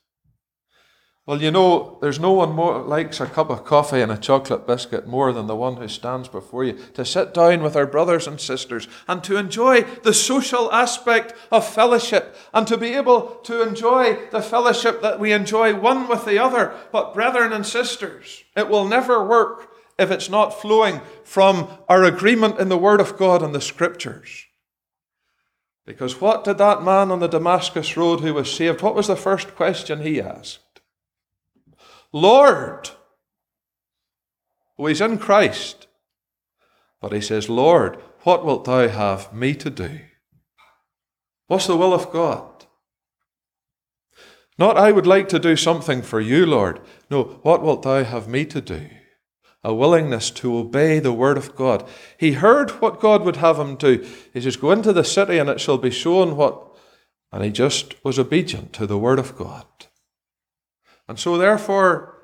Well, 1.30 1.44
you 1.44 1.52
know, 1.52 2.00
there's 2.02 2.20
no 2.20 2.32
one 2.32 2.54
more 2.54 2.82
likes 2.82 3.20
a 3.20 3.28
cup 3.28 3.52
of 3.52 3.64
coffee 3.64 4.02
and 4.02 4.12
a 4.12 4.18
chocolate 4.18 4.66
biscuit 4.66 5.06
more 5.06 5.32
than 5.32 5.46
the 5.46 5.56
one 5.56 5.76
who 5.76 5.88
stands 5.88 6.28
before 6.28 6.64
you 6.64 6.74
to 6.96 7.06
sit 7.06 7.36
down 7.36 7.62
with 7.62 7.76
our 7.76 7.86
brothers 7.86 8.26
and 8.26 8.42
sisters 8.42 8.88
and 9.08 9.24
to 9.24 9.38
enjoy 9.38 9.84
the 10.02 10.12
social 10.12 10.74
aspect 10.74 11.36
of 11.52 11.72
fellowship 11.72 12.36
and 12.52 12.66
to 12.66 12.80
be 12.80 12.96
able 12.96 13.36
to 13.44 13.62
enjoy 13.62 14.18
the 14.32 14.42
fellowship 14.42 15.04
that 15.04 15.20
we 15.20 15.32
enjoy 15.32 15.76
one 15.76 16.08
with 16.08 16.26
the 16.26 16.40
other. 16.40 16.74
But, 16.92 17.14
brethren 17.14 17.54
and 17.54 17.64
sisters, 17.64 18.44
it 18.58 18.68
will 18.68 18.88
never 18.88 19.24
work 19.24 19.70
if 20.00 20.10
it's 20.10 20.32
not 20.32 20.60
flowing 20.60 21.00
from 21.24 21.70
our 21.88 22.06
agreement 22.06 22.58
in 22.58 22.70
the 22.70 22.76
Word 22.76 23.00
of 23.00 23.18
God 23.18 23.44
and 23.44 23.54
the 23.54 23.62
Scriptures. 23.62 24.48
Because 25.86 26.20
what 26.20 26.44
did 26.44 26.58
that 26.58 26.82
man 26.82 27.12
on 27.12 27.20
the 27.20 27.28
Damascus 27.28 27.96
Road 27.96 28.22
who 28.22 28.34
was 28.34 28.52
saved, 28.52 28.82
what 28.82 28.96
was 28.96 29.06
the 29.06 29.16
first 29.16 29.56
question 29.56 30.02
he 30.02 30.20
asked? 30.20 30.58
Lord. 32.12 32.90
Oh, 34.78 34.86
he's 34.86 35.02
in 35.02 35.18
Christ. 35.18 35.88
But 37.02 37.14
he 37.14 37.22
says, 37.22 37.50
Lord, 37.50 37.98
what 38.24 38.46
wilt 38.46 38.66
thou 38.66 38.88
have 38.88 39.34
me 39.34 39.54
to 39.56 39.70
do? 39.70 40.00
What's 41.48 41.68
the 41.68 41.78
will 41.78 41.94
of 41.94 42.12
God? 42.12 42.66
Not, 44.58 44.78
I 44.78 44.92
would 44.92 45.08
like 45.08 45.30
to 45.30 45.40
do 45.40 45.56
something 45.56 46.02
for 46.02 46.20
you, 46.20 46.46
Lord. 46.46 46.82
No, 47.10 47.40
what 47.44 47.62
wilt 47.62 47.84
thou 47.84 48.04
have 48.04 48.28
me 48.28 48.46
to 48.46 48.60
do? 48.60 48.90
a 49.64 49.74
willingness 49.74 50.32
to 50.32 50.58
obey 50.58 51.00
the 51.00 51.14
word 51.14 51.38
of 51.38 51.56
God. 51.56 51.88
He 52.18 52.34
heard 52.34 52.72
what 52.82 53.02
God 53.02 53.24
would 53.24 53.38
have 53.38 53.60
him 53.60 53.76
do. 53.76 54.06
He 54.34 54.42
says, 54.42 54.56
Go 54.56 54.72
into 54.72 54.94
the 54.94 55.04
city 55.04 55.38
and 55.38 55.50
it 55.50 55.60
shall 55.60 55.78
be 55.78 55.92
shown 55.92 56.36
what. 56.38 56.66
And 57.32 57.44
he 57.44 57.52
just 57.52 58.04
was 58.04 58.18
obedient 58.18 58.74
to 58.74 58.88
the 58.88 58.98
word 58.98 59.20
of 59.20 59.38
God. 59.38 59.66
And 61.10 61.20
so, 61.20 61.38
therefore, 61.38 62.16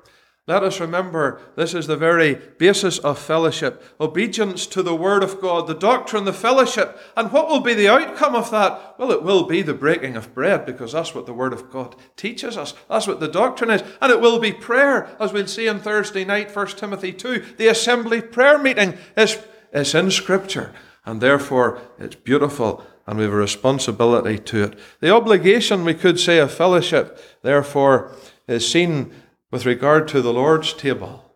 let 0.46 0.62
us 0.62 0.78
remember 0.78 1.40
this 1.56 1.74
is 1.74 1.88
the 1.88 1.96
very 1.96 2.36
basis 2.36 2.98
of 2.98 3.18
fellowship 3.18 3.82
obedience 4.00 4.64
to 4.68 4.80
the 4.80 4.94
Word 4.94 5.24
of 5.24 5.40
God, 5.40 5.66
the 5.66 5.74
doctrine, 5.74 6.24
the 6.24 6.32
fellowship. 6.32 6.96
And 7.16 7.32
what 7.32 7.48
will 7.48 7.60
be 7.60 7.74
the 7.74 7.88
outcome 7.88 8.36
of 8.36 8.52
that? 8.52 8.94
Well, 8.96 9.10
it 9.10 9.24
will 9.24 9.42
be 9.42 9.62
the 9.62 9.74
breaking 9.74 10.14
of 10.14 10.32
bread 10.32 10.64
because 10.64 10.92
that's 10.92 11.16
what 11.16 11.26
the 11.26 11.32
Word 11.32 11.52
of 11.52 11.68
God 11.72 11.96
teaches 12.14 12.56
us. 12.56 12.74
That's 12.88 13.08
what 13.08 13.18
the 13.18 13.26
doctrine 13.26 13.70
is. 13.70 13.82
And 14.00 14.12
it 14.12 14.20
will 14.20 14.38
be 14.38 14.52
prayer, 14.52 15.16
as 15.18 15.32
we'll 15.32 15.48
see 15.48 15.68
on 15.68 15.80
Thursday 15.80 16.24
night, 16.24 16.54
1 16.54 16.66
Timothy 16.68 17.12
2. 17.12 17.56
The 17.58 17.66
assembly 17.66 18.20
prayer 18.20 18.56
meeting 18.56 18.96
is, 19.16 19.36
is 19.72 19.96
in 19.96 20.12
Scripture. 20.12 20.72
And 21.04 21.20
therefore, 21.20 21.80
it's 21.98 22.14
beautiful 22.14 22.86
and 23.06 23.18
we 23.18 23.24
have 23.24 23.32
a 23.32 23.36
responsibility 23.36 24.38
to 24.38 24.64
it. 24.64 24.78
The 25.00 25.14
obligation, 25.14 25.84
we 25.84 25.94
could 25.94 26.18
say, 26.18 26.38
of 26.38 26.52
fellowship, 26.52 27.20
therefore, 27.42 28.12
is 28.48 28.70
seen 28.70 29.12
with 29.50 29.66
regard 29.66 30.08
to 30.08 30.22
the 30.22 30.32
Lord's 30.32 30.72
table. 30.72 31.34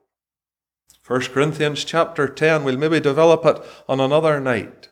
1 1.07 1.23
Corinthians 1.23 1.85
chapter 1.85 2.29
10, 2.29 2.63
we'll 2.63 2.77
maybe 2.77 3.01
develop 3.01 3.45
it 3.45 3.61
on 3.89 3.99
another 4.01 4.39
night. 4.41 4.89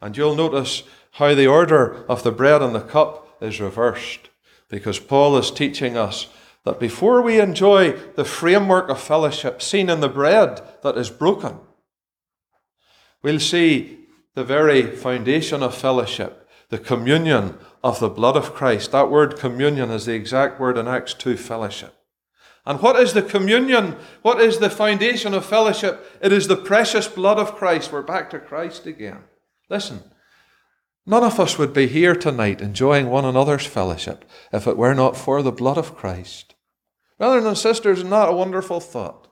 And 0.00 0.16
you'll 0.16 0.34
notice 0.34 0.84
how 1.12 1.34
the 1.34 1.46
order 1.46 2.04
of 2.08 2.22
the 2.22 2.32
bread 2.32 2.62
and 2.62 2.74
the 2.74 2.80
cup 2.80 3.36
is 3.40 3.60
reversed. 3.60 4.30
Because 4.68 4.98
Paul 4.98 5.36
is 5.36 5.50
teaching 5.50 5.96
us 5.96 6.28
that 6.64 6.80
before 6.80 7.20
we 7.20 7.40
enjoy 7.40 7.92
the 8.16 8.24
framework 8.24 8.88
of 8.88 9.00
fellowship 9.00 9.60
seen 9.60 9.90
in 9.90 10.00
the 10.00 10.08
bread 10.08 10.62
that 10.82 10.96
is 10.96 11.10
broken, 11.10 11.58
we'll 13.22 13.40
see 13.40 13.98
the 14.34 14.44
very 14.44 14.96
foundation 14.96 15.62
of 15.62 15.74
fellowship, 15.74 16.48
the 16.70 16.78
communion 16.78 17.58
of 17.84 18.00
the 18.00 18.08
blood 18.08 18.34
of 18.34 18.54
Christ. 18.54 18.92
That 18.92 19.10
word 19.10 19.38
communion 19.38 19.90
is 19.90 20.06
the 20.06 20.14
exact 20.14 20.58
word 20.58 20.78
in 20.78 20.88
Acts 20.88 21.12
2 21.12 21.36
fellowship. 21.36 21.94
And 22.64 22.80
what 22.80 22.96
is 22.96 23.12
the 23.12 23.20
communion? 23.22 23.96
What 24.22 24.40
is 24.40 24.58
the 24.58 24.70
foundation 24.70 25.34
of 25.34 25.44
fellowship? 25.44 26.18
It 26.22 26.32
is 26.32 26.48
the 26.48 26.56
precious 26.56 27.06
blood 27.06 27.38
of 27.38 27.54
Christ. 27.54 27.92
We're 27.92 28.00
back 28.00 28.30
to 28.30 28.38
Christ 28.38 28.86
again. 28.86 29.24
Listen, 29.68 30.02
none 31.04 31.22
of 31.22 31.38
us 31.38 31.58
would 31.58 31.74
be 31.74 31.86
here 31.86 32.16
tonight 32.16 32.62
enjoying 32.62 33.10
one 33.10 33.26
another's 33.26 33.66
fellowship 33.66 34.24
if 34.50 34.66
it 34.66 34.78
were 34.78 34.94
not 34.94 35.14
for 35.14 35.42
the 35.42 35.52
blood 35.52 35.76
of 35.76 35.94
Christ. 35.94 36.54
Brothers 37.18 37.44
and 37.44 37.58
sisters, 37.58 37.98
isn't 37.98 38.10
a 38.10 38.32
wonderful 38.32 38.80
thought? 38.80 39.28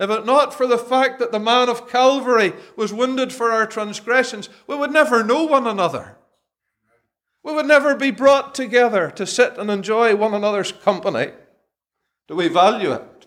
If 0.00 0.10
it 0.10 0.26
not 0.26 0.52
for 0.52 0.66
the 0.66 0.76
fact 0.76 1.20
that 1.20 1.30
the 1.30 1.38
man 1.38 1.68
of 1.68 1.88
Calvary 1.88 2.52
was 2.76 2.92
wounded 2.92 3.32
for 3.32 3.52
our 3.52 3.64
transgressions, 3.64 4.48
we 4.66 4.74
would 4.74 4.90
never 4.90 5.22
know 5.22 5.44
one 5.44 5.68
another. 5.68 6.16
We 7.44 7.52
would 7.52 7.66
never 7.66 7.94
be 7.94 8.10
brought 8.10 8.54
together 8.54 9.10
to 9.12 9.26
sit 9.26 9.58
and 9.58 9.70
enjoy 9.70 10.14
one 10.14 10.34
another's 10.34 10.72
company. 10.72 11.32
Do 12.28 12.36
we 12.36 12.48
value 12.48 12.92
it? 12.92 13.26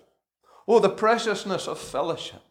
Oh, 0.67 0.79
the 0.79 0.89
preciousness 0.89 1.67
of 1.67 1.77
fellowship. 1.77 2.41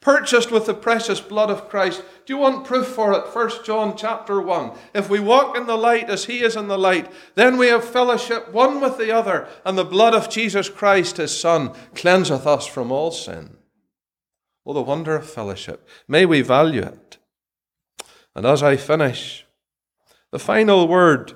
Purchased 0.00 0.52
with 0.52 0.66
the 0.66 0.74
precious 0.74 1.20
blood 1.20 1.50
of 1.50 1.68
Christ. 1.68 2.02
Do 2.26 2.32
you 2.32 2.38
want 2.38 2.66
proof 2.66 2.86
for 2.86 3.12
it? 3.12 3.34
1 3.34 3.64
John 3.64 3.96
chapter 3.96 4.40
1. 4.40 4.72
If 4.94 5.08
we 5.08 5.20
walk 5.20 5.56
in 5.56 5.66
the 5.66 5.76
light 5.76 6.08
as 6.08 6.26
he 6.26 6.42
is 6.42 6.54
in 6.54 6.68
the 6.68 6.78
light, 6.78 7.10
then 7.34 7.56
we 7.56 7.68
have 7.68 7.84
fellowship 7.84 8.52
one 8.52 8.80
with 8.80 8.98
the 8.98 9.10
other, 9.10 9.48
and 9.64 9.76
the 9.76 9.84
blood 9.84 10.14
of 10.14 10.30
Jesus 10.30 10.68
Christ, 10.68 11.16
his 11.16 11.38
Son, 11.38 11.72
cleanseth 11.94 12.46
us 12.46 12.66
from 12.66 12.92
all 12.92 13.10
sin. 13.10 13.56
Oh, 14.64 14.74
the 14.74 14.82
wonder 14.82 15.16
of 15.16 15.28
fellowship. 15.28 15.88
May 16.06 16.26
we 16.26 16.40
value 16.42 16.82
it. 16.82 17.18
And 18.34 18.44
as 18.44 18.62
I 18.62 18.76
finish, 18.76 19.45
the 20.36 20.40
final 20.40 20.86
word 20.86 21.32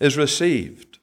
is 0.00 0.16
received. 0.16 0.98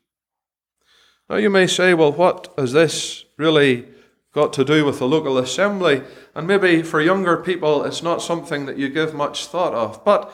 Now 1.30 1.38
you 1.38 1.50
may 1.50 1.66
say, 1.66 1.94
well, 1.94 2.12
what 2.12 2.54
has 2.58 2.74
this 2.74 3.24
really 3.38 3.88
got 4.34 4.52
to 4.52 4.66
do 4.66 4.84
with 4.84 5.00
the 5.00 5.08
local 5.08 5.38
assembly? 5.38 6.02
And 6.36 6.46
maybe 6.46 6.82
for 6.82 7.00
younger 7.00 7.38
people, 7.38 7.86
it's 7.86 8.04
not 8.04 8.22
something 8.22 8.66
that 8.66 8.78
you 8.78 8.90
give 8.90 9.14
much 9.14 9.46
thought 9.46 9.74
of. 9.74 10.04
But 10.04 10.30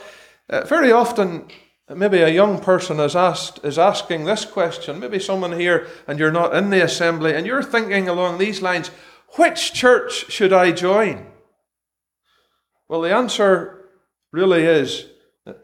uh, 0.50 0.66
very 0.66 0.92
often, 0.92 1.46
maybe 1.88 2.22
a 2.22 2.30
young 2.30 2.60
person 2.60 3.00
is 3.00 3.16
asked 3.16 3.64
is 3.64 3.78
asking 3.78 4.26
this 4.26 4.44
question. 4.44 5.00
Maybe 5.00 5.20
someone 5.20 5.52
here, 5.52 5.86
and 6.08 6.18
you're 6.18 6.32
not 6.32 6.56
in 6.56 6.72
the 6.72 6.84
assembly, 6.84 7.36
and 7.36 7.46
you're 7.46 7.62
thinking 7.62 8.10
along 8.10 8.40
these 8.40 8.64
lines: 8.64 8.88
Which 9.38 9.72
church 9.72 10.32
should 10.32 10.52
I 10.52 10.72
join? 10.72 11.28
Well, 12.90 13.02
the 13.02 13.14
answer 13.14 13.86
really 14.32 14.64
is 14.64 15.11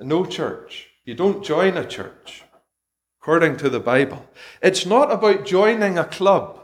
no 0.01 0.25
church. 0.25 0.87
You 1.05 1.15
don't 1.15 1.43
join 1.43 1.77
a 1.77 1.85
church 1.85 2.43
according 3.21 3.57
to 3.57 3.69
the 3.69 3.79
Bible. 3.79 4.25
It's 4.61 4.85
not 4.85 5.11
about 5.11 5.45
joining 5.45 5.97
a 5.97 6.05
club. 6.05 6.63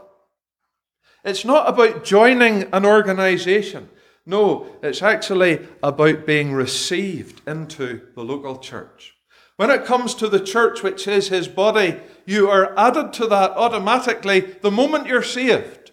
It's 1.24 1.44
not 1.44 1.68
about 1.68 2.04
joining 2.04 2.64
an 2.72 2.84
organization. 2.84 3.88
No, 4.26 4.66
it's 4.82 5.02
actually 5.02 5.66
about 5.82 6.26
being 6.26 6.52
received 6.52 7.46
into 7.46 8.08
the 8.14 8.22
local 8.22 8.58
church. 8.58 9.14
When 9.56 9.70
it 9.70 9.84
comes 9.84 10.14
to 10.16 10.28
the 10.28 10.40
church, 10.40 10.82
which 10.82 11.06
is 11.06 11.28
his 11.28 11.46
body, 11.46 12.00
you 12.26 12.50
are 12.50 12.76
added 12.78 13.12
to 13.14 13.26
that 13.28 13.52
automatically 13.52 14.40
the 14.40 14.70
moment 14.70 15.06
you're 15.06 15.22
saved. 15.22 15.83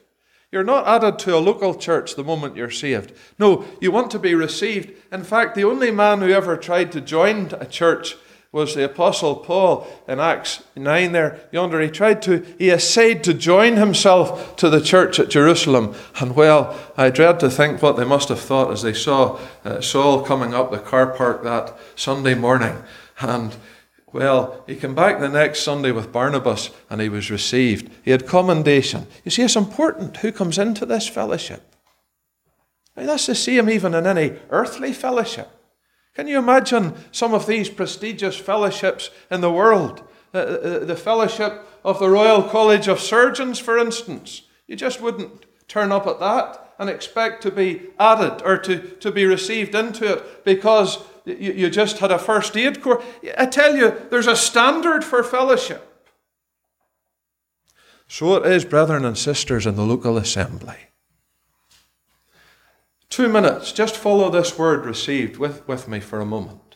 You're 0.51 0.63
not 0.63 0.85
added 0.85 1.17
to 1.19 1.35
a 1.35 1.39
local 1.39 1.73
church 1.73 2.15
the 2.15 2.25
moment 2.25 2.57
you're 2.57 2.69
saved. 2.69 3.13
No, 3.39 3.63
you 3.79 3.89
want 3.89 4.11
to 4.11 4.19
be 4.19 4.35
received. 4.35 4.91
In 5.11 5.23
fact, 5.23 5.55
the 5.55 5.63
only 5.63 5.91
man 5.91 6.19
who 6.19 6.29
ever 6.29 6.57
tried 6.57 6.91
to 6.91 7.01
join 7.01 7.51
a 7.59 7.65
church 7.65 8.17
was 8.51 8.75
the 8.75 8.83
Apostle 8.83 9.37
Paul 9.37 9.87
in 10.09 10.19
Acts 10.19 10.61
9 10.75 11.13
there, 11.13 11.39
yonder. 11.53 11.79
He 11.79 11.89
tried 11.89 12.21
to, 12.23 12.45
he 12.59 12.69
essayed 12.69 13.23
to 13.23 13.33
join 13.33 13.77
himself 13.77 14.57
to 14.57 14.69
the 14.69 14.81
church 14.81 15.19
at 15.19 15.29
Jerusalem. 15.29 15.95
And 16.19 16.35
well, 16.35 16.77
I 16.97 17.11
dread 17.11 17.39
to 17.39 17.49
think 17.49 17.81
what 17.81 17.95
they 17.95 18.03
must 18.03 18.27
have 18.27 18.41
thought 18.41 18.71
as 18.71 18.81
they 18.81 18.93
saw 18.93 19.39
uh, 19.63 19.79
Saul 19.79 20.21
coming 20.23 20.53
up 20.53 20.69
the 20.69 20.79
car 20.79 21.07
park 21.07 21.43
that 21.43 21.77
Sunday 21.95 22.33
morning. 22.33 22.75
And 23.21 23.55
well, 24.13 24.63
he 24.67 24.75
came 24.75 24.95
back 24.95 25.19
the 25.19 25.29
next 25.29 25.61
Sunday 25.61 25.91
with 25.91 26.11
Barnabas 26.11 26.69
and 26.89 26.99
he 26.99 27.09
was 27.09 27.31
received. 27.31 27.91
He 28.03 28.11
had 28.11 28.27
commendation. 28.27 29.07
You 29.23 29.31
see, 29.31 29.43
it's 29.43 29.55
important 29.55 30.17
who 30.17 30.31
comes 30.31 30.57
into 30.57 30.85
this 30.85 31.07
fellowship. 31.07 31.71
Mean, 33.01 33.07
that's 33.07 33.25
the 33.25 33.35
same 33.35 33.69
even 33.69 33.93
in 33.93 34.05
any 34.05 34.33
earthly 34.49 34.93
fellowship. 34.93 35.49
Can 36.13 36.27
you 36.27 36.37
imagine 36.37 36.93
some 37.11 37.33
of 37.33 37.47
these 37.47 37.69
prestigious 37.69 38.35
fellowships 38.35 39.09
in 39.31 39.41
the 39.41 39.51
world? 39.51 40.03
The, 40.33 40.83
the, 40.85 40.95
fellowship 40.95 41.65
of 41.83 41.99
the 41.99 42.09
Royal 42.09 42.43
College 42.43 42.87
of 42.87 42.99
Surgeons, 42.99 43.59
for 43.59 43.77
instance. 43.77 44.43
You 44.67 44.75
just 44.75 45.01
wouldn't 45.01 45.45
turn 45.67 45.91
up 45.91 46.05
at 46.07 46.19
that 46.19 46.73
and 46.79 46.89
expect 46.89 47.43
to 47.43 47.51
be 47.51 47.89
added 47.99 48.41
or 48.45 48.57
to, 48.59 48.79
to 48.79 49.11
be 49.11 49.25
received 49.25 49.73
into 49.73 50.13
it 50.13 50.45
because 50.45 50.99
you, 51.25 51.53
you 51.53 51.69
just 51.69 51.99
had 51.99 52.11
a 52.11 52.19
first 52.19 52.55
aid 52.57 52.81
course. 52.81 53.03
I 53.37 53.45
tell 53.45 53.75
you, 53.75 53.95
there's 54.09 54.27
a 54.27 54.35
standard 54.35 55.03
for 55.03 55.23
fellowship. 55.23 55.87
So 58.07 58.35
it 58.35 58.45
is, 58.45 58.65
brethren 58.65 59.05
and 59.05 59.17
sisters, 59.17 59.65
in 59.65 59.75
the 59.75 59.85
local 59.85 60.17
assembly. 60.17 60.75
Two 63.09 63.29
minutes. 63.29 63.71
Just 63.71 63.95
follow 63.95 64.29
this 64.29 64.57
word 64.57 64.85
received 64.85 65.37
with, 65.37 65.65
with 65.65 65.87
me 65.87 66.01
for 66.01 66.19
a 66.19 66.25
moment. 66.25 66.75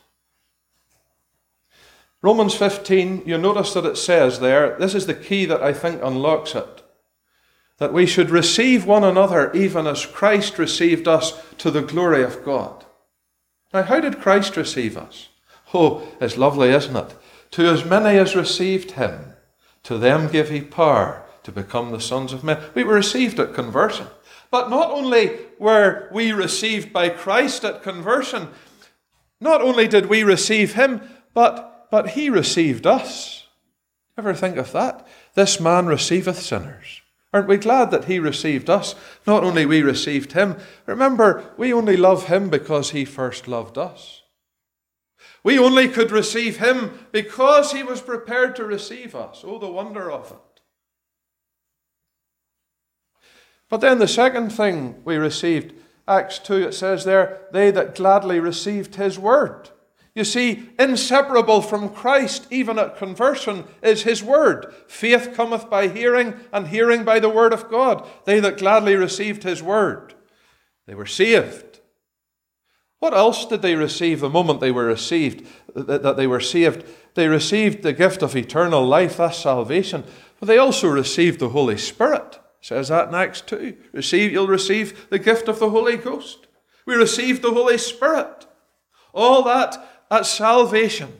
Romans 2.22 2.54
15, 2.54 3.22
you 3.26 3.36
notice 3.36 3.74
that 3.74 3.84
it 3.84 3.96
says 3.96 4.40
there, 4.40 4.78
this 4.78 4.94
is 4.94 5.06
the 5.06 5.14
key 5.14 5.44
that 5.44 5.62
I 5.62 5.74
think 5.74 6.00
unlocks 6.02 6.54
it, 6.54 6.82
that 7.76 7.92
we 7.92 8.06
should 8.06 8.30
receive 8.30 8.86
one 8.86 9.04
another 9.04 9.52
even 9.52 9.86
as 9.86 10.06
Christ 10.06 10.58
received 10.58 11.06
us 11.06 11.38
to 11.58 11.70
the 11.70 11.82
glory 11.82 12.24
of 12.24 12.42
God. 12.44 12.85
Now, 13.76 13.82
how 13.82 14.00
did 14.00 14.22
Christ 14.22 14.56
receive 14.56 14.96
us? 14.96 15.28
Oh, 15.74 16.08
it's 16.18 16.38
lovely, 16.38 16.70
isn't 16.70 16.96
it? 16.96 17.14
To 17.50 17.66
as 17.66 17.84
many 17.84 18.18
as 18.18 18.34
received 18.34 18.92
him, 18.92 19.34
to 19.82 19.98
them 19.98 20.32
give 20.32 20.48
he 20.48 20.62
power 20.62 21.22
to 21.42 21.52
become 21.52 21.92
the 21.92 22.00
sons 22.00 22.32
of 22.32 22.42
men. 22.42 22.58
We 22.74 22.84
were 22.84 22.94
received 22.94 23.38
at 23.38 23.52
conversion. 23.52 24.06
But 24.50 24.70
not 24.70 24.90
only 24.90 25.40
were 25.58 26.08
we 26.10 26.32
received 26.32 26.90
by 26.90 27.10
Christ 27.10 27.66
at 27.66 27.82
conversion, 27.82 28.48
not 29.42 29.60
only 29.60 29.86
did 29.86 30.06
we 30.06 30.22
receive 30.22 30.72
him, 30.72 31.02
but, 31.34 31.88
but 31.90 32.08
he 32.10 32.30
received 32.30 32.86
us. 32.86 33.46
Ever 34.16 34.32
think 34.32 34.56
of 34.56 34.72
that? 34.72 35.06
This 35.34 35.60
man 35.60 35.84
receiveth 35.84 36.40
sinners. 36.40 37.02
Aren't 37.32 37.48
we 37.48 37.56
glad 37.56 37.90
that 37.90 38.04
he 38.04 38.18
received 38.18 38.70
us? 38.70 38.94
Not 39.26 39.44
only 39.44 39.66
we 39.66 39.82
received 39.82 40.32
him, 40.32 40.56
remember, 40.86 41.52
we 41.56 41.72
only 41.72 41.96
love 41.96 42.26
him 42.26 42.48
because 42.48 42.90
he 42.90 43.04
first 43.04 43.46
loved 43.48 43.76
us. 43.76 44.22
We 45.42 45.58
only 45.58 45.88
could 45.88 46.10
receive 46.10 46.58
him 46.58 47.06
because 47.12 47.72
he 47.72 47.82
was 47.82 48.00
prepared 48.00 48.56
to 48.56 48.64
receive 48.64 49.14
us. 49.14 49.42
Oh, 49.44 49.58
the 49.58 49.68
wonder 49.68 50.10
of 50.10 50.30
it. 50.32 50.62
But 53.68 53.80
then 53.80 53.98
the 53.98 54.08
second 54.08 54.50
thing 54.50 55.02
we 55.04 55.16
received, 55.16 55.74
Acts 56.08 56.38
2, 56.38 56.68
it 56.68 56.72
says 56.72 57.04
there, 57.04 57.46
they 57.52 57.70
that 57.72 57.94
gladly 57.94 58.38
received 58.40 58.94
his 58.94 59.18
word. 59.18 59.70
You 60.16 60.24
see, 60.24 60.70
inseparable 60.78 61.60
from 61.60 61.90
Christ, 61.90 62.48
even 62.50 62.78
at 62.78 62.96
conversion, 62.96 63.64
is 63.82 64.02
his 64.02 64.22
word. 64.22 64.74
Faith 64.88 65.34
cometh 65.34 65.70
by 65.70 65.86
hearing, 65.86 66.34
and 66.52 66.66
hearing 66.66 67.04
by 67.04 67.20
the 67.20 67.28
word 67.28 67.52
of 67.52 67.70
God. 67.70 68.08
They 68.24 68.40
that 68.40 68.58
gladly 68.58 68.96
received 68.96 69.44
his 69.44 69.62
word, 69.62 70.14
they 70.86 70.94
were 70.94 71.06
saved. 71.06 71.80
What 72.98 73.12
else 73.12 73.44
did 73.44 73.60
they 73.60 73.76
receive 73.76 74.20
the 74.20 74.30
moment 74.30 74.58
they 74.60 74.72
were 74.72 74.86
received, 74.86 75.46
that 75.74 76.16
they 76.16 76.26
were 76.26 76.40
saved? 76.40 76.84
They 77.14 77.28
received 77.28 77.82
the 77.82 77.92
gift 77.92 78.22
of 78.22 78.34
eternal 78.34 78.84
life, 78.84 79.18
that's 79.18 79.36
salvation, 79.36 80.02
but 80.40 80.46
they 80.46 80.58
also 80.58 80.88
received 80.88 81.38
the 81.38 81.50
Holy 81.50 81.76
Spirit 81.76 82.40
says 82.66 82.88
that 82.88 83.08
in 83.08 83.14
Acts 83.14 83.42
2. 83.42 83.76
Receive, 83.92 84.32
you'll 84.32 84.48
receive 84.48 85.08
the 85.08 85.20
gift 85.20 85.46
of 85.46 85.60
the 85.60 85.70
Holy 85.70 85.96
Ghost. 85.96 86.48
We 86.84 86.96
received 86.96 87.42
the 87.42 87.52
Holy 87.52 87.78
Spirit. 87.78 88.44
All 89.14 89.44
that 89.44 89.95
at 90.10 90.26
salvation. 90.26 91.12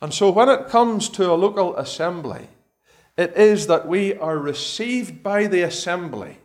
And 0.00 0.14
so 0.14 0.30
when 0.30 0.48
it 0.48 0.68
comes 0.68 1.08
to 1.10 1.30
a 1.30 1.34
local 1.34 1.76
assembly, 1.76 2.48
it 3.16 3.36
is 3.36 3.66
that 3.66 3.86
we 3.86 4.14
are 4.14 4.38
received 4.38 5.22
by 5.22 5.46
the 5.46 5.62
assembly. 5.62 6.38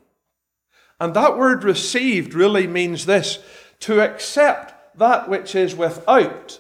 And 1.00 1.14
that 1.14 1.38
word 1.38 1.64
received 1.64 2.34
really 2.34 2.68
means 2.68 3.06
this 3.06 3.40
to 3.82 4.02
accept 4.02 4.98
that 4.98 5.30
which 5.30 5.56
is 5.56 5.76
without, 5.76 6.60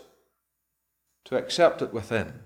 to 1.26 1.38
accept 1.38 1.82
it 1.82 1.93
within. 1.93 2.41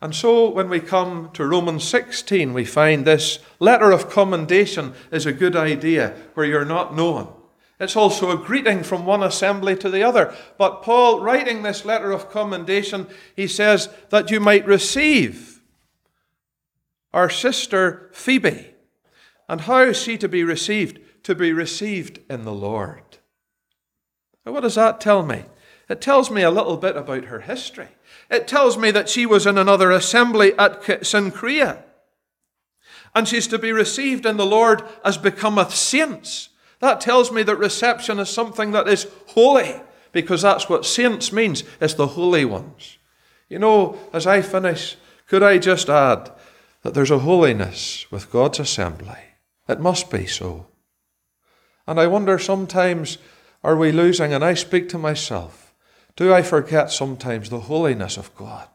And 0.00 0.14
so, 0.14 0.48
when 0.48 0.68
we 0.68 0.78
come 0.78 1.30
to 1.32 1.44
Romans 1.44 1.82
16, 1.82 2.54
we 2.54 2.64
find 2.64 3.04
this 3.04 3.40
letter 3.58 3.90
of 3.90 4.08
commendation 4.08 4.94
is 5.10 5.26
a 5.26 5.32
good 5.32 5.56
idea 5.56 6.14
where 6.34 6.46
you're 6.46 6.64
not 6.64 6.94
known. 6.94 7.32
It's 7.80 7.96
also 7.96 8.30
a 8.30 8.36
greeting 8.36 8.82
from 8.82 9.06
one 9.06 9.22
assembly 9.22 9.76
to 9.76 9.88
the 9.88 10.02
other. 10.02 10.34
But 10.56 10.82
Paul, 10.82 11.20
writing 11.20 11.62
this 11.62 11.84
letter 11.84 12.10
of 12.10 12.30
commendation, 12.30 13.06
he 13.36 13.46
says 13.46 13.88
that 14.10 14.30
you 14.30 14.40
might 14.40 14.66
receive 14.66 15.60
our 17.12 17.30
sister 17.30 18.10
Phoebe. 18.12 18.74
And 19.48 19.62
how 19.62 19.82
is 19.82 19.96
she 19.96 20.18
to 20.18 20.28
be 20.28 20.42
received? 20.42 21.00
To 21.24 21.34
be 21.34 21.52
received 21.52 22.20
in 22.28 22.44
the 22.44 22.52
Lord. 22.52 23.18
Now, 24.44 24.52
what 24.52 24.60
does 24.60 24.74
that 24.74 25.00
tell 25.00 25.24
me? 25.24 25.44
It 25.88 26.00
tells 26.00 26.30
me 26.30 26.42
a 26.42 26.50
little 26.50 26.76
bit 26.76 26.96
about 26.96 27.26
her 27.26 27.40
history. 27.40 27.88
It 28.30 28.48
tells 28.48 28.76
me 28.76 28.90
that 28.90 29.08
she 29.08 29.24
was 29.24 29.46
in 29.46 29.56
another 29.56 29.90
assembly 29.90 30.52
at 30.58 30.82
Cenchrea. 30.82 31.82
And 33.14 33.26
she's 33.26 33.46
to 33.48 33.58
be 33.58 33.72
received 33.72 34.26
in 34.26 34.36
the 34.36 34.44
Lord 34.44 34.82
as 35.04 35.16
becometh 35.16 35.74
saints. 35.74 36.50
That 36.80 37.00
tells 37.00 37.32
me 37.32 37.42
that 37.42 37.56
reception 37.56 38.18
is 38.18 38.28
something 38.28 38.70
that 38.72 38.88
is 38.88 39.08
holy, 39.28 39.80
because 40.12 40.42
that's 40.42 40.68
what 40.68 40.86
saints 40.86 41.32
means. 41.32 41.64
It's 41.80 41.94
the 41.94 42.06
holy 42.08 42.44
ones. 42.44 42.98
You 43.48 43.58
know, 43.58 43.98
as 44.12 44.26
I 44.26 44.42
finish, 44.42 44.96
could 45.26 45.42
I 45.42 45.58
just 45.58 45.88
add 45.88 46.30
that 46.82 46.94
there's 46.94 47.10
a 47.10 47.18
holiness 47.18 48.06
with 48.10 48.30
God's 48.30 48.60
assembly? 48.60 49.18
It 49.68 49.80
must 49.80 50.10
be 50.10 50.26
so. 50.26 50.66
And 51.86 51.98
I 51.98 52.06
wonder 52.06 52.38
sometimes, 52.38 53.18
are 53.64 53.76
we 53.76 53.92
losing? 53.92 54.32
And 54.32 54.44
I 54.44 54.54
speak 54.54 54.88
to 54.90 54.98
myself, 54.98 55.74
do 56.16 56.32
I 56.32 56.42
forget 56.42 56.90
sometimes 56.90 57.50
the 57.50 57.60
holiness 57.60 58.16
of 58.16 58.34
God? 58.36 58.68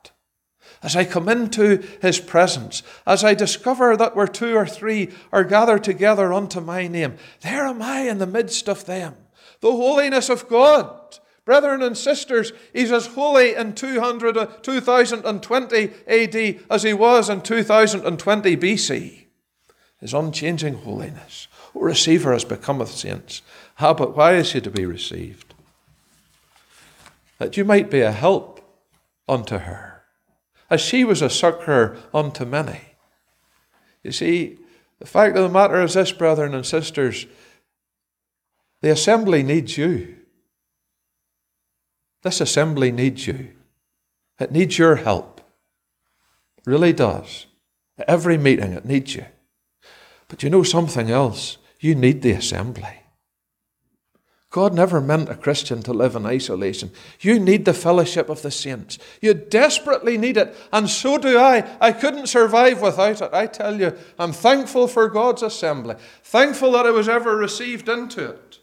As 0.84 0.97
I 0.97 1.05
come 1.05 1.29
into 1.29 1.81
his 2.01 2.19
presence, 2.19 2.84
as 3.07 3.23
I 3.23 3.34
discover 3.34 3.95
that 3.95 4.17
where 4.17 4.27
two 4.27 4.53
or 4.55 4.67
three 4.67 5.09
are 5.31 5.45
gathered 5.45 5.86
together 5.86 6.34
unto 6.34 6.59
my 6.59 6.88
name, 6.88 7.15
there 7.39 7.65
am 7.65 7.81
I 7.81 8.01
in 8.01 8.17
the 8.17 8.27
midst 8.27 8.67
of 8.67 8.86
them. 8.86 9.15
The 9.61 9.71
holiness 9.71 10.27
of 10.27 10.49
God. 10.49 10.99
Brethren 11.45 11.81
and 11.81 11.97
sisters, 11.97 12.51
he's 12.73 12.91
as 12.91 13.07
holy 13.07 13.55
in 13.55 13.75
200, 13.75 14.61
2020 14.61 15.91
AD 16.07 16.59
as 16.69 16.84
he 16.84 16.93
was 16.93 17.29
in 17.29 17.41
2020 17.41 18.57
BC. 18.57 19.25
His 20.01 20.13
unchanging 20.13 20.75
holiness. 20.75 21.47
O 21.75 21.79
receiver 21.79 22.34
as 22.34 22.43
becometh 22.43 22.91
saints. 22.91 23.41
Ah, 23.79 23.93
but 23.93 24.17
why 24.17 24.36
is 24.36 24.51
he 24.51 24.59
to 24.59 24.69
be 24.69 24.86
received? 24.86 25.53
That 27.38 27.55
you 27.55 27.63
might 27.63 27.89
be 27.89 28.01
a 28.01 28.11
help 28.11 28.59
unto 29.27 29.59
her 29.59 29.92
as 30.74 30.82
she 30.82 31.03
was 31.03 31.21
a 31.21 31.30
succour 31.30 31.95
unto 32.15 32.45
many. 32.45 32.82
You 34.01 34.11
see, 34.11 34.57
the 34.97 35.05
fact 35.05 35.38
of 35.38 35.43
the 35.43 35.49
matter 35.49 35.80
is 35.84 35.93
this, 35.93 36.11
brethren 36.11 36.55
and 36.55 36.65
sisters, 36.65 37.28
the 38.82 38.89
assembly 38.89 39.43
needs 39.43 39.78
you. 39.78 40.15
This 42.24 42.41
assembly 42.41 42.91
needs 42.91 43.28
you. 43.28 43.49
It 44.39 44.51
needs 44.51 44.80
your 44.80 44.95
help. 44.95 45.41
It 46.57 46.65
really 46.65 46.91
does. 46.91 47.45
At 47.99 48.09
every 48.09 48.39
meeting, 48.39 48.74
it 48.74 48.84
needs 48.84 49.13
you. 49.13 49.26
But 50.28 50.41
you 50.41 50.49
know 50.49 50.63
something 50.63 51.11
else? 51.11 51.59
You 51.80 51.93
need 51.93 52.24
the 52.24 52.32
assembly. 52.32 53.02
God 54.53 54.71
never 54.75 55.01
meant 55.01 55.29
a 55.29 55.35
Christian 55.35 55.81
to 55.81 55.93
live 55.93 56.15
in 56.15 56.27
isolation. 56.27 56.91
You 57.19 57.39
need 57.39 57.65
the 57.65 57.73
fellowship 57.73 58.29
of 58.29 58.43
the 58.43 58.51
saints. 58.51 58.99
You 59.19 59.33
desperately 59.33 60.15
need 60.15 60.37
it, 60.37 60.55
and 60.71 60.87
so 60.87 61.17
do 61.17 61.39
I. 61.39 61.67
I 61.81 61.91
couldn't 61.91 62.27
survive 62.27 62.79
without 62.79 63.19
it. 63.19 63.33
I 63.33 63.47
tell 63.47 63.79
you, 63.79 63.97
I'm 64.19 64.31
thankful 64.31 64.87
for 64.87 65.09
God's 65.09 65.41
assembly, 65.41 65.95
thankful 66.21 66.73
that 66.73 66.85
I 66.85 66.91
was 66.91 67.09
ever 67.09 67.35
received 67.35 67.89
into 67.89 68.29
it. 68.29 68.59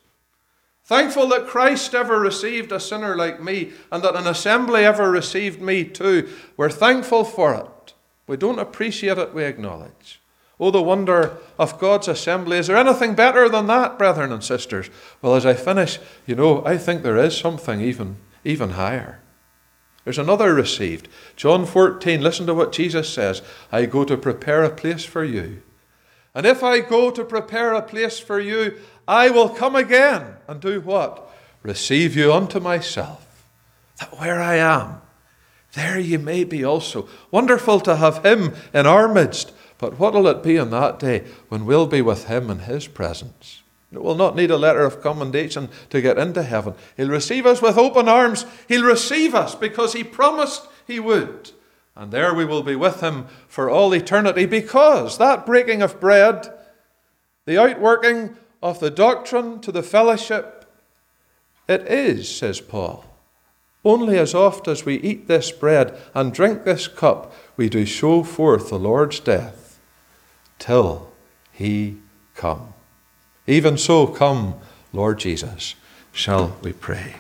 Thankful 0.85 1.27
that 1.27 1.49
Christ 1.49 1.93
ever 1.93 2.21
received 2.21 2.71
a 2.71 2.79
sinner 2.79 3.17
like 3.17 3.43
me 3.43 3.73
and 3.91 4.05
that 4.05 4.15
an 4.15 4.29
assembly 4.29 4.85
ever 4.85 5.11
received 5.11 5.61
me 5.61 5.83
too. 5.83 6.29
We're 6.57 6.71
thankful 6.71 7.25
for 7.25 7.53
it. 7.53 7.95
We 8.29 8.37
don't 8.37 8.61
appreciate 8.61 9.19
it, 9.19 9.35
we 9.35 9.43
acknowledge. 9.43 10.20
Oh, 10.61 10.71
the 10.71 10.83
wonder 10.83 11.39
of 11.59 11.79
God's 11.79 12.07
assembly. 12.07 12.59
Is 12.59 12.67
there 12.67 12.77
anything 12.77 13.15
better 13.15 13.49
than 13.49 13.67
that, 13.69 13.97
brethren 13.97 14.31
and 14.31 14.45
sisters? 14.45 14.91
Well, 15.23 15.35
as 15.35 15.47
I 15.47 15.55
finish, 15.55 15.99
you 16.27 16.35
know, 16.35 16.63
I 16.67 16.77
think 16.77 17.03
there 17.03 17.17
is 17.17 17.35
something 17.35 17.81
even, 17.81 18.17
even 18.45 18.71
higher. 18.71 19.21
There's 20.05 20.19
another 20.19 20.53
received. 20.53 21.09
John 21.35 21.65
14, 21.65 22.21
listen 22.21 22.47
to 22.47 22.55
what 22.55 22.73
Jesus 22.73 23.09
says 23.09 23.41
I 23.73 23.87
go 23.87 24.05
to 24.05 24.19
prepare 24.19 24.63
a 24.63 24.71
place 24.71 25.05
for 25.05 25.25
you. 25.25 25.63
And 26.35 26.45
if 26.45 26.63
I 26.63 26.81
go 26.81 27.11
to 27.11 27.25
prepare 27.25 27.73
a 27.73 27.83
place 27.83 28.19
for 28.19 28.39
you, 28.39 28.79
I 29.09 29.31
will 29.31 29.49
come 29.49 29.75
again 29.75 30.37
and 30.47 30.61
do 30.61 30.81
what? 30.83 31.31
Receive 31.63 32.15
you 32.15 32.33
unto 32.33 32.61
myself, 32.61 33.45
that 33.99 34.19
where 34.19 34.41
I 34.41 34.57
am, 34.57 35.01
there 35.73 35.99
ye 35.99 36.17
may 36.17 36.45
be 36.45 36.65
also. 36.65 37.09
Wonderful 37.31 37.81
to 37.81 37.97
have 37.97 38.25
him 38.25 38.55
in 38.75 38.87
our 38.87 39.13
midst 39.13 39.53
but 39.81 39.99
what 39.99 40.13
will 40.13 40.29
it 40.29 40.43
be 40.43 40.59
on 40.59 40.69
that 40.71 40.99
day 40.99 41.25
when 41.49 41.65
we'll 41.65 41.87
be 41.87 42.03
with 42.03 42.27
Him 42.27 42.51
in 42.51 42.61
His 42.61 42.87
presence? 42.87 43.63
We'll 43.91 44.15
not 44.15 44.37
need 44.37 44.51
a 44.51 44.59
letter 44.59 44.85
of 44.85 45.01
commendation 45.01 45.71
to 45.89 46.03
get 46.03 46.19
into 46.19 46.43
heaven. 46.43 46.75
He'll 46.99 47.09
receive 47.09 47.47
us 47.47 47.63
with 47.63 47.79
open 47.79 48.07
arms. 48.07 48.45
He'll 48.69 48.85
receive 48.85 49.35
us 49.35 49.55
because 49.55 49.95
He 49.95 50.05
promised 50.05 50.69
He 50.87 51.01
would. 51.01 51.53
And 51.97 52.13
there 52.13 52.35
we 52.35 52.45
will 52.45 52.63
be 52.63 52.77
with 52.77 53.01
Him 53.01 53.27
for 53.49 53.71
all 53.71 53.95
eternity 53.95 54.45
because 54.45 55.17
that 55.17 55.47
breaking 55.47 55.81
of 55.81 55.99
bread, 55.99 56.53
the 57.47 57.59
outworking 57.59 58.37
of 58.63 58.81
the 58.81 58.91
doctrine 58.91 59.61
to 59.63 59.73
the 59.73 59.83
fellowship, 59.83 60.71
it 61.67 61.87
is, 61.87 62.29
says 62.29 62.61
Paul, 62.61 63.07
only 63.83 64.19
as 64.19 64.35
oft 64.35 64.69
as 64.69 64.85
we 64.85 64.97
eat 64.97 65.27
this 65.27 65.51
bread 65.51 65.99
and 66.13 66.35
drink 66.35 66.65
this 66.65 66.87
cup, 66.87 67.33
we 67.57 67.71
do 67.71 67.87
show 67.87 68.23
forth 68.23 68.69
the 68.69 68.79
Lord's 68.79 69.21
death 69.21 69.60
till 70.61 71.11
he 71.51 71.97
come. 72.37 72.73
Even 73.49 73.77
so, 73.77 74.07
come, 74.07 74.55
Lord 74.93 75.19
Jesus, 75.19 75.75
shall 76.13 76.57
we 76.63 76.73
pray. 76.73 77.17